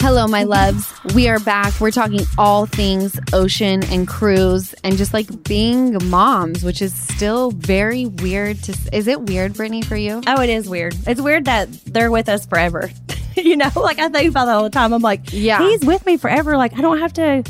Hello, 0.00 0.26
my 0.26 0.44
loves. 0.44 0.90
We 1.14 1.28
are 1.28 1.40
back. 1.40 1.78
We're 1.78 1.90
talking 1.90 2.20
all 2.38 2.64
things 2.64 3.20
ocean 3.34 3.84
and 3.84 4.08
Cruz 4.08 4.74
and 4.82 4.96
just 4.96 5.12
like 5.12 5.44
being 5.44 5.98
moms, 6.08 6.64
which 6.64 6.80
is 6.80 6.94
still 6.94 7.50
very 7.50 8.06
weird 8.06 8.62
to. 8.62 8.72
Is 8.94 9.06
it 9.08 9.20
weird, 9.20 9.52
Brittany, 9.52 9.82
for 9.82 9.96
you? 9.96 10.22
Oh, 10.26 10.40
it 10.40 10.48
is 10.48 10.70
weird. 10.70 10.96
It's 11.06 11.20
weird 11.20 11.44
that 11.44 11.70
they're 11.84 12.10
with 12.10 12.30
us 12.30 12.46
forever. 12.46 12.90
you 13.36 13.56
know, 13.56 13.70
like 13.76 13.98
I 13.98 14.08
think 14.08 14.30
about 14.30 14.46
that 14.46 14.54
all 14.54 14.64
the 14.64 14.70
time. 14.70 14.92
I'm 14.92 15.02
like, 15.02 15.32
Yeah. 15.32 15.58
he's 15.60 15.84
with 15.84 16.04
me 16.06 16.16
forever. 16.16 16.56
Like 16.56 16.76
I 16.76 16.80
don't 16.80 16.98
have 16.98 17.12
to 17.14 17.44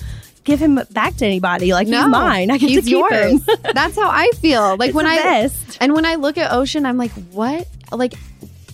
give 0.45 0.61
him 0.61 0.81
back 0.91 1.17
to 1.17 1.25
anybody. 1.27 1.73
Like 1.73 1.89
No, 1.89 2.01
he's 2.03 2.09
mine. 2.11 2.51
I 2.51 2.59
get 2.59 2.69
he's 2.71 2.79
to 2.85 2.91
keep 2.91 2.91
yours. 2.99 3.33
him. 3.33 3.41
That's 3.75 3.97
how 3.97 4.11
I 4.11 4.31
feel. 4.41 4.77
Like 4.77 4.89
It's 4.89 4.97
when 4.97 5.07
I 5.07 5.17
best. 5.17 5.79
and 5.81 5.95
when 5.95 6.05
I 6.05 6.17
look 6.17 6.37
at 6.39 6.53
Ocean, 6.53 6.85
I'm 6.87 6.97
like, 6.97 7.13
what? 7.31 7.69
Like, 7.91 8.15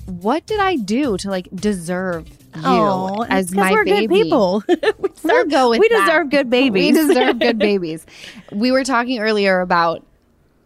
what 0.06 0.46
did 0.46 0.60
I 0.60 0.76
do 0.76 1.16
to 1.18 1.30
like 1.30 1.48
deserve 1.54 2.28
you 2.56 3.24
as 3.28 3.54
my 3.54 3.70
we're 3.72 3.84
baby? 3.84 4.06
good 4.06 4.22
people. 4.24 4.64
we 4.66 5.10
We'll 5.22 5.44
go 5.46 5.70
with 5.70 5.80
we 5.80 5.88
that. 5.90 6.06
deserve 6.06 6.30
good 6.30 6.48
babies. 6.48 6.94
We 6.96 7.06
deserve 7.06 7.38
good 7.38 7.58
babies. 7.58 8.06
We 8.52 8.72
were 8.72 8.84
talking 8.84 9.18
earlier 9.20 9.60
about 9.60 10.04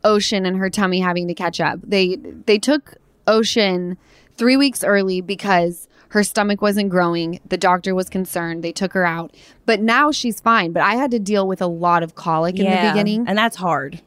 Ocean 0.04 0.46
and 0.46 0.56
her 0.56 0.70
tummy 0.70 1.00
having 1.00 1.26
to 1.28 1.34
catch 1.34 1.60
up. 1.60 1.80
They 1.82 2.16
they 2.16 2.58
took 2.58 2.94
Ocean 3.26 3.96
three 4.36 4.56
weeks 4.56 4.82
early 4.84 5.20
because 5.20 5.88
Her 6.12 6.22
stomach 6.22 6.60
wasn't 6.60 6.90
growing. 6.90 7.40
The 7.48 7.56
doctor 7.56 7.94
was 7.94 8.10
concerned. 8.10 8.62
They 8.62 8.72
took 8.72 8.92
her 8.92 9.06
out. 9.06 9.34
But 9.64 9.80
now 9.80 10.10
she's 10.12 10.40
fine. 10.40 10.72
But 10.72 10.82
I 10.82 10.94
had 10.94 11.10
to 11.12 11.18
deal 11.18 11.48
with 11.48 11.62
a 11.62 11.66
lot 11.66 12.02
of 12.02 12.14
colic 12.14 12.58
in 12.58 12.66
the 12.66 12.90
beginning. 12.90 13.24
and 13.26 13.36
that's 13.38 13.56
hard. 13.56 14.02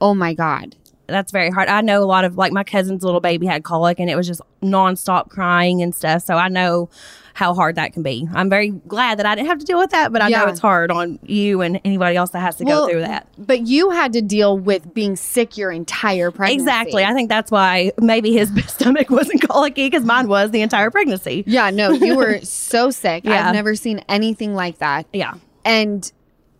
Oh 0.00 0.14
my 0.14 0.32
God. 0.32 0.76
That's 1.08 1.30
very 1.30 1.50
hard. 1.50 1.68
I 1.68 1.82
know 1.82 2.02
a 2.02 2.06
lot 2.06 2.24
of 2.24 2.36
like 2.38 2.52
my 2.52 2.64
cousin's 2.64 3.04
little 3.04 3.20
baby 3.20 3.46
had 3.46 3.64
colic, 3.64 4.00
and 4.00 4.08
it 4.10 4.16
was 4.16 4.26
just 4.26 4.40
nonstop 4.62 5.28
crying 5.28 5.82
and 5.82 5.94
stuff. 5.94 6.22
So 6.22 6.36
I 6.36 6.48
know 6.48 6.88
how 7.36 7.52
hard 7.52 7.74
that 7.74 7.92
can 7.92 8.02
be. 8.02 8.26
I'm 8.32 8.48
very 8.48 8.70
glad 8.70 9.18
that 9.18 9.26
I 9.26 9.34
didn't 9.34 9.48
have 9.48 9.58
to 9.58 9.66
deal 9.66 9.76
with 9.76 9.90
that, 9.90 10.10
but 10.10 10.22
I 10.22 10.28
know 10.30 10.46
it's 10.46 10.58
hard 10.58 10.90
on 10.90 11.18
you 11.22 11.60
and 11.60 11.78
anybody 11.84 12.16
else 12.16 12.30
that 12.30 12.40
has 12.40 12.56
to 12.56 12.64
Well, 12.64 12.86
go 12.86 12.90
through 12.90 13.02
that. 13.02 13.28
But 13.36 13.66
you 13.66 13.90
had 13.90 14.14
to 14.14 14.22
deal 14.22 14.56
with 14.56 14.94
being 14.94 15.16
sick 15.16 15.58
your 15.58 15.70
entire 15.70 16.30
pregnancy. 16.30 16.62
Exactly. 16.62 17.04
I 17.04 17.12
think 17.12 17.28
that's 17.28 17.50
why 17.50 17.92
maybe 18.00 18.32
his 18.32 18.50
stomach 18.68 19.10
wasn't 19.10 19.42
colicky 19.42 19.86
because 19.86 20.02
mine 20.02 20.28
was 20.28 20.50
the 20.50 20.62
entire 20.62 20.90
pregnancy. 20.90 21.44
Yeah, 21.46 21.68
no, 21.68 21.90
you 21.90 22.16
were 22.16 22.40
so 22.42 22.90
sick. 22.90 23.26
Yeah. 23.26 23.48
I've 23.48 23.54
never 23.54 23.74
seen 23.74 23.98
anything 24.08 24.54
like 24.54 24.78
that. 24.78 25.04
Yeah. 25.12 25.34
And 25.62 26.10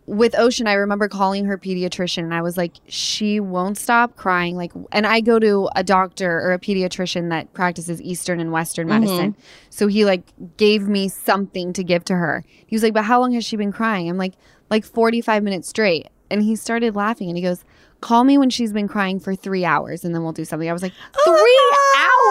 with 0.07 0.39
Ocean, 0.39 0.67
I 0.67 0.73
remember 0.73 1.09
calling 1.09 1.45
her 1.45 1.57
pediatrician 1.57 2.23
and 2.23 2.33
I 2.33 2.41
was 2.41 2.55
like, 2.55 2.75
she 2.87 3.41
won't 3.41 3.77
stop 3.77 4.15
crying. 4.15 4.55
Like, 4.55 4.71
and 4.93 5.05
I 5.05 5.19
go 5.19 5.37
to 5.37 5.69
a 5.75 5.83
doctor 5.83 6.39
or 6.39 6.53
a 6.53 6.59
pediatrician 6.59 7.29
that 7.29 7.53
practices 7.53 8.01
Eastern 8.01 8.39
and 8.39 8.53
Western 8.53 8.87
mm-hmm. 8.87 9.01
medicine. 9.01 9.35
So 9.69 9.87
he 9.87 10.05
like 10.05 10.23
gave 10.55 10.87
me 10.87 11.09
something 11.09 11.73
to 11.73 11.83
give 11.83 12.05
to 12.05 12.15
her. 12.15 12.45
He 12.65 12.75
was 12.75 12.83
like, 12.83 12.93
but 12.93 13.03
how 13.03 13.19
long 13.19 13.33
has 13.33 13.43
she 13.43 13.57
been 13.57 13.73
crying? 13.73 14.09
I'm 14.09 14.17
like, 14.17 14.33
like 14.69 14.85
45 14.85 15.43
minutes 15.43 15.67
straight. 15.67 16.07
And 16.31 16.41
he 16.41 16.55
started 16.55 16.95
laughing 16.95 17.27
and 17.29 17.37
he 17.37 17.43
goes, 17.43 17.65
call 17.99 18.23
me 18.23 18.37
when 18.37 18.49
she's 18.49 18.71
been 18.71 18.87
crying 18.87 19.19
for 19.19 19.35
three 19.35 19.65
hours 19.65 20.05
and 20.05 20.15
then 20.15 20.23
we'll 20.23 20.31
do 20.31 20.45
something. 20.45 20.69
I 20.69 20.73
was 20.73 20.83
like, 20.83 20.93
oh 21.17 21.23
three 21.25 21.59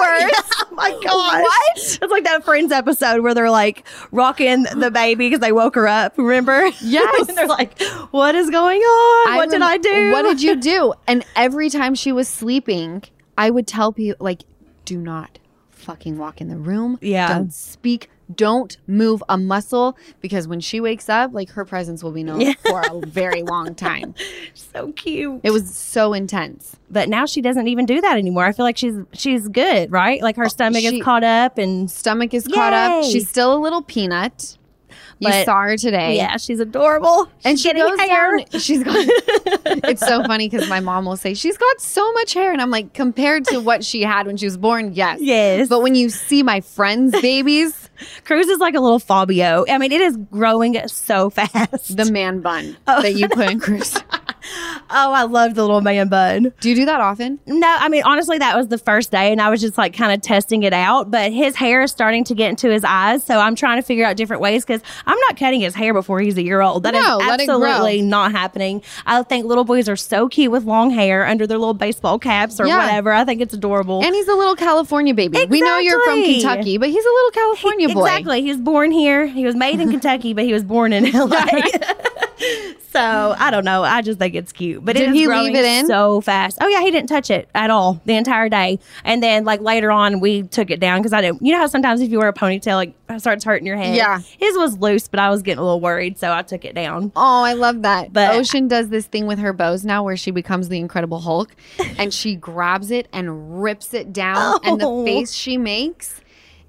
hours? 0.02 0.32
oh 0.34 0.66
my 0.72 0.90
gosh. 0.90 1.42
What? 1.42 1.76
It's 1.76 2.10
like 2.10 2.24
that 2.24 2.44
Friends 2.44 2.72
episode 2.72 3.22
where 3.22 3.34
they're 3.34 3.50
like 3.50 3.86
rocking 4.12 4.64
the 4.64 4.90
baby 4.90 5.26
because 5.28 5.40
they 5.40 5.52
woke 5.52 5.74
her 5.74 5.88
up. 5.88 6.16
Remember? 6.18 6.70
Yes. 6.80 7.28
and 7.28 7.36
they're 7.36 7.46
like, 7.48 7.80
what 8.10 8.34
is 8.34 8.48
going 8.50 8.80
on? 8.80 9.36
what 9.36 9.50
did 9.50 9.62
I 9.62 9.76
do? 9.78 10.12
What 10.12 10.22
did 10.22 10.42
you 10.42 10.56
do? 10.60 10.94
And 11.06 11.24
every 11.34 11.68
time 11.70 11.94
she 11.94 12.12
was 12.12 12.28
sleeping, 12.28 13.02
I 13.36 13.50
would 13.50 13.66
tell 13.66 13.92
people 13.92 14.24
like, 14.24 14.42
do 14.84 14.98
not 14.98 15.38
fucking 15.70 16.16
walk 16.18 16.40
in 16.40 16.48
the 16.48 16.56
room. 16.56 16.98
Yeah. 17.00 17.28
Don't 17.28 17.52
speak. 17.52 18.08
Don't 18.34 18.76
move 18.88 19.22
a 19.28 19.38
muscle 19.38 19.96
because 20.20 20.48
when 20.48 20.58
she 20.60 20.80
wakes 20.80 21.08
up, 21.08 21.32
like 21.32 21.50
her 21.50 21.64
presence 21.64 22.02
will 22.02 22.10
be 22.10 22.24
known 22.24 22.54
for 22.66 22.80
a 22.80 23.06
very 23.06 23.42
long 23.42 23.74
time. 23.74 24.14
So 24.54 24.92
cute. 24.92 25.40
It 25.42 25.50
was 25.52 25.74
so 25.74 26.12
intense. 26.12 26.76
but 26.90 27.08
now 27.08 27.24
she 27.24 27.40
doesn't 27.40 27.66
even 27.68 27.86
do 27.86 28.00
that 28.02 28.18
anymore. 28.18 28.44
I 28.44 28.52
feel 28.52 28.64
like 28.66 28.76
she's 28.76 28.94
she's 29.12 29.48
good, 29.48 29.90
right? 29.90 30.20
Like 30.20 30.36
her 30.36 30.44
oh, 30.44 30.48
stomach 30.48 30.80
she- 30.82 30.98
is 30.98 31.02
caught 31.02 31.24
up 31.24 31.56
and 31.56 31.90
Stomach 31.90 32.34
is 32.34 32.46
caught 32.46 32.72
up. 32.74 33.04
She's 33.04 33.28
still 33.28 33.54
a 33.54 33.60
little 33.60 33.80
peanut. 33.82 34.58
You 35.18 35.28
But- 35.30 35.46
saw 35.46 35.62
her 35.62 35.76
today. 35.78 36.16
yeah, 36.16 36.36
she's 36.36 36.60
adorable. 36.60 37.28
And 37.44 37.58
She's 37.58 37.70
she 37.70 37.72
goes 37.74 37.98
hair. 38.00 38.36
down. 38.38 38.60
She's 38.60 38.82
got. 38.84 38.96
it's 39.88 40.06
so 40.06 40.22
funny 40.24 40.48
because 40.48 40.68
my 40.68 40.80
mom 40.80 41.06
will 41.06 41.16
say 41.16 41.32
she's 41.32 41.56
got 41.56 41.80
so 41.80 42.12
much 42.12 42.34
hair, 42.34 42.52
and 42.52 42.60
I'm 42.60 42.70
like, 42.70 42.92
compared 42.92 43.46
to 43.46 43.58
what 43.60 43.82
she 43.82 44.02
had 44.02 44.26
when 44.26 44.36
she 44.36 44.44
was 44.44 44.58
born, 44.58 44.92
yes, 44.92 45.20
Yes. 45.22 45.68
But 45.70 45.80
when 45.80 45.94
you 45.94 46.10
see 46.10 46.42
my 46.42 46.60
friends' 46.60 47.18
babies, 47.22 47.85
Cruz 48.24 48.48
is 48.48 48.58
like 48.58 48.74
a 48.74 48.80
little 48.80 48.98
Fabio. 48.98 49.64
I 49.68 49.78
mean, 49.78 49.92
it 49.92 50.00
is 50.00 50.16
growing 50.16 50.76
so 50.88 51.30
fast. 51.30 51.96
the 51.96 52.10
man 52.10 52.40
bun 52.40 52.76
oh. 52.86 53.02
that 53.02 53.14
you 53.14 53.28
put 53.28 53.50
in 53.50 53.60
Cruz. 53.60 53.98
oh, 54.90 55.12
I 55.12 55.22
love 55.24 55.54
the 55.54 55.62
little 55.62 55.80
man 55.80 56.08
bun. 56.08 56.52
Do 56.60 56.68
you 56.68 56.74
do 56.74 56.84
that 56.86 57.00
often? 57.00 57.38
No, 57.46 57.66
I 57.78 57.88
mean, 57.88 58.02
honestly, 58.04 58.38
that 58.38 58.56
was 58.56 58.68
the 58.68 58.78
first 58.78 59.10
day, 59.10 59.32
and 59.32 59.40
I 59.40 59.50
was 59.50 59.60
just 59.60 59.76
like 59.78 59.94
kind 59.96 60.12
of 60.12 60.20
testing 60.22 60.62
it 60.62 60.72
out. 60.72 61.10
But 61.10 61.32
his 61.32 61.56
hair 61.56 61.82
is 61.82 61.90
starting 61.90 62.24
to 62.24 62.34
get 62.34 62.50
into 62.50 62.70
his 62.70 62.84
eyes, 62.84 63.22
so 63.24 63.38
I'm 63.38 63.54
trying 63.56 63.78
to 63.78 63.82
figure 63.82 64.04
out 64.04 64.16
different 64.16 64.42
ways 64.42 64.64
because 64.64 64.82
I'm 65.06 65.18
not 65.28 65.36
cutting 65.36 65.60
his 65.60 65.74
hair 65.74 65.92
before 65.92 66.20
he's 66.20 66.36
a 66.36 66.42
year 66.42 66.60
old. 66.60 66.82
That 66.84 66.94
is 66.94 67.04
No, 67.04 67.18
grow. 67.18 67.30
absolutely 67.30 68.02
not 68.02 68.32
happening. 68.32 68.82
I 69.06 69.22
think 69.22 69.46
little 69.46 69.64
boys 69.64 69.88
are 69.88 69.96
so 69.96 70.28
cute 70.28 70.50
with 70.52 70.64
long 70.64 70.90
hair 70.90 71.26
under 71.26 71.46
their 71.46 71.58
little 71.58 71.74
baseball 71.74 72.18
caps 72.18 72.60
or 72.60 72.66
Yeah. 72.66 72.84
whatever. 72.84 73.12
I 73.12 73.24
think 73.24 73.40
it's 73.40 73.54
adorable. 73.54 74.02
And 74.04 74.14
he's 74.14 74.28
a 74.28 74.34
little 74.34 74.56
California 74.56 75.14
baby. 75.14 75.44
We 75.48 75.60
know 75.60 75.78
you're 75.78 76.02
from 76.04 76.22
Kentucky, 76.22 76.78
but 76.78 76.88
he's 76.88 77.04
a 77.04 77.08
little 77.08 77.30
California 77.30 77.88
boy. 77.88 78.00
Exactly. 78.06 78.42
He 78.42 78.48
was 78.48 78.58
born 78.60 78.90
here. 78.90 79.26
He 79.26 79.44
was 79.44 79.54
made 79.54 79.80
in 79.80 79.90
Kentucky, 79.96 80.32
but 80.34 80.44
he 80.44 80.52
was 80.52 80.64
born 80.64 80.92
in 80.92 81.10
LA. 81.12 81.44
so 82.92 83.34
I 83.38 83.50
don't 83.50 83.64
know. 83.64 83.82
I 83.82 84.02
just 84.02 84.18
think 84.18 84.34
it's 84.34 84.52
cute. 84.52 84.84
But 84.84 84.96
Did 84.96 85.10
he 85.12 85.20
leave 85.20 85.26
growing 85.28 85.56
it 85.56 85.64
in? 85.64 85.86
so 85.86 86.20
fast. 86.20 86.58
Oh 86.60 86.68
yeah, 86.68 86.80
he 86.80 86.90
didn't 86.90 87.08
touch 87.08 87.30
it 87.30 87.48
at 87.54 87.70
all 87.70 88.00
the 88.04 88.14
entire 88.14 88.48
day. 88.48 88.78
And 89.04 89.22
then 89.22 89.44
like 89.44 89.60
later 89.60 89.90
on, 89.90 90.20
we 90.20 90.42
took 90.42 90.70
it 90.70 90.80
down 90.80 91.00
because 91.00 91.12
I 91.12 91.20
didn't. 91.20 91.42
You 91.42 91.52
know 91.52 91.58
how 91.58 91.66
sometimes 91.66 92.00
if 92.00 92.10
you 92.10 92.18
wear 92.18 92.28
a 92.28 92.32
ponytail, 92.32 92.74
like 92.74 92.94
it 93.08 93.20
starts 93.20 93.44
hurting 93.44 93.66
your 93.66 93.76
head. 93.76 93.96
Yeah. 93.96 94.18
His 94.38 94.56
was 94.56 94.78
loose, 94.78 95.08
but 95.08 95.20
I 95.20 95.30
was 95.30 95.42
getting 95.42 95.58
a 95.58 95.62
little 95.64 95.80
worried, 95.80 96.18
so 96.18 96.32
I 96.32 96.42
took 96.42 96.64
it 96.64 96.74
down. 96.74 97.12
Oh, 97.16 97.42
I 97.42 97.54
love 97.54 97.82
that. 97.82 98.12
But- 98.12 98.34
Ocean 98.34 98.68
does 98.68 98.88
this 98.88 99.06
thing 99.06 99.26
with 99.26 99.38
her 99.38 99.52
bows 99.52 99.84
now 99.84 100.02
where 100.02 100.16
she 100.16 100.30
becomes 100.30 100.68
the 100.68 100.78
Incredible 100.78 101.20
Hulk 101.20 101.54
and 101.98 102.12
she 102.12 102.34
grabs 102.36 102.90
it 102.90 103.08
and 103.12 103.62
rips 103.62 103.94
it 103.94 104.12
down. 104.12 104.58
And 104.64 104.80
the 104.80 104.86
Oh. 104.86 105.04
face 105.04 105.32
she 105.32 105.56
makes 105.56 106.20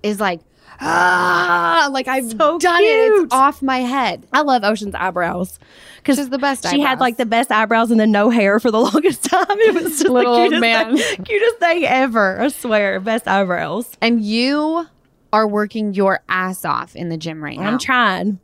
is 0.03 0.19
like, 0.19 0.39
ah, 0.79 1.89
like 1.91 2.07
I've 2.07 2.29
So 2.31 2.57
done 2.59 2.81
it. 2.81 3.23
It's 3.23 3.33
off 3.33 3.61
my 3.61 3.79
head. 3.79 4.25
I 4.33 4.41
love 4.41 4.63
Ocean's 4.63 4.95
eyebrows 4.95 5.59
because 5.97 6.17
She's 6.17 6.29
the 6.29 6.37
best 6.37 6.67
She 6.69 6.79
had 6.79 6.99
like 6.99 7.17
the 7.17 7.25
best 7.25 7.51
eyebrows 7.51 7.91
and 7.91 7.99
then 7.99 8.11
no 8.11 8.29
hair 8.29 8.59
for 8.59 8.71
the 8.71 8.79
longest 8.81 9.23
time. 9.25 9.45
It 9.49 9.73
was 9.73 9.83
just 9.99 10.09
Little 10.09 10.33
the 10.35 10.39
old 10.41 10.49
cutest 10.51 10.61
man. 10.61 10.97
thing, 10.97 11.23
cutest 11.25 11.57
thing 11.57 11.83
ever. 11.85 12.41
I 12.41 12.47
swear, 12.49 12.99
best 12.99 13.27
eyebrows. 13.27 13.89
And 14.01 14.21
you 14.23 14.87
are 15.33 15.47
working 15.47 15.93
your 15.93 16.21
ass 16.29 16.63
off 16.65 16.95
in 16.95 17.09
the 17.09 17.17
gym 17.17 17.43
right 17.43 17.59
now. 17.59 17.67
I'm 17.67 17.79
trying 17.79 18.39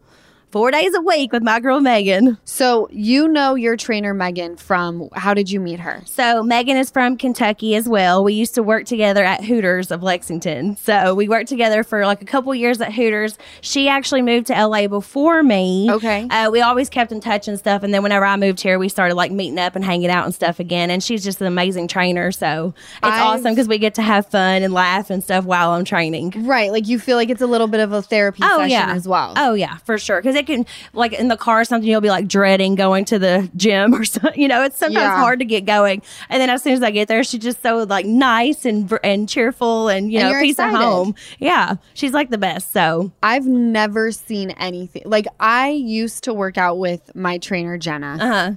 four 0.54 0.70
days 0.70 0.94
a 0.94 1.02
week 1.02 1.32
with 1.32 1.42
my 1.42 1.60
girl 1.60 1.80
Megan. 1.80 2.38
so 2.46 2.88
you 2.92 3.28
know 3.28 3.56
your 3.56 3.76
trainer 3.76 4.14
Megan 4.14 4.56
from 4.56 5.10
how 5.14 5.34
did 5.34 5.50
you 5.50 5.60
meet 5.60 5.80
her? 5.80 6.04
So 6.06 6.44
Megan 6.44 6.78
is 6.78 6.92
from 6.92 7.18
Kentucky 7.18 7.74
as 7.74 7.90
well. 7.90 8.24
We 8.24 8.34
used 8.36 8.54
to 8.54 8.62
work 8.62 8.86
together 8.86 9.24
at 9.24 9.44
Hooters 9.44 9.90
of 9.90 10.04
Lexington. 10.04 10.76
So 10.78 11.16
we 11.16 11.28
worked 11.28 11.50
together 11.50 11.84
for 11.84 12.06
like 12.06 12.22
a 12.22 12.26
couple 12.26 12.54
years 12.54 12.80
at 12.82 12.94
Hooters. 12.94 13.40
She 13.62 13.90
actually 13.90 14.22
moved 14.22 14.46
to 14.48 14.54
LA 14.54 14.88
before 14.88 15.42
me. 15.42 15.90
Okay. 15.90 16.28
Uh, 16.30 16.52
we 16.52 16.62
always 16.62 16.88
kept 16.88 17.12
in 17.12 17.20
touch 17.20 17.48
and 17.48 17.58
stuff. 17.58 17.82
And 17.82 17.92
then 17.92 18.04
whenever 18.04 18.24
I 18.24 18.36
moved 18.36 18.62
here, 18.62 18.78
we 18.78 18.90
started 18.90 19.16
like 19.16 19.32
meeting 19.32 19.58
up 19.58 19.76
and 19.76 19.84
hanging 19.84 20.12
out 20.12 20.26
and 20.26 20.36
stuff 20.36 20.60
again. 20.60 20.92
And 20.92 21.02
she's 21.02 21.24
just 21.24 21.42
an 21.42 21.48
amazing 21.48 21.88
trainer. 21.88 22.32
So 22.32 22.76
it's 22.78 23.00
I've- 23.02 23.24
awesome 23.40 23.56
because 23.56 23.68
we 23.68 23.80
get 23.80 23.96
to 23.96 24.04
have 24.04 24.28
fun 24.28 24.62
and 24.62 24.72
laugh 24.72 25.10
and 25.10 25.24
stuff 25.24 25.46
while 25.46 25.72
I'm 25.72 25.84
training. 25.84 26.46
Right, 26.46 26.72
like 26.72 26.88
you 26.88 27.00
feel 27.00 27.18
like 27.18 27.32
it's 27.32 27.42
a 27.42 27.48
little 27.48 27.66
bit 27.68 27.80
of 27.80 27.92
a 27.92 28.04
therapy 28.04 28.44
session 28.44 28.90
as 28.92 29.08
well. 29.08 29.34
Oh 29.36 29.56
yeah, 29.56 29.78
for 29.78 29.98
sure. 29.98 30.22
Because 30.22 30.43
it 30.44 30.54
can, 30.54 30.66
like 30.94 31.14
in 31.14 31.28
the 31.28 31.38
car 31.38 31.62
or 31.62 31.66
something, 31.66 31.90
you'll 31.90 32.02
be 32.02 32.10
like 32.10 32.28
dreading 32.28 32.76
going 32.76 33.06
to 33.06 33.20
the 33.20 33.50
gym 33.56 33.94
or 33.94 34.06
something. 34.06 34.34
You 34.42 34.48
know, 34.48 34.64
it's 34.64 34.78
sometimes 34.78 34.96
Yeah. 35.04 35.18
hard 35.20 35.40
to 35.40 35.46
get 35.46 35.66
going. 35.66 36.02
And 36.30 36.42
then 36.42 36.50
as 36.50 36.62
soon 36.64 36.74
as 36.74 36.84
I 36.84 36.92
get 36.92 37.08
there, 37.08 37.24
she's 37.24 37.42
just 37.42 37.62
so 37.62 37.84
like 37.84 38.06
nice 38.06 38.66
and 38.66 38.92
and 39.04 39.28
cheerful 39.30 39.88
and 39.90 40.12
you 40.12 40.20
And 40.20 40.30
know 40.34 40.40
peace 40.42 40.54
excited. 40.54 40.76
at 40.76 40.82
home. 40.82 41.16
Yeah, 41.40 41.76
she's 41.94 42.14
like 42.14 42.30
the 42.30 42.38
best. 42.38 42.72
So 42.74 43.12
I've 43.24 43.46
never 43.46 44.12
seen 44.12 44.52
anything 44.52 45.04
like 45.06 45.28
I 45.40 45.70
used 45.70 46.24
to 46.26 46.34
work 46.34 46.58
out 46.58 46.78
with 46.78 47.16
my 47.16 47.38
trainer 47.38 47.78
Jenna, 47.78 48.18
uh 48.20 48.28
huh. 48.28 48.52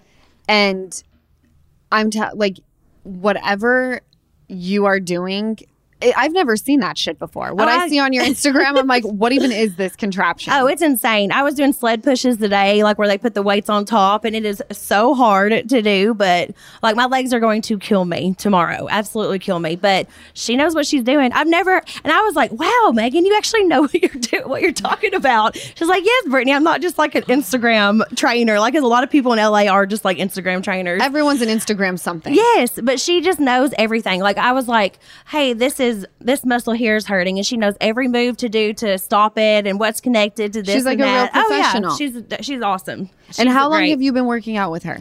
and 0.49 1.03
I'm 1.93 2.11
t- 2.11 2.21
like, 2.35 2.59
whatever 3.05 4.01
you 4.49 4.87
are 4.87 5.01
doing, 5.01 5.59
I've 6.03 6.33
never 6.33 6.57
seen 6.57 6.81
that 6.81 6.99
shit 6.99 7.19
before. 7.19 7.55
What 7.55 7.69
Oh, 7.69 7.71
I, 7.71 7.77
I- 7.85 7.89
see 7.89 7.99
on 7.99 8.13
your 8.13 8.25
Instagram, 8.25 8.79
I'm 8.79 8.87
like, 8.87 9.03
what 9.05 9.33
even 9.33 9.51
is 9.51 9.77
this 9.77 9.97
contraption? 9.97 10.53
Oh, 10.53 10.67
it's 10.67 10.83
insane. 10.83 11.33
I 11.33 11.43
was 11.43 11.55
doing 11.55 11.73
sled 11.73 12.03
pushes 12.05 12.37
today, 12.37 12.83
like 12.85 12.99
where 12.99 13.09
they 13.09 13.17
put 13.17 13.33
the 13.35 13.43
weights 13.43 13.71
on 13.71 13.85
top, 13.87 14.25
and 14.25 14.37
it 14.37 14.45
is 14.45 14.63
so 14.73 15.15
hard 15.15 15.69
to 15.71 15.83
do. 15.83 16.13
But 16.13 16.51
like 16.83 16.97
my 16.97 17.07
legs 17.07 17.33
are 17.33 17.41
going 17.41 17.63
to 17.63 17.79
kill 17.79 18.05
me 18.05 18.35
tomorrow, 18.35 18.87
absolutely 18.91 19.39
kill 19.39 19.59
me. 19.59 19.77
But 19.77 20.07
she 20.35 20.55
knows 20.57 20.75
what 20.75 20.87
she's 20.87 21.03
doing. 21.03 21.33
I've 21.33 21.47
never, 21.49 21.77
and 22.05 22.13
I 22.13 22.21
was 22.23 22.35
like, 22.35 22.53
wow, 22.53 22.91
Megan, 22.93 23.25
you 23.25 23.35
actually 23.37 23.65
know 23.65 23.81
what 23.87 23.95
you're 23.95 24.11
doing, 24.21 24.49
what 24.49 24.61
you're 24.63 24.73
talking 24.73 25.15
about. 25.15 25.57
She's 25.57 25.89
like, 25.89 26.05
yes, 26.05 26.29
Brittany, 26.29 26.53
I'm 26.53 26.65
not 26.65 26.83
just 26.83 26.99
like 26.99 27.15
an 27.15 27.23
Instagram 27.23 28.03
trainer. 28.17 28.59
Like, 28.61 28.75
'cause 28.75 28.83
a 28.83 28.87
lot 28.87 29.03
of 29.05 29.11
people 29.11 29.33
in 29.33 29.39
LA 29.39 29.67
are 29.69 29.87
just 29.87 30.05
like 30.05 30.19
Instagram 30.19 30.63
trainers. 30.63 31.01
Everyone's 31.03 31.41
an 31.41 31.49
Instagram 31.49 31.99
something. 31.99 32.35
Yes, 32.35 32.79
but 32.83 33.01
she 33.01 33.21
just 33.23 33.41
knows 33.41 33.73
everything. 33.79 34.21
Like 34.21 34.37
I 34.37 34.53
was 34.53 34.69
like, 34.69 34.99
"Hey, 35.29 35.53
this 35.53 35.79
is 35.81 35.86
this 36.21 36.45
muscle 36.45 36.73
here 36.73 36.97
is 36.97 37.07
hurting," 37.07 37.39
and 37.39 37.47
she 37.47 37.57
knows 37.57 37.75
every 37.81 38.09
move 38.09 38.37
to 38.39 38.49
do 38.49 38.73
to 38.75 38.99
stop 38.99 39.37
it 39.39 39.67
and 39.67 39.79
what's 39.79 40.01
connected 40.01 40.53
to 40.55 40.63
this. 40.63 40.75
She's 40.75 40.85
like 40.85 40.99
and 40.99 41.03
a 41.03 41.05
real 41.07 41.15
that. 41.15 41.31
Oh, 41.35 41.89
yeah. 41.91 41.97
She's 41.97 42.47
she's 42.47 42.63
awesome. 42.63 43.01
And 43.01 43.35
She's 43.35 43.53
how 43.53 43.69
long 43.71 43.81
great. 43.81 43.91
have 43.91 44.03
you 44.03 44.13
been 44.13 44.27
working 44.27 44.57
out 44.57 44.71
with 44.71 44.83
her? 44.85 44.99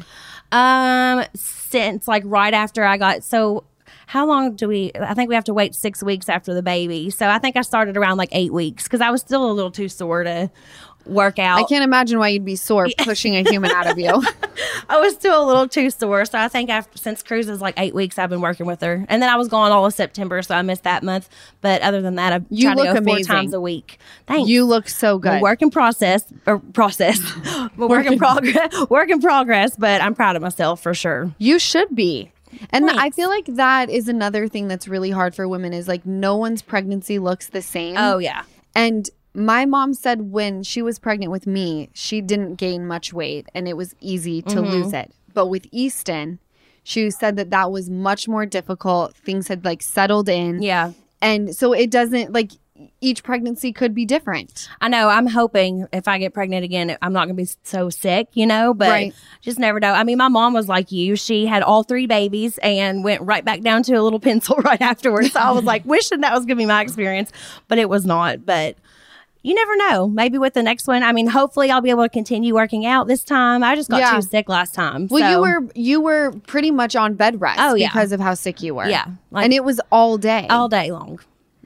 Um, 0.51 1.25
since 1.36 2.07
like 2.07 2.23
right 2.25 2.53
after 2.53 2.83
I 2.83 2.97
got 2.97 3.23
so. 3.23 3.63
How 4.07 4.27
long 4.27 4.55
do 4.55 4.67
we? 4.67 4.91
I 5.01 5.15
think 5.15 5.29
we 5.29 5.36
have 5.36 5.45
to 5.45 5.53
wait 5.53 5.73
six 5.73 6.03
weeks 6.03 6.29
after 6.29 6.53
the 6.53 6.61
baby. 6.61 7.09
So 7.09 7.27
I 7.27 7.39
think 7.39 7.57
I 7.57 7.61
started 7.61 7.97
around 7.97 8.17
like 8.17 8.29
eight 8.33 8.53
weeks 8.53 8.83
because 8.83 9.01
I 9.01 9.09
was 9.09 9.21
still 9.21 9.49
a 9.49 9.51
little 9.51 9.71
too 9.71 9.89
sore 9.89 10.23
to 10.23 10.51
work 11.06 11.39
out. 11.39 11.60
I 11.60 11.64
can't 11.64 11.84
imagine 11.84 12.20
why 12.20 12.30
you'd 12.30 12.45
be 12.45 12.56
sore 12.56 12.88
pushing 12.99 13.36
a 13.36 13.49
human 13.49 13.72
out 13.72 13.88
of 13.88 13.97
you. 13.97 14.10
I 14.89 14.99
was 14.99 15.14
still 15.14 15.43
a 15.43 15.45
little 15.45 15.68
too 15.68 15.89
sore. 15.89 16.26
So 16.26 16.38
I 16.38 16.47
think 16.47 16.70
after 16.70 16.97
since 16.97 17.24
Cruz 17.24 17.49
is 17.49 17.62
like 17.62 17.76
eight 17.78 17.93
weeks, 17.93 18.18
I've 18.18 18.30
been 18.30 18.41
working 18.41 18.66
with 18.66 18.82
her, 18.82 19.06
and 19.10 19.22
then 19.22 19.30
I 19.30 19.36
was 19.36 19.47
gone 19.47 19.72
all 19.72 19.86
of 19.86 19.93
September, 19.93 20.41
so 20.41 20.56
I 20.56 20.62
missed 20.62 20.84
that 20.84 21.03
month. 21.03 21.30
But 21.62 21.82
other 21.82 22.01
than 22.01 22.16
that, 22.16 22.34
I've 22.34 22.45
You 22.49 22.64
tried 22.64 22.76
to 22.76 22.84
look 22.93 23.03
go 23.03 23.12
four 23.12 23.20
times 23.20 23.53
a 23.53 23.62
week. 23.62 23.99
Thanks. 24.28 24.49
You 24.49 24.66
look 24.66 24.88
so 24.89 25.18
good. 25.18 25.41
work 25.41 25.62
in 25.62 25.70
process 25.72 26.26
or 26.45 26.60
process, 26.60 27.20
work 27.78 28.06
in 28.06 28.18
progress, 28.18 28.89
work 28.89 29.10
in 29.10 29.22
progress. 29.22 29.76
But 29.76 30.01
I'm 30.01 30.16
proud 30.16 30.36
of 30.36 30.41
myself 30.41 30.82
for 30.82 30.93
sure. 30.93 31.34
You 31.38 31.60
should 31.60 31.95
be. 31.95 32.32
And 32.70 32.89
I 32.89 33.10
feel 33.10 33.30
like 33.30 33.45
that 33.47 33.89
is 33.89 34.08
another 34.08 34.47
thing 34.47 34.68
that's 34.68 34.88
really 34.88 35.12
hard 35.12 35.36
for 35.36 35.47
women 35.47 35.74
is 35.74 35.88
like 35.88 36.06
no 36.06 36.38
one's 36.38 36.62
pregnancy 36.62 37.20
looks 37.20 37.49
the 37.49 37.62
same. 37.62 37.95
Oh 37.97 38.18
yeah, 38.18 38.43
And 38.76 39.10
my 39.36 39.65
mom 39.65 39.93
said 39.93 40.31
when 40.31 40.63
she 40.63 40.81
was 40.81 40.97
pregnant 40.99 41.31
with 41.31 41.45
me, 41.45 41.89
she 41.93 42.21
didn't 42.21 42.55
gain 42.55 42.88
much 42.88 43.13
weight 43.13 43.47
and 43.53 43.67
it 43.67 43.75
was 43.77 43.95
easy 43.99 44.41
to 44.43 44.55
Mm-hmm. 44.55 44.71
lose 44.71 44.93
it. 44.93 45.11
But 45.33 45.47
with 45.47 45.67
Easton, 45.71 46.39
she 46.83 47.09
said 47.11 47.36
that 47.36 47.49
that 47.49 47.71
was 47.71 47.89
much 47.89 48.27
more 48.27 48.45
difficult. 48.45 49.15
Things 49.15 49.47
had 49.47 49.65
like 49.65 49.81
settled 49.81 50.29
in. 50.29 50.61
yeah. 50.61 50.93
And 51.21 51.55
so 51.55 51.73
it 51.73 51.89
doesn't 51.89 52.33
like 52.33 52.51
each 52.99 53.23
pregnancy 53.23 53.71
could 53.71 53.95
be 53.95 54.05
different. 54.05 54.67
I 54.81 54.89
know. 54.89 55.07
I'm 55.07 55.27
hoping 55.27 55.88
if 55.93 56.07
I 56.09 56.17
get 56.19 56.33
pregnant 56.33 56.65
again, 56.65 56.95
I'm 57.01 57.13
not 57.13 57.25
going 57.27 57.36
to 57.38 57.41
be 57.43 57.49
so 57.63 57.89
sick, 57.89 58.27
you 58.33 58.45
know, 58.45 58.73
but 58.73 58.89
Right. 58.89 59.13
just 59.41 59.57
never 59.57 59.79
know. 59.79 59.93
I 59.93 60.03
mean, 60.03 60.17
my 60.17 60.27
mom 60.27 60.53
was 60.53 60.67
like 60.67 60.91
you. 60.91 61.15
She 61.15 61.45
had 61.45 61.63
all 61.63 61.83
three 61.83 62.05
babies 62.05 62.57
and 62.59 63.03
went 63.03 63.21
right 63.21 63.43
back 63.45 63.61
down 63.61 63.81
to 63.83 63.93
a 63.93 64.01
little 64.03 64.19
pencil 64.29 64.57
right 64.57 64.81
afterwards. 64.81 65.31
So 65.31 65.39
I 65.39 65.51
was 65.51 65.63
like, 65.63 65.83
wishing 65.86 66.19
that 66.21 66.33
was 66.33 66.41
going 66.41 66.57
to 66.57 66.61
be 66.61 66.65
my 66.65 66.81
experience, 66.81 67.31
but 67.69 67.77
it 67.77 67.89
was 67.89 68.05
not. 68.05 68.45
But 68.45 68.75
you 69.46 69.54
never 69.54 69.76
know. 69.78 70.08
Maybe 70.10 70.38
with 70.38 70.54
the 70.56 70.64
next 70.64 70.88
one, 70.88 71.04
I 71.04 71.12
mean, 71.12 71.28
hopefully 71.28 71.70
I'll 71.70 71.82
be 71.82 71.91
able 71.91 72.04
to 72.04 72.10
continue 72.10 72.54
working 72.56 72.86
out 72.86 73.08
this 73.08 73.24
time. 73.24 73.64
I 73.64 73.76
just 73.76 73.89
got 73.89 74.00
Yeah. 74.00 74.16
too 74.16 74.22
sick 74.24 74.50
last 74.50 74.74
time. 74.74 75.08
Well, 75.12 75.32
you 75.32 75.39
were 75.39 75.70
you 75.76 76.02
were 76.02 76.32
pretty 76.48 76.72
much 76.72 76.96
on 76.96 77.14
bed 77.14 77.39
rest 77.39 77.60
Oh, 77.62 77.76
yeah. 77.76 77.88
because 77.89 78.12
of 78.12 78.20
how 78.20 78.34
sick 78.34 78.62
you 78.64 78.74
were. 78.76 78.88
Yeah, 78.89 79.06
like- 79.32 79.46
and 79.46 79.54
it 79.54 79.64
was 79.64 79.80
all 79.91 80.18
day. 80.18 80.48
all 80.50 80.68
day 80.68 80.91
long, 80.91 81.20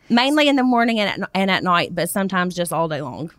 mainly 0.10 0.48
in 0.50 0.56
the 0.58 0.64
morning 0.64 1.00
and 1.00 1.24
at, 1.24 1.30
and 1.34 1.50
at 1.50 1.64
night, 1.64 1.96
but 1.96 2.10
sometimes 2.10 2.56
just 2.56 2.74
all 2.74 2.88
day 2.88 3.02
long. 3.02 3.32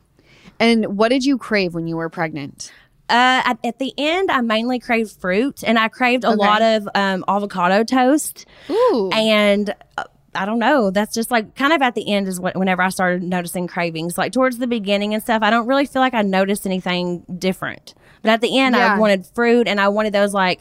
and 0.59 0.97
what 0.99 1.09
did 1.09 1.25
you 1.25 1.39
crave 1.39 1.75
when 1.75 1.87
you 1.87 1.97
were 1.97 2.09
pregnant? 2.11 2.73
Uh, 3.09 3.43
at, 3.45 3.59
at 3.65 3.79
the 3.81 3.93
end, 3.99 4.31
I 4.31 4.41
mainly 4.41 4.79
craved 4.79 5.11
fruit, 5.21 5.65
and 5.67 5.79
I 5.79 5.89
craved 5.89 6.23
a 6.23 6.29
Okay. 6.29 6.37
lot 6.37 6.63
of 6.63 6.89
um, 6.95 7.25
avocado 7.27 7.83
toast. 7.83 8.47
Ooh. 8.71 9.11
And 9.13 9.75
uh, 9.99 10.05
I 10.35 10.45
don't 10.47 10.59
know, 10.59 10.91
that's 10.91 11.15
just 11.15 11.31
like 11.31 11.55
kind 11.57 11.73
of 11.73 11.83
at 11.83 11.95
the 11.95 12.13
end 12.13 12.29
is 12.29 12.39
what, 12.39 12.57
whenever 12.57 12.83
I 12.83 12.89
started 12.91 13.23
noticing 13.23 13.67
cravings. 13.67 14.17
Like 14.17 14.33
towards 14.33 14.59
the 14.59 14.67
beginning 14.67 15.13
and 15.15 15.23
stuff, 15.23 15.43
I 15.43 15.51
don't 15.51 15.67
really 15.67 15.87
feel 15.87 16.01
like 16.03 16.15
I 16.15 16.23
noticed 16.23 16.67
anything 16.67 17.25
different. 17.39 17.95
But 18.23 18.31
at 18.31 18.41
the 18.41 18.59
end, 18.59 18.77
Yeah. 18.77 18.95
I 18.95 18.99
wanted 18.99 19.27
fruit, 19.27 19.67
and 19.67 19.81
I 19.81 19.89
wanted 19.89 20.13
those 20.13 20.35
like. 20.35 20.61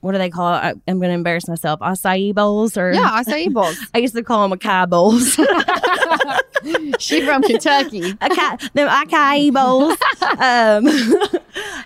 What 0.00 0.12
do 0.12 0.18
they 0.18 0.30
call 0.30 0.54
it? 0.54 0.58
I, 0.58 0.68
I'm 0.88 0.98
going 0.98 1.10
to 1.10 1.14
embarrass 1.14 1.46
myself. 1.46 1.80
Acai 1.80 2.34
bowls, 2.34 2.76
or 2.78 2.92
yeah, 2.92 3.22
acai 3.22 3.52
bowls. 3.52 3.78
I 3.94 3.98
used 3.98 4.14
to 4.14 4.22
call 4.22 4.48
them 4.48 4.58
acai 4.58 4.88
bowls. 4.88 5.34
she 6.98 7.24
from 7.24 7.42
Kentucky. 7.42 8.12
acai, 8.14 8.72
them 8.72 8.88
acai 8.88 9.52
bowls. 9.52 9.98
um, 10.40 11.40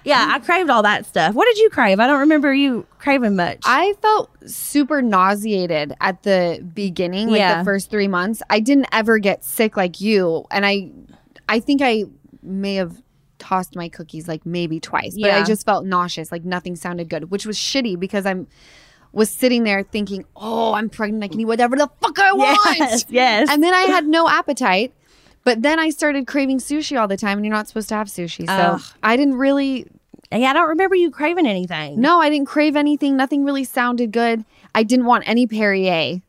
yeah, 0.04 0.28
I 0.30 0.38
craved 0.44 0.70
all 0.70 0.82
that 0.82 1.06
stuff. 1.06 1.34
What 1.34 1.46
did 1.46 1.58
you 1.58 1.70
crave? 1.70 2.00
I 2.00 2.06
don't 2.06 2.20
remember 2.20 2.52
you 2.54 2.86
craving 2.98 3.36
much. 3.36 3.60
I 3.64 3.94
felt 4.02 4.30
super 4.46 5.02
nauseated 5.02 5.94
at 6.00 6.22
the 6.22 6.64
beginning, 6.74 7.28
like 7.28 7.38
Yeah. 7.38 7.58
the 7.58 7.64
first 7.64 7.90
three 7.90 8.08
months. 8.08 8.42
I 8.50 8.60
didn't 8.60 8.86
ever 8.92 9.18
get 9.18 9.44
sick 9.44 9.76
like 9.76 10.00
you, 10.00 10.44
and 10.50 10.64
I, 10.64 10.90
I 11.48 11.60
think 11.60 11.80
I 11.82 12.04
may 12.42 12.76
have 12.76 13.00
tossed 13.54 13.76
my 13.76 13.88
cookies 13.88 14.26
like 14.26 14.44
maybe 14.44 14.80
twice, 14.80 15.16
but 15.20 15.30
I 15.30 15.44
just 15.44 15.64
felt 15.64 15.84
nauseous, 15.84 16.32
like 16.32 16.44
nothing 16.44 16.76
sounded 16.76 17.08
good, 17.08 17.30
which 17.30 17.46
was 17.46 17.56
shitty 17.56 17.98
because 17.98 18.26
I'm 18.26 18.46
was 19.12 19.30
sitting 19.30 19.62
there 19.62 19.84
thinking, 19.84 20.24
oh, 20.34 20.74
I'm 20.74 20.90
pregnant, 20.90 21.22
I 21.22 21.28
can 21.28 21.40
eat 21.40 21.44
whatever 21.44 21.76
the 21.76 21.88
fuck 22.00 22.18
I 22.18 22.32
want. 22.32 22.78
Yes, 22.78 23.04
yes. 23.08 23.48
And 23.48 23.62
then 23.62 23.72
I 23.72 23.82
had 23.82 24.06
no 24.18 24.28
appetite. 24.28 24.92
But 25.44 25.62
then 25.62 25.78
I 25.78 25.90
started 25.90 26.26
craving 26.26 26.58
sushi 26.58 26.98
all 26.98 27.06
the 27.06 27.18
time, 27.18 27.36
and 27.38 27.44
you're 27.44 27.54
not 27.54 27.68
supposed 27.68 27.90
to 27.90 27.94
have 27.94 28.08
sushi. 28.08 28.46
So 28.46 28.52
Ugh. 28.52 28.82
I 29.02 29.16
didn't 29.16 29.36
really 29.36 29.86
yeah, 30.32 30.50
I 30.50 30.52
don't 30.52 30.70
remember 30.70 30.96
you 30.96 31.10
craving 31.10 31.46
anything. 31.46 32.00
no, 32.00 32.20
I 32.20 32.28
didn't 32.28 32.48
crave 32.48 32.76
anything. 32.76 33.16
Nothing 33.16 33.44
really 33.44 33.62
sounded 33.64 34.10
good. 34.10 34.44
I 34.74 34.82
didn't 34.82 35.04
want 35.04 35.28
any 35.28 35.46
Perrier, 35.46 36.22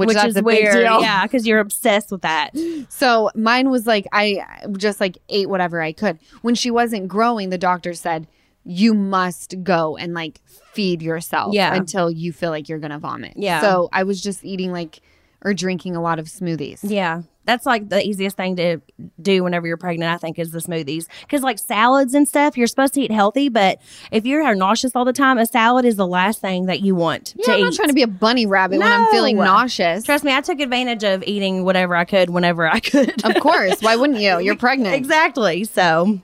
which, 0.00 0.16
which 0.16 0.24
is 0.24 0.42
weird. 0.42 0.72
deal. 0.84 1.00
Yeah, 1.02 1.22
because 1.24 1.46
you're 1.46 1.60
obsessed 1.60 2.10
with 2.10 2.22
that. 2.22 2.50
So 2.88 3.30
mine 3.34 3.70
was 3.70 3.86
like 3.86 4.06
I 4.12 4.44
just 4.76 5.00
like 5.00 5.18
ate 5.28 5.48
whatever 5.48 5.80
I 5.80 5.92
could. 5.92 6.18
When 6.42 6.54
she 6.54 6.70
wasn't 6.70 7.08
growing, 7.08 7.50
the 7.50 7.58
doctor 7.58 7.94
said 7.94 8.26
you 8.64 8.92
must 8.94 9.54
go 9.62 9.96
and 9.96 10.12
like 10.14 10.40
feed 10.72 11.00
yourself 11.02 11.54
Yeah. 11.54 11.74
until 11.74 12.10
you 12.10 12.32
feel 12.32 12.50
like 12.50 12.68
you're 12.68 12.78
gonna 12.78 12.98
vomit. 12.98 13.32
Yeah. 13.36 13.60
So 13.60 13.88
I 13.92 14.02
was 14.02 14.20
just 14.20 14.44
eating 14.44 14.72
like 14.72 15.00
or 15.42 15.54
drinking 15.54 15.96
a 15.96 16.02
lot 16.02 16.18
of 16.18 16.26
smoothies. 16.26 16.80
Yeah. 16.82 17.22
That's 17.50 17.66
like 17.66 17.88
the 17.88 18.00
easiest 18.06 18.36
thing 18.36 18.54
to 18.56 18.80
do 19.20 19.42
whenever 19.42 19.66
you're 19.66 19.76
pregnant, 19.76 20.12
I 20.12 20.18
think, 20.18 20.38
is 20.38 20.52
the 20.52 20.60
smoothies. 20.60 21.06
Because, 21.22 21.42
like 21.42 21.58
salads 21.58 22.14
and 22.14 22.28
stuff, 22.28 22.56
you're 22.56 22.68
supposed 22.68 22.94
to 22.94 23.00
eat 23.00 23.10
healthy, 23.10 23.48
but 23.48 23.80
if 24.12 24.24
you're 24.24 24.54
nauseous 24.54 24.94
all 24.94 25.04
the 25.04 25.12
time, 25.12 25.36
a 25.38 25.46
salad 25.46 25.84
is 25.84 25.96
the 25.96 26.06
last 26.06 26.40
thing 26.40 26.66
that 26.66 26.80
you 26.80 26.94
want 26.94 27.34
Yeah, 27.36 27.46
to 27.46 27.52
I'm 27.54 27.58
eat. 27.58 27.62
not 27.64 27.74
trying 27.74 27.88
to 27.88 27.94
be 27.94 28.02
a 28.02 28.06
bunny 28.06 28.46
rabbit 28.46 28.78
when 28.78 28.90
I'm 28.92 29.06
feeling 29.10 29.36
nauseous. 29.36 30.04
Trust 30.04 30.22
me, 30.22 30.32
I 30.32 30.40
took 30.42 30.60
advantage 30.60 31.02
of 31.02 31.24
eating 31.26 31.64
whatever 31.64 31.96
I 31.96 32.04
could 32.04 32.30
whenever 32.30 32.68
I 32.68 32.78
could. 32.80 33.24
of 33.24 33.34
course. 33.42 33.80
Why 33.80 33.96
wouldn't 33.96 34.20
you? 34.20 34.38
You're 34.38 34.56
pregnant. 34.68 34.94
exactly. 34.94 35.64
So, 35.64 36.20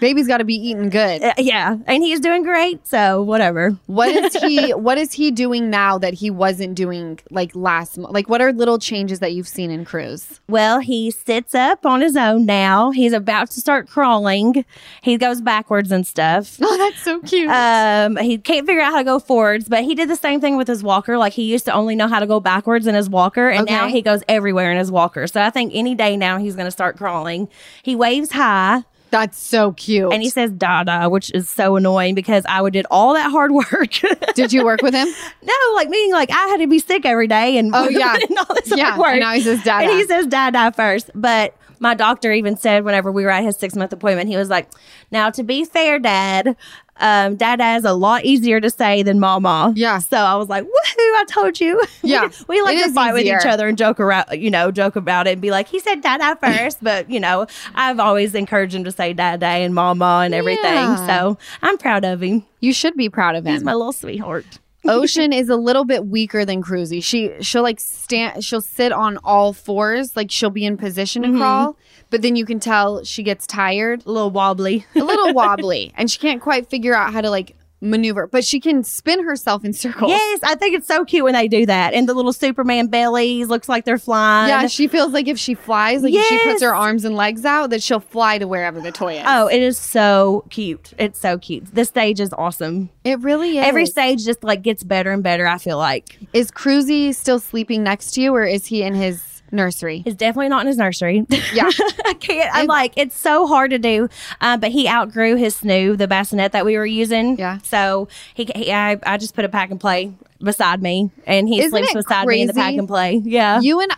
Baby's 0.00 0.26
got 0.26 0.38
to 0.38 0.44
be 0.44 0.54
eating 0.54 0.90
good. 0.90 1.22
uh, 1.22 1.34
yeah. 1.38 1.76
And 1.86 2.02
he's 2.02 2.20
doing 2.20 2.42
great. 2.42 2.86
So, 2.86 3.22
whatever. 3.22 3.76
What 3.86 4.08
is 4.10 4.34
he? 4.34 4.70
what 4.74 4.98
is 4.98 5.12
he 5.12 5.30
doing 5.30 5.70
now 5.70 5.98
that 5.98 6.14
he 6.14 6.30
wasn't 6.30 6.74
doing 6.74 7.18
like 7.30 7.54
last? 7.54 7.98
Like, 7.98 8.28
what 8.28 8.40
are 8.40 8.52
little 8.52 8.78
changes 8.78 9.20
that 9.20 9.32
you've 9.32 9.48
seen 9.48 9.70
in 9.70 9.84
Cruz? 9.84 10.40
Well, 10.48 10.80
he 10.80 11.10
sits 11.10 11.54
up 11.54 11.84
on 11.86 12.00
his 12.00 12.16
own 12.16 12.46
now. 12.46 12.90
He's 12.90 13.12
about 13.12 13.50
to 13.52 13.60
start 13.60 13.88
crawling. 13.88 14.64
He 15.02 15.16
goes 15.16 15.40
backwards 15.40 15.90
and 15.92 16.06
stuff. 16.06 16.58
Oh, 16.70 16.76
that's 16.76 17.00
so 17.00 17.20
cute. 17.22 17.48
Um, 17.48 18.18
he 18.18 18.36
can't 18.36 18.66
figure 18.66 18.82
out 18.82 18.92
how 18.92 18.98
to 18.98 19.04
go 19.04 19.18
forwards, 19.18 19.70
but 19.70 19.84
he 19.84 19.94
did 19.94 20.10
the 20.10 20.16
same 20.16 20.38
thing 20.38 20.58
with 20.58 20.68
his 20.68 20.82
walker. 20.82 21.16
Like 21.16 21.32
he 21.32 21.44
used 21.44 21.64
to 21.64 21.72
only 21.72 21.96
know 21.96 22.08
how 22.08 22.20
to 22.20 22.26
go 22.26 22.40
backwards 22.40 22.86
in 22.86 22.94
his 22.94 23.08
walker, 23.08 23.48
and 23.48 23.64
now 23.64 23.88
he 23.88 24.02
goes 24.02 24.22
everywhere 24.28 24.70
in 24.70 24.76
his 24.76 24.90
walker. 24.90 25.26
So 25.26 25.40
I 25.40 25.48
think 25.48 25.72
any 25.74 25.94
day 25.94 26.14
now 26.14 26.36
he's 26.36 26.56
going 26.56 26.66
to 26.66 26.70
start 26.70 26.98
crawling. 26.98 27.48
He 27.82 27.96
waves 27.96 28.32
high 28.32 28.84
that's 29.10 29.38
so 29.38 29.72
cute. 29.72 30.12
and 30.12 30.22
he 30.22 30.30
says 30.30 30.50
"dada," 30.52 31.08
which 31.08 31.30
is 31.34 31.48
so 31.48 31.76
annoying 31.76 32.14
because 32.14 32.44
I 32.48 32.60
would 32.62 32.72
did 32.72 32.86
all 32.90 33.14
that 33.14 33.30
hard 33.30 33.52
work. 33.52 33.92
Did 34.34 34.52
you 34.52 34.64
work 34.64 34.82
with 34.82 34.94
him? 34.94 35.08
no, 35.42 35.52
like 35.74 35.88
meaning 35.88 36.12
like 36.12 36.30
I 36.30 36.46
had 36.48 36.58
to 36.58 36.66
be 36.66 36.78
sick 36.78 37.04
every 37.06 37.26
day 37.26 37.56
and 37.58 37.72
Oh, 37.74 37.88
yeah. 37.88 38.14
and 38.28 38.38
all 38.38 38.54
this 38.54 38.72
Yeah, 38.76 38.86
hard 38.90 38.98
work. 39.00 39.08
and 39.12 39.20
now 39.20 39.32
he 39.32 39.40
says 39.40 39.62
"dada." 39.62 39.84
and 39.88 39.92
he 39.98 40.04
says 40.06 40.26
"dada" 40.26 40.72
first, 40.72 41.10
but. 41.14 41.54
My 41.80 41.94
doctor 41.94 42.32
even 42.32 42.56
said 42.56 42.82
whenever 42.84 43.12
we 43.12 43.22
were 43.22 43.30
at 43.30 43.44
his 43.44 43.56
six 43.56 43.76
month 43.76 43.92
appointment, 43.92 44.28
he 44.28 44.36
was 44.36 44.48
like, 44.48 44.68
"Now 45.12 45.30
to 45.30 45.44
be 45.44 45.64
fair, 45.64 46.00
Dad, 46.00 46.56
um, 46.98 47.36
Dada 47.36 47.74
is 47.74 47.84
a 47.84 47.92
lot 47.92 48.24
easier 48.24 48.60
to 48.60 48.70
say 48.70 49.02
than 49.02 49.18
Mama." 49.20 49.72
Yeah. 49.76 49.98
So 49.98 50.16
I 50.16 50.34
was 50.36 50.48
like, 50.48 50.64
"Woohoo! 50.64 50.70
I 51.16 51.24
told 51.28 51.60
you." 51.60 51.80
Yeah, 52.02 52.30
we 52.46 52.62
like 52.62 52.78
it 52.78 52.86
to 52.88 52.92
fight 52.94 53.12
with 53.12 53.26
each 53.26 53.44
other 53.44 53.68
and 53.68 53.76
joke 53.76 54.00
around, 54.00 54.40
you 54.40 54.50
know, 54.50 54.70
joke 54.70 54.96
about 54.96 55.26
it 55.26 55.32
and 55.32 55.42
be 55.42 55.50
like, 55.50 55.68
"He 55.68 55.78
said 55.78 56.00
Dada 56.00 56.36
first, 56.42 56.82
but 56.82 57.10
you 57.10 57.20
know, 57.20 57.46
I've 57.74 58.00
always 58.00 58.34
encouraged 58.34 58.74
him 58.74 58.84
to 58.84 58.92
say 58.92 59.12
Dada 59.12 59.46
and 59.46 59.74
Mama 59.74 60.22
and 60.24 60.32
everything. 60.32 60.62
Yeah. 60.64 61.06
So 61.06 61.38
I'm 61.60 61.76
proud 61.76 62.04
of 62.04 62.22
him. 62.22 62.46
You 62.60 62.72
should 62.72 62.96
be 62.96 63.08
proud 63.10 63.36
of 63.36 63.46
him. 63.46 63.52
He's 63.52 63.64
my 63.64 63.74
little 63.74 63.92
sweetheart. 63.92 64.58
Ocean 64.88 65.32
is 65.32 65.48
a 65.48 65.56
little 65.56 65.84
bit 65.84 66.06
weaker 66.06 66.44
than 66.44 66.62
Cruzy. 66.62 67.02
She 67.02 67.32
she'll 67.40 67.62
like 67.62 67.80
stand. 67.80 68.44
She'll 68.44 68.60
sit 68.60 68.92
on 68.92 69.18
all 69.24 69.52
fours, 69.52 70.16
like 70.16 70.30
she'll 70.30 70.50
be 70.50 70.64
in 70.64 70.76
position 70.76 71.22
to 71.22 71.28
mm-hmm. 71.28 71.38
crawl, 71.38 71.76
but 72.10 72.22
then 72.22 72.36
you 72.36 72.44
can 72.44 72.60
tell 72.60 73.02
she 73.04 73.22
gets 73.22 73.46
tired, 73.46 74.06
A 74.06 74.10
little 74.10 74.30
wobbly. 74.30 74.86
a 74.94 75.00
little 75.00 75.34
wobbly, 75.34 75.92
and 75.96 76.10
she 76.10 76.18
can't 76.18 76.40
quite 76.40 76.68
figure 76.68 76.94
out 76.94 77.12
how 77.12 77.20
to 77.20 77.30
like 77.30 77.56
maneuver. 77.80 78.26
But 78.26 78.44
she 78.44 78.60
can 78.60 78.84
spin 78.84 79.24
herself 79.24 79.64
in 79.64 79.72
circles. 79.72 80.10
Yes, 80.10 80.40
I 80.42 80.54
think 80.54 80.74
it's 80.76 80.86
so 80.86 81.04
cute 81.04 81.24
when 81.24 81.34
they 81.34 81.48
do 81.48 81.66
that. 81.66 81.94
And 81.94 82.08
the 82.08 82.14
little 82.14 82.32
Superman 82.32 82.88
bellies 82.88 83.48
looks 83.48 83.68
like 83.68 83.84
they're 83.84 83.98
flying. 83.98 84.48
Yeah, 84.48 84.66
she 84.66 84.88
feels 84.88 85.12
like 85.12 85.28
if 85.28 85.38
she 85.38 85.54
flies, 85.54 86.02
like 86.02 86.14
if 86.14 86.24
she 86.26 86.38
puts 86.44 86.62
her 86.62 86.74
arms 86.74 87.04
and 87.04 87.14
legs 87.14 87.44
out, 87.44 87.70
that 87.70 87.82
she'll 87.82 88.00
fly 88.00 88.38
to 88.38 88.46
wherever 88.46 88.80
the 88.80 88.92
toy 88.92 89.18
is. 89.18 89.24
Oh, 89.26 89.46
it 89.46 89.62
is 89.62 89.78
so 89.78 90.44
cute. 90.50 90.92
It's 90.98 91.18
so 91.18 91.38
cute. 91.38 91.66
This 91.74 91.88
stage 91.88 92.20
is 92.20 92.32
awesome. 92.32 92.90
it 93.04 93.20
really 93.20 93.58
is. 93.58 93.64
Every 93.64 93.86
stage 93.86 94.24
just 94.24 94.42
like 94.42 94.62
gets 94.62 94.82
better 94.82 95.12
and 95.12 95.22
better, 95.22 95.46
I 95.46 95.58
feel 95.58 95.78
like. 95.78 96.18
is 96.32 96.50
Cruzy 96.50 97.14
still 97.14 97.38
sleeping 97.38 97.82
next 97.82 98.12
to 98.12 98.20
you, 98.20 98.34
or 98.34 98.44
is 98.44 98.66
he 98.66 98.82
in 98.82 98.94
his 98.94 99.22
nursery? 99.50 100.02
It's 100.06 100.16
definitely 100.16 100.48
not 100.48 100.62
in 100.62 100.66
his 100.68 100.76
nursery. 100.76 101.26
Yeah. 101.52 101.70
I 102.06 102.14
can't. 102.18 102.50
I'm 102.54 102.66
like, 102.66 102.92
it's 102.96 103.16
so 103.18 103.46
hard 103.46 103.70
to 103.70 103.78
do. 103.78 104.08
Uh, 104.40 104.56
but 104.56 104.70
he 104.70 104.88
outgrew 104.88 105.36
his 105.36 105.56
snoo, 105.60 105.96
the 105.96 106.08
bassinet 106.08 106.52
that 106.52 106.64
we 106.64 106.76
were 106.76 106.86
using. 106.86 107.38
Yeah. 107.38 107.58
So 107.58 108.08
he, 108.34 108.48
he 108.54 108.72
I, 108.72 108.98
I 109.04 109.16
just 109.16 109.34
put 109.34 109.44
a 109.44 109.48
pack 109.48 109.70
and 109.70 109.80
play 109.80 110.12
beside 110.40 110.80
me, 110.82 111.10
and 111.26 111.48
he 111.48 111.60
Isn't 111.60 111.70
sleeps 111.70 111.94
beside 111.94 112.26
me 112.26 112.42
in 112.42 112.46
the 112.46 112.54
pack 112.54 112.74
and 112.74 112.86
play. 112.86 113.20
Yeah. 113.24 113.60
You 113.60 113.80
and 113.80 113.92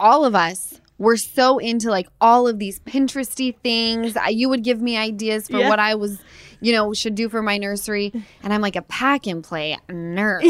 all 0.00 0.24
of 0.24 0.34
us 0.34 0.80
were 0.98 1.16
so 1.16 1.58
into 1.58 1.90
like 1.90 2.08
all 2.20 2.48
of 2.48 2.58
these 2.58 2.80
Pinteresty 2.80 3.54
things. 3.62 4.16
I, 4.16 4.28
you 4.28 4.48
would 4.48 4.64
give 4.64 4.80
me 4.80 4.96
ideas 4.96 5.48
for 5.48 5.58
Yeah. 5.58 5.68
what 5.68 5.78
I 5.78 5.94
was, 5.94 6.18
you 6.60 6.72
know, 6.72 6.92
should 6.92 7.14
do 7.14 7.28
for 7.28 7.40
my 7.40 7.56
nursery, 7.56 8.12
and 8.42 8.52
I'm 8.52 8.60
like 8.60 8.74
a 8.76 8.82
pack 8.82 9.26
and 9.28 9.44
play 9.44 9.76
nerd. 9.88 10.42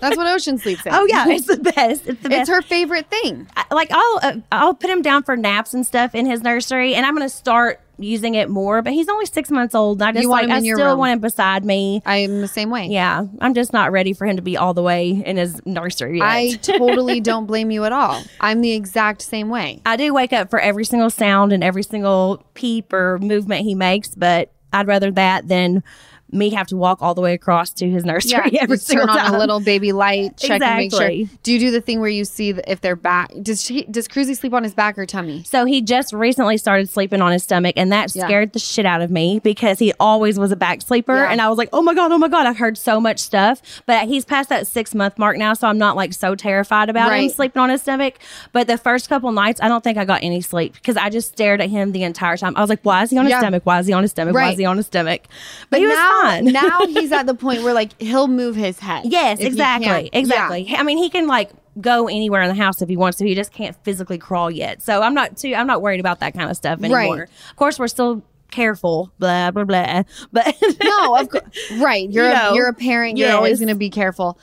That's 0.00 0.16
what 0.16 0.26
Ocean 0.26 0.58
sleeps 0.58 0.84
in. 0.86 0.94
Oh 0.94 1.06
yeah, 1.06 1.24
it's 1.28 1.46
the 1.46 1.56
best. 1.58 2.06
It's 2.06 2.22
the 2.22 2.28
best. 2.28 2.40
it's 2.42 2.48
her 2.50 2.62
favorite 2.62 3.08
thing. 3.10 3.46
I- 3.56 3.64
like 3.74 3.88
I'll 3.90 4.18
uh, 4.22 4.32
I'll 4.52 4.74
put 4.74 4.90
him 4.90 5.02
down 5.02 5.22
for 5.22 5.36
naps 5.36 5.74
and 5.74 5.86
stuff 5.86 6.14
in 6.14 6.26
his 6.26 6.42
nursery, 6.42 6.94
and 6.94 7.04
I'm 7.06 7.14
gonna 7.14 7.28
start 7.28 7.80
using 8.00 8.34
it 8.36 8.48
more. 8.48 8.80
But 8.80 8.92
he's 8.92 9.08
only 9.08 9.26
six 9.26 9.50
months 9.50 9.74
old. 9.74 10.00
And 10.00 10.08
I 10.08 10.12
just 10.12 10.22
You 10.22 10.28
want 10.30 10.46
like 10.48 10.58
him 10.58 10.64
I 10.64 10.74
still 10.76 10.90
room. 10.90 10.98
want 10.98 11.12
him 11.14 11.18
beside 11.20 11.64
me. 11.64 12.00
I 12.06 12.18
am 12.18 12.40
the 12.40 12.46
same 12.48 12.70
way. 12.70 12.86
Yeah, 12.86 13.24
I'm 13.40 13.54
just 13.54 13.72
not 13.72 13.90
ready 13.92 14.12
for 14.12 14.24
him 14.26 14.36
to 14.36 14.42
be 14.42 14.56
all 14.56 14.72
the 14.72 14.82
way 14.82 15.10
in 15.26 15.36
his 15.36 15.60
nursery. 15.66 16.18
Yet. 16.18 16.24
I 16.24 16.52
totally 16.62 17.20
don't 17.20 17.46
blame 17.46 17.70
you 17.70 17.84
at 17.84 17.92
all. 17.92 18.22
I'm 18.40 18.60
the 18.60 18.72
exact 18.72 19.22
same 19.22 19.48
way. 19.48 19.82
I 19.84 19.96
do 19.96 20.14
wake 20.14 20.32
up 20.32 20.48
for 20.50 20.60
every 20.60 20.84
single 20.84 21.10
sound 21.10 21.52
and 21.52 21.64
every 21.64 21.82
single 21.82 22.44
peep 22.54 22.92
or 22.92 23.18
movement 23.18 23.62
he 23.64 23.74
makes, 23.74 24.14
but 24.14 24.52
I'd 24.72 24.86
rather 24.86 25.10
that 25.12 25.48
than 25.48 25.82
me 26.30 26.50
have 26.50 26.66
to 26.68 26.76
walk 26.76 26.98
all 27.00 27.14
the 27.14 27.20
way 27.20 27.32
across 27.34 27.70
to 27.70 27.88
his 27.88 28.04
nursery 28.04 28.58
every 28.60 28.76
just 28.76 28.86
single 28.86 29.06
turn 29.06 29.16
on 29.16 29.24
time. 29.26 29.34
a 29.34 29.38
little 29.38 29.60
baby 29.60 29.92
light, 29.92 30.36
check 30.36 30.60
and 30.62 30.76
make 30.76 30.86
Exactly. 30.86 31.24
sure. 31.26 31.38
Do 31.42 31.52
you 31.52 31.58
do 31.58 31.70
the 31.70 31.80
thing 31.80 32.00
where 32.00 32.10
you 32.10 32.24
see 32.24 32.50
if 32.50 32.80
they're 32.80 32.96
back? 32.96 33.32
Does 33.42 33.62
she, 33.64 33.84
does 33.84 34.06
Cruzy 34.08 34.36
sleep 34.36 34.52
on 34.52 34.62
his 34.62 34.74
back 34.74 34.98
or 34.98 35.06
tummy? 35.06 35.42
So 35.44 35.64
he 35.64 35.80
just 35.80 36.12
recently 36.12 36.56
started 36.58 36.88
sleeping 36.88 37.22
on 37.22 37.32
his 37.32 37.42
stomach, 37.44 37.74
and 37.76 37.90
that 37.92 38.14
Yeah. 38.14 38.26
scared 38.26 38.52
the 38.52 38.58
shit 38.58 38.84
out 38.86 39.00
of 39.00 39.10
me 39.10 39.40
because 39.42 39.78
he 39.78 39.92
always 39.98 40.38
was 40.38 40.52
a 40.52 40.56
back 40.56 40.82
sleeper. 40.82 41.16
Yeah. 41.16 41.30
And 41.30 41.40
I 41.40 41.48
was 41.48 41.56
like, 41.58 41.70
oh 41.72 41.82
my 41.82 41.94
God, 41.94 42.12
oh 42.12 42.18
my 42.18 42.28
God, 42.28 42.46
I've 42.46 42.58
heard 42.58 42.76
so 42.76 43.00
much 43.00 43.18
stuff. 43.18 43.62
But 43.86 44.06
he's 44.08 44.24
past 44.24 44.48
that 44.50 44.66
six 44.66 44.94
month 44.94 45.18
mark 45.18 45.36
now, 45.38 45.54
so 45.54 45.66
I'm 45.68 45.78
not 45.78 45.96
like 45.96 46.12
so 46.12 46.34
terrified 46.34 46.88
about 46.90 47.06
him 47.06 47.12
Right. 47.12 47.30
sleeping 47.32 47.60
on 47.62 47.70
his 47.70 47.82
stomach. 47.82 48.18
But 48.52 48.66
the 48.66 48.76
first 48.78 49.08
couple 49.08 49.32
nights, 49.32 49.60
I 49.62 49.68
don't 49.68 49.82
think 49.82 49.96
I 49.98 50.04
got 50.04 50.22
any 50.22 50.40
sleep 50.40 50.74
because 50.74 50.96
I 50.96 51.08
just 51.10 51.28
stared 51.32 51.60
at 51.60 51.70
him 51.70 51.92
the 51.92 52.02
entire 52.02 52.36
time. 52.36 52.52
I 52.56 52.60
was 52.60 52.68
like, 52.70 52.80
why 52.82 53.02
is 53.02 53.10
he 53.10 53.18
on 53.18 53.24
his 53.24 53.30
Yeah. 53.32 53.40
stomach? 53.40 53.62
Why 53.64 53.78
is 53.78 53.86
he 53.86 53.92
on 53.92 54.02
his 54.02 54.10
stomach? 54.10 54.34
Why 54.34 54.50
is 54.52 54.58
he 54.58 54.64
on 54.64 54.76
his 54.76 54.86
stomach? 54.86 55.22
But, 55.70 55.80
he 55.80 55.86
was 55.86 55.94
now, 55.94 56.17
fine. 56.22 56.44
now 56.52 56.80
he's 56.86 57.12
at 57.12 57.26
the 57.26 57.34
point 57.34 57.62
where 57.62 57.74
like 57.74 58.00
he'll 58.00 58.28
move 58.28 58.56
his 58.56 58.78
head. 58.78 59.04
Yes, 59.06 59.40
exactly. 59.40 60.10
Exactly. 60.12 60.74
I 60.76 60.82
mean, 60.82 60.98
he 60.98 61.10
can 61.10 61.26
like 61.26 61.50
go 61.80 62.08
anywhere 62.08 62.42
in 62.42 62.48
the 62.48 62.60
house 62.62 62.82
if 62.82 62.88
he 62.88 62.96
wants 62.96 63.18
to. 63.18 63.26
He 63.26 63.34
just 63.34 63.52
can't 63.52 63.76
physically 63.84 64.18
crawl 64.18 64.50
yet. 64.50 64.82
So 64.82 65.02
I'm 65.02 65.14
not 65.14 65.36
too 65.36 65.54
I'm 65.54 65.66
not 65.66 65.82
worried 65.82 66.00
about 66.00 66.20
that 66.20 66.34
kind 66.34 66.50
of 66.50 66.56
stuff 66.56 66.82
anymore. 66.82 67.16
Right. 67.16 67.28
Of 67.50 67.56
course, 67.56 67.78
we're 67.78 67.88
still 67.88 68.22
careful, 68.50 69.12
blah 69.18 69.50
blah 69.50 69.64
blah. 69.64 70.02
But 70.32 70.54
No, 70.82 71.16
of 71.16 71.28
course. 71.28 71.44
Right. 71.78 72.08
You're 72.10 72.26
You 72.28 72.32
a, 72.32 72.34
know, 72.34 72.54
you're 72.54 72.68
a 72.68 72.74
parent. 72.74 73.18
You're 73.18 73.32
always 73.32 73.58
going 73.58 73.68
to 73.68 73.74
be 73.74 73.90
careful. 73.90 74.38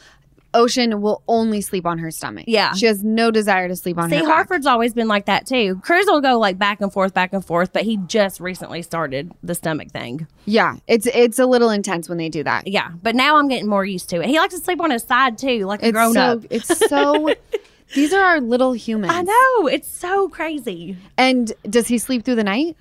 Ocean 0.56 1.02
will 1.02 1.22
only 1.28 1.62
sleep 1.62 1.86
on 1.86 1.98
her 2.00 2.10
stomach. 2.10 2.46
Yeah. 2.48 2.74
She 2.74 2.86
has 2.88 3.04
no 3.04 3.30
desire 3.30 3.68
to 3.68 3.76
sleep 3.76 3.98
on 3.98 4.10
See, 4.10 4.16
her 4.18 4.24
back. 4.24 4.34
Hartford's 4.34 4.66
always 4.66 4.94
been 4.94 5.08
like 5.08 5.26
that 5.26 5.46
too. 5.46 5.80
Cruz 5.84 6.06
will 6.08 6.22
go 6.22 6.40
like 6.40 6.58
back 6.58 6.82
and 6.82 6.92
forth, 6.92 7.14
back 7.14 7.34
and 7.34 7.46
forth, 7.46 7.72
but 7.74 7.84
he 7.84 7.98
just 8.08 8.40
recently 8.40 8.82
started 8.82 9.32
the 9.44 9.54
stomach 9.54 9.92
thing. 9.92 10.26
Yeah. 10.46 10.78
It's 10.88 11.06
it's 11.08 11.38
a 11.40 11.46
little 11.46 11.70
intense 11.70 12.10
when 12.10 12.18
they 12.18 12.30
do 12.30 12.44
that. 12.44 12.68
Yeah, 12.68 12.92
but 13.04 13.16
now 13.16 13.38
I'm 13.38 13.48
getting 13.48 13.68
more 13.68 13.86
used 13.86 14.10
to 14.10 14.22
it. 14.22 14.28
He 14.28 14.40
likes 14.40 14.54
to 14.56 14.60
sleep 14.62 14.82
on 14.82 14.92
his 14.92 15.04
side 15.04 15.38
too, 15.38 15.66
like 15.66 15.84
a 15.84 15.88
It's 15.88 15.94
grown 15.94 16.14
so 16.14 16.22
up. 16.22 16.40
it's 16.50 16.88
so 16.90 17.34
these 17.96 18.14
are 18.14 18.24
our 18.24 18.42
little 18.42 18.74
humans. 18.74 19.14
I 19.14 19.22
know 19.22 19.68
it's 19.68 19.88
so 19.92 20.30
crazy. 20.30 20.98
And 21.18 21.54
does 21.70 21.88
he 21.88 21.98
sleep 21.98 22.24
through 22.26 22.36
the 22.36 22.44
night? 22.44 22.76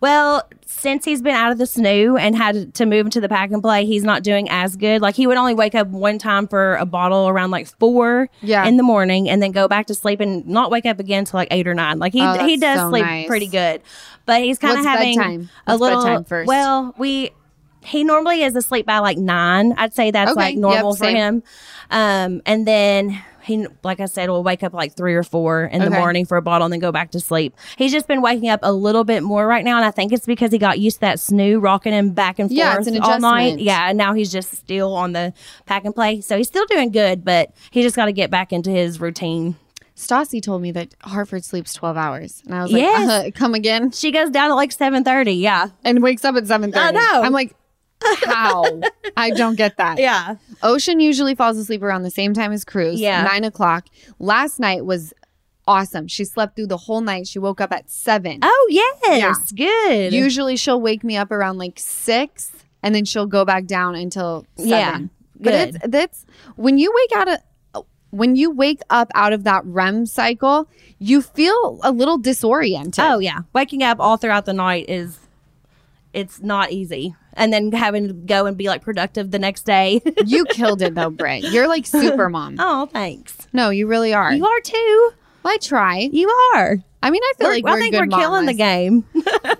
Well, 0.00 0.42
since 0.64 1.04
he's 1.04 1.20
been 1.20 1.34
out 1.34 1.52
of 1.52 1.58
the 1.58 1.64
snoo 1.64 2.18
and 2.18 2.34
had 2.34 2.72
to 2.74 2.86
move 2.86 3.04
into 3.06 3.20
the 3.20 3.28
pack 3.28 3.50
and 3.50 3.60
play, 3.62 3.84
he's 3.84 4.02
not 4.02 4.22
doing 4.22 4.48
as 4.48 4.76
good. 4.76 5.02
Like 5.02 5.14
he 5.14 5.26
would 5.26 5.36
only 5.36 5.54
wake 5.54 5.74
up 5.74 5.88
one 5.88 6.18
time 6.18 6.48
for 6.48 6.76
a 6.76 6.86
bottle 6.86 7.28
around 7.28 7.50
like 7.50 7.66
four 7.78 8.30
Yeah. 8.40 8.64
in 8.66 8.78
the 8.78 8.82
morning 8.82 9.28
and 9.28 9.42
then 9.42 9.52
go 9.52 9.68
back 9.68 9.86
to 9.88 9.94
sleep 9.94 10.20
and 10.20 10.46
not 10.46 10.70
wake 10.70 10.86
up 10.86 10.98
again 11.00 11.26
till 11.26 11.36
like 11.38 11.48
eight 11.50 11.68
or 11.68 11.74
nine. 11.74 11.98
Like 11.98 12.12
he 12.14 12.22
Oh, 12.22 12.44
he 12.46 12.56
does 12.56 12.78
so 12.80 12.88
sleep 12.90 13.04
nice. 13.04 13.26
pretty 13.26 13.46
good. 13.48 13.82
But 14.24 14.40
he's 14.42 14.58
kind 14.58 14.78
of 14.78 14.84
having 14.84 15.16
bedtime? 15.18 15.50
a 15.66 15.72
What's 15.72 15.80
little 15.82 16.02
bedtime 16.04 16.24
first? 16.24 16.48
Well, 16.48 16.94
we 16.96 17.32
he 17.82 18.04
normally 18.04 18.42
is 18.42 18.56
asleep 18.56 18.86
by 18.86 18.98
like 18.98 19.18
nine. 19.18 19.74
I'd 19.76 19.94
say 19.94 20.10
that's 20.10 20.30
Okay. 20.32 20.40
like 20.40 20.56
normal 20.56 20.90
Yep, 20.92 20.98
for 20.98 21.06
him. 21.08 21.42
Um, 21.90 22.42
and 22.46 22.66
then 22.66 23.20
he, 23.42 23.66
like 23.82 24.00
I 24.00 24.06
said, 24.06 24.28
will 24.28 24.42
wake 24.42 24.62
up 24.62 24.72
like 24.74 24.94
three 24.96 25.14
or 25.14 25.22
four 25.22 25.64
in 25.64 25.80
the 25.80 25.90
morning 25.90 26.26
for 26.26 26.36
a 26.36 26.42
bottle 26.42 26.64
and 26.66 26.72
then 26.72 26.80
go 26.80 26.92
back 26.92 27.10
to 27.12 27.20
sleep. 27.20 27.54
He's 27.76 27.92
just 27.92 28.06
been 28.06 28.22
waking 28.22 28.48
up 28.48 28.60
a 28.62 28.72
little 28.72 29.04
bit 29.04 29.22
more 29.22 29.46
right 29.46 29.64
now, 29.64 29.76
and 29.76 29.84
I 29.84 29.90
think 29.90 30.12
it's 30.12 30.26
because 30.26 30.52
he 30.52 30.58
got 30.58 30.78
used 30.78 30.96
to 30.96 31.00
that 31.02 31.16
snoo 31.18 31.62
rocking 31.62 31.92
him 31.92 32.10
back 32.10 32.38
and 32.38 32.48
forth 32.50 32.56
Yeah, 32.58 32.76
it's 32.78 32.86
an 32.86 33.00
all 33.00 33.18
night. 33.18 33.58
Yeah, 33.58 33.88
and 33.88 33.96
now 33.98 34.12
he's 34.14 34.30
just 34.32 34.52
still 34.54 34.94
on 34.94 35.12
the 35.12 35.32
pack 35.66 35.84
and 35.84 35.94
play, 35.94 36.20
so 36.20 36.36
he's 36.36 36.48
still 36.48 36.66
doing 36.66 36.90
good, 36.90 37.24
but 37.24 37.52
he 37.70 37.82
just 37.82 37.96
got 37.96 38.06
to 38.06 38.12
get 38.12 38.30
back 38.30 38.52
into 38.52 38.70
his 38.70 39.00
routine. 39.00 39.56
Stassi 39.96 40.42
told 40.42 40.62
me 40.62 40.72
that 40.72 40.94
Hartford 41.02 41.44
sleeps 41.44 41.74
12 41.74 41.96
hours. 41.96 42.42
And 42.46 42.54
I 42.54 42.62
was 42.62 42.72
like, 42.72 42.80
Yes. 42.80 43.08
uh, 43.10 43.30
come 43.34 43.52
again? 43.54 43.90
She 43.90 44.10
goes 44.12 44.30
down 44.30 44.50
at 44.50 44.54
like 44.54 44.72
seven 44.72 45.04
thirty. 45.04 45.34
Yeah, 45.34 45.68
And 45.84 46.02
wakes 46.02 46.24
up 46.24 46.36
at 46.36 46.44
7.30. 46.44 46.74
I 46.76 46.90
know. 46.92 47.22
I'm 47.22 47.32
like, 47.32 47.54
how? 48.24 48.64
I 49.16 49.30
don't 49.30 49.56
get 49.56 49.76
that. 49.76 49.98
yeah. 50.00 50.36
Ocean 50.62 51.00
usually 51.00 51.34
falls 51.34 51.56
asleep 51.56 51.82
around 51.82 52.02
the 52.02 52.10
same 52.10 52.34
time 52.34 52.52
as 52.52 52.64
Cruz. 52.64 53.00
Yeah. 53.00 53.22
Nine 53.22 53.44
o'clock. 53.44 53.86
Last 54.18 54.58
night 54.60 54.84
was 54.84 55.12
awesome. 55.66 56.08
She 56.08 56.24
slept 56.24 56.56
through 56.56 56.66
the 56.66 56.76
whole 56.76 57.00
night. 57.00 57.26
She 57.28 57.38
woke 57.38 57.60
up 57.60 57.72
at 57.72 57.90
seven. 57.90 58.40
Oh 58.42 58.66
yes, 58.70 59.52
good. 59.52 60.12
Usually 60.12 60.56
she'll 60.56 60.80
wake 60.80 61.04
me 61.04 61.16
up 61.16 61.30
around 61.30 61.58
like 61.58 61.78
six 61.78 62.50
and 62.82 62.94
then 62.94 63.04
she'll 63.04 63.26
go 63.26 63.44
back 63.44 63.66
down 63.66 63.94
until 63.94 64.46
seven. 64.56 64.70
Yeah, 65.38 65.40
But 65.40 65.54
it's 65.54 65.78
that's 65.86 66.26
when 66.56 66.78
you 66.78 66.92
wake 66.94 67.18
out 67.18 67.28
of 67.28 67.38
when 68.10 68.34
you 68.34 68.50
wake 68.50 68.80
up 68.90 69.08
out 69.14 69.32
of 69.32 69.44
that 69.44 69.64
REM 69.64 70.04
cycle, 70.04 70.68
you 70.98 71.22
feel 71.22 71.78
a 71.84 71.92
little 71.92 72.18
disoriented. 72.18 73.04
Oh 73.04 73.20
yeah, 73.20 73.40
waking 73.52 73.84
up 73.84 73.98
all 74.00 74.16
throughout 74.16 74.46
the 74.46 74.52
night 74.52 74.86
is 74.88 75.19
it's 76.12 76.40
not 76.40 76.72
easy, 76.72 77.14
and 77.34 77.52
then 77.52 77.72
having 77.72 78.08
to 78.08 78.14
go 78.14 78.46
and 78.46 78.56
be 78.56 78.66
like 78.68 78.82
productive 78.82 79.30
the 79.30 79.38
next 79.38 79.62
day. 79.62 80.00
You 80.26 80.44
killed 80.44 80.82
it 80.82 80.94
though, 80.94 81.10
Bray. 81.10 81.40
You're 81.40 81.66
like 81.68 81.86
super 81.86 82.28
mom. 82.28 82.56
oh, 82.58 82.86
thanks. 82.86 83.48
No, 83.52 83.70
you 83.70 83.86
really 83.86 84.12
are. 84.12 84.32
You 84.32 84.46
are 84.46 84.60
too. 84.60 85.12
I 85.44 85.56
try. 85.58 86.08
You 86.12 86.28
are. 86.54 86.78
I 87.02 87.10
mean, 87.10 87.22
I 87.22 87.32
feel 87.38 87.46
We're- 87.48 87.56
like 87.56 87.64
we're 87.64 87.70
I 87.70 87.78
think 87.80 87.94
we're 87.94 88.18
killing 88.18 88.44
the 88.46 88.52
game. 88.54 89.04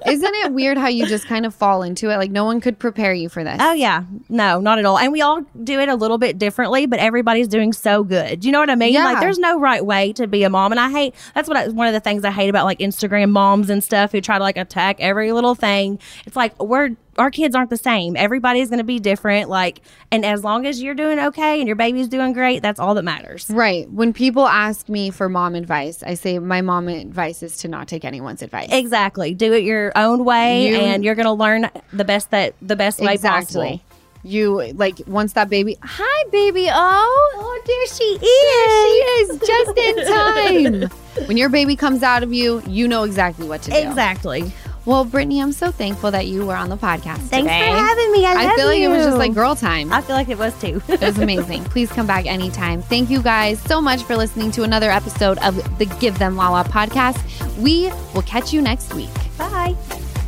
Isn't 0.07 0.35
it 0.35 0.53
weird 0.53 0.77
how 0.77 0.89
you 0.89 1.07
just 1.07 1.27
kind 1.27 1.47
of 1.47 1.55
fall 1.55 1.83
into 1.83 2.11
it? 2.11 2.17
Like 2.19 2.31
no 2.31 2.45
one 2.45 2.61
could 2.61 2.79
prepare 2.79 3.15
you 3.15 3.29
for 3.31 3.43
this. 3.45 3.57
Oh 3.61 3.73
yeah, 3.73 4.05
no, 4.29 4.61
not 4.61 4.79
at 4.79 4.85
all. 4.85 4.99
And 4.99 5.11
we 5.13 5.23
all 5.23 5.43
do 5.65 5.81
it 5.81 5.89
a 5.89 5.95
little 5.95 6.19
bit 6.19 6.37
differently, 6.39 6.85
but 6.87 6.99
everybody's 6.99 7.49
doing 7.49 7.73
so 7.73 8.05
good. 8.05 8.45
You 8.45 8.53
know 8.53 8.61
what 8.61 8.69
I 8.69 8.75
mean? 8.75 8.93
Yeah. 8.93 9.05
Like, 9.05 9.21
there's 9.21 9.39
no 9.39 9.59
right 9.59 9.85
way 9.85 10.13
to 10.15 10.27
be 10.27 10.43
a 10.43 10.51
mom, 10.51 10.73
and 10.73 10.79
I 10.81 10.91
hate 10.91 11.15
that's 11.35 11.49
what 11.49 11.57
I, 11.57 11.69
one 11.69 11.87
of 11.87 11.95
the 11.95 12.01
things 12.01 12.25
I 12.25 12.31
hate 12.31 12.49
about 12.51 12.67
like 12.67 12.79
Instagram 12.81 13.31
moms 13.31 13.71
and 13.71 13.83
stuff 13.83 14.13
who 14.13 14.21
try 14.21 14.37
to 14.37 14.45
like 14.45 14.59
attack 14.59 14.97
every 15.01 15.33
little 15.33 15.55
thing. 15.55 15.99
It's 16.27 16.37
like 16.37 16.61
we're 16.63 16.91
our 17.21 17.31
kids 17.31 17.55
aren't 17.55 17.71
the 17.71 17.77
same. 17.77 18.17
Everybody's 18.17 18.69
going 18.71 18.79
to 18.79 18.85
be 18.85 18.99
different. 18.99 19.49
Like, 19.49 19.83
and 20.11 20.25
as 20.25 20.43
long 20.43 20.67
as 20.67 20.83
you're 20.83 20.95
doing 20.95 21.19
okay 21.21 21.59
and 21.61 21.67
your 21.69 21.77
baby's 21.77 22.09
doing 22.09 22.33
great, 22.33 22.63
that's 22.63 22.81
all 22.81 22.95
that 22.95 23.03
matters. 23.05 23.49
Right. 23.51 23.89
When 23.91 24.13
people 24.13 24.47
ask 24.49 24.89
me 24.89 25.11
for 25.11 25.29
mom 25.29 25.55
advice, 25.55 26.03
I 26.03 26.15
say 26.15 26.39
my 26.41 26.61
mom 26.63 26.89
advice 26.89 27.43
is 27.43 27.59
to 27.59 27.69
not 27.69 27.87
take 27.87 28.05
anyone's 28.05 28.43
advice. 28.43 28.69
Exactly. 28.73 29.35
Do 29.35 29.53
it 29.53 29.63
your 29.63 29.93
own 29.95 30.25
way, 30.25 30.69
You- 30.71 30.77
and 30.77 31.05
you're 31.05 31.15
going 31.15 31.27
to 31.27 31.33
learn 31.33 31.71
the 31.93 32.05
best 32.05 32.31
that 32.33 32.55
the 32.61 32.75
best 32.77 32.99
way 33.01 33.17
possible. 33.19 33.81
You 34.23 34.73
like 34.75 35.01
once 35.07 35.33
that 35.33 35.49
baby. 35.49 35.79
Hi, 35.83 36.29
baby. 36.31 36.69
Oh, 36.71 37.33
Oh, 37.37 37.63
there 37.67 37.87
she 37.87 38.05
is. 38.05 39.29
there 39.29 39.39
she 39.39 39.47
is, 39.47 39.49
just 39.49 39.79
in 39.79 40.89
time. 40.89 41.27
when 41.27 41.37
your 41.39 41.49
baby 41.49 41.75
comes 41.75 42.03
out 42.03 42.23
of 42.23 42.31
you, 42.33 42.63
you 42.69 42.87
know 42.87 43.05
exactly 43.05 43.49
what 43.49 43.63
to 43.63 43.71
do. 43.71 43.77
Exactly. 43.79 44.53
Well, 44.87 45.05
Brittany, 45.05 45.41
I'm 45.41 45.53
so 45.53 45.71
thankful 45.71 46.11
that 46.11 46.27
you 46.27 46.47
were 46.47 46.57
on 46.57 46.69
the 46.69 46.77
podcast 46.77 47.19
Thanks 47.19 47.33
today. 47.33 47.71
for 47.71 47.77
having 47.77 48.13
me. 48.13 48.25
I, 48.25 48.53
I 48.53 48.57
feel 48.57 48.67
like 48.67 48.81
it 48.81 48.89
was 48.89 49.05
just 49.05 49.19
like 49.19 49.35
girl 49.35 49.55
time. 49.55 49.93
I 49.93 50.01
feel 50.01 50.17
like 50.17 50.29
it 50.29 50.39
was 50.39 50.59
too. 50.61 50.83
It 50.89 51.01
was 51.01 51.19
amazing. 51.19 51.65
Please 51.67 51.91
come 51.91 52.07
back 52.07 52.27
anytime. 52.27 52.83
Thank 52.83 53.11
you 53.11 53.23
guys 53.23 53.61
so 53.63 53.81
much 53.81 54.03
for 54.03 54.17
listening 54.17 54.51
to 54.53 54.63
another 54.63 54.91
episode 54.91 55.39
of 55.39 55.57
the 55.79 55.87
Give 56.01 56.19
Them 56.19 56.37
Lala 56.37 56.65
podcast. 56.65 57.19
We 57.59 57.91
will 58.15 58.23
catch 58.23 58.53
you 58.53 58.63
next 58.63 58.95
week. 58.95 59.11
Bye. 59.37 59.77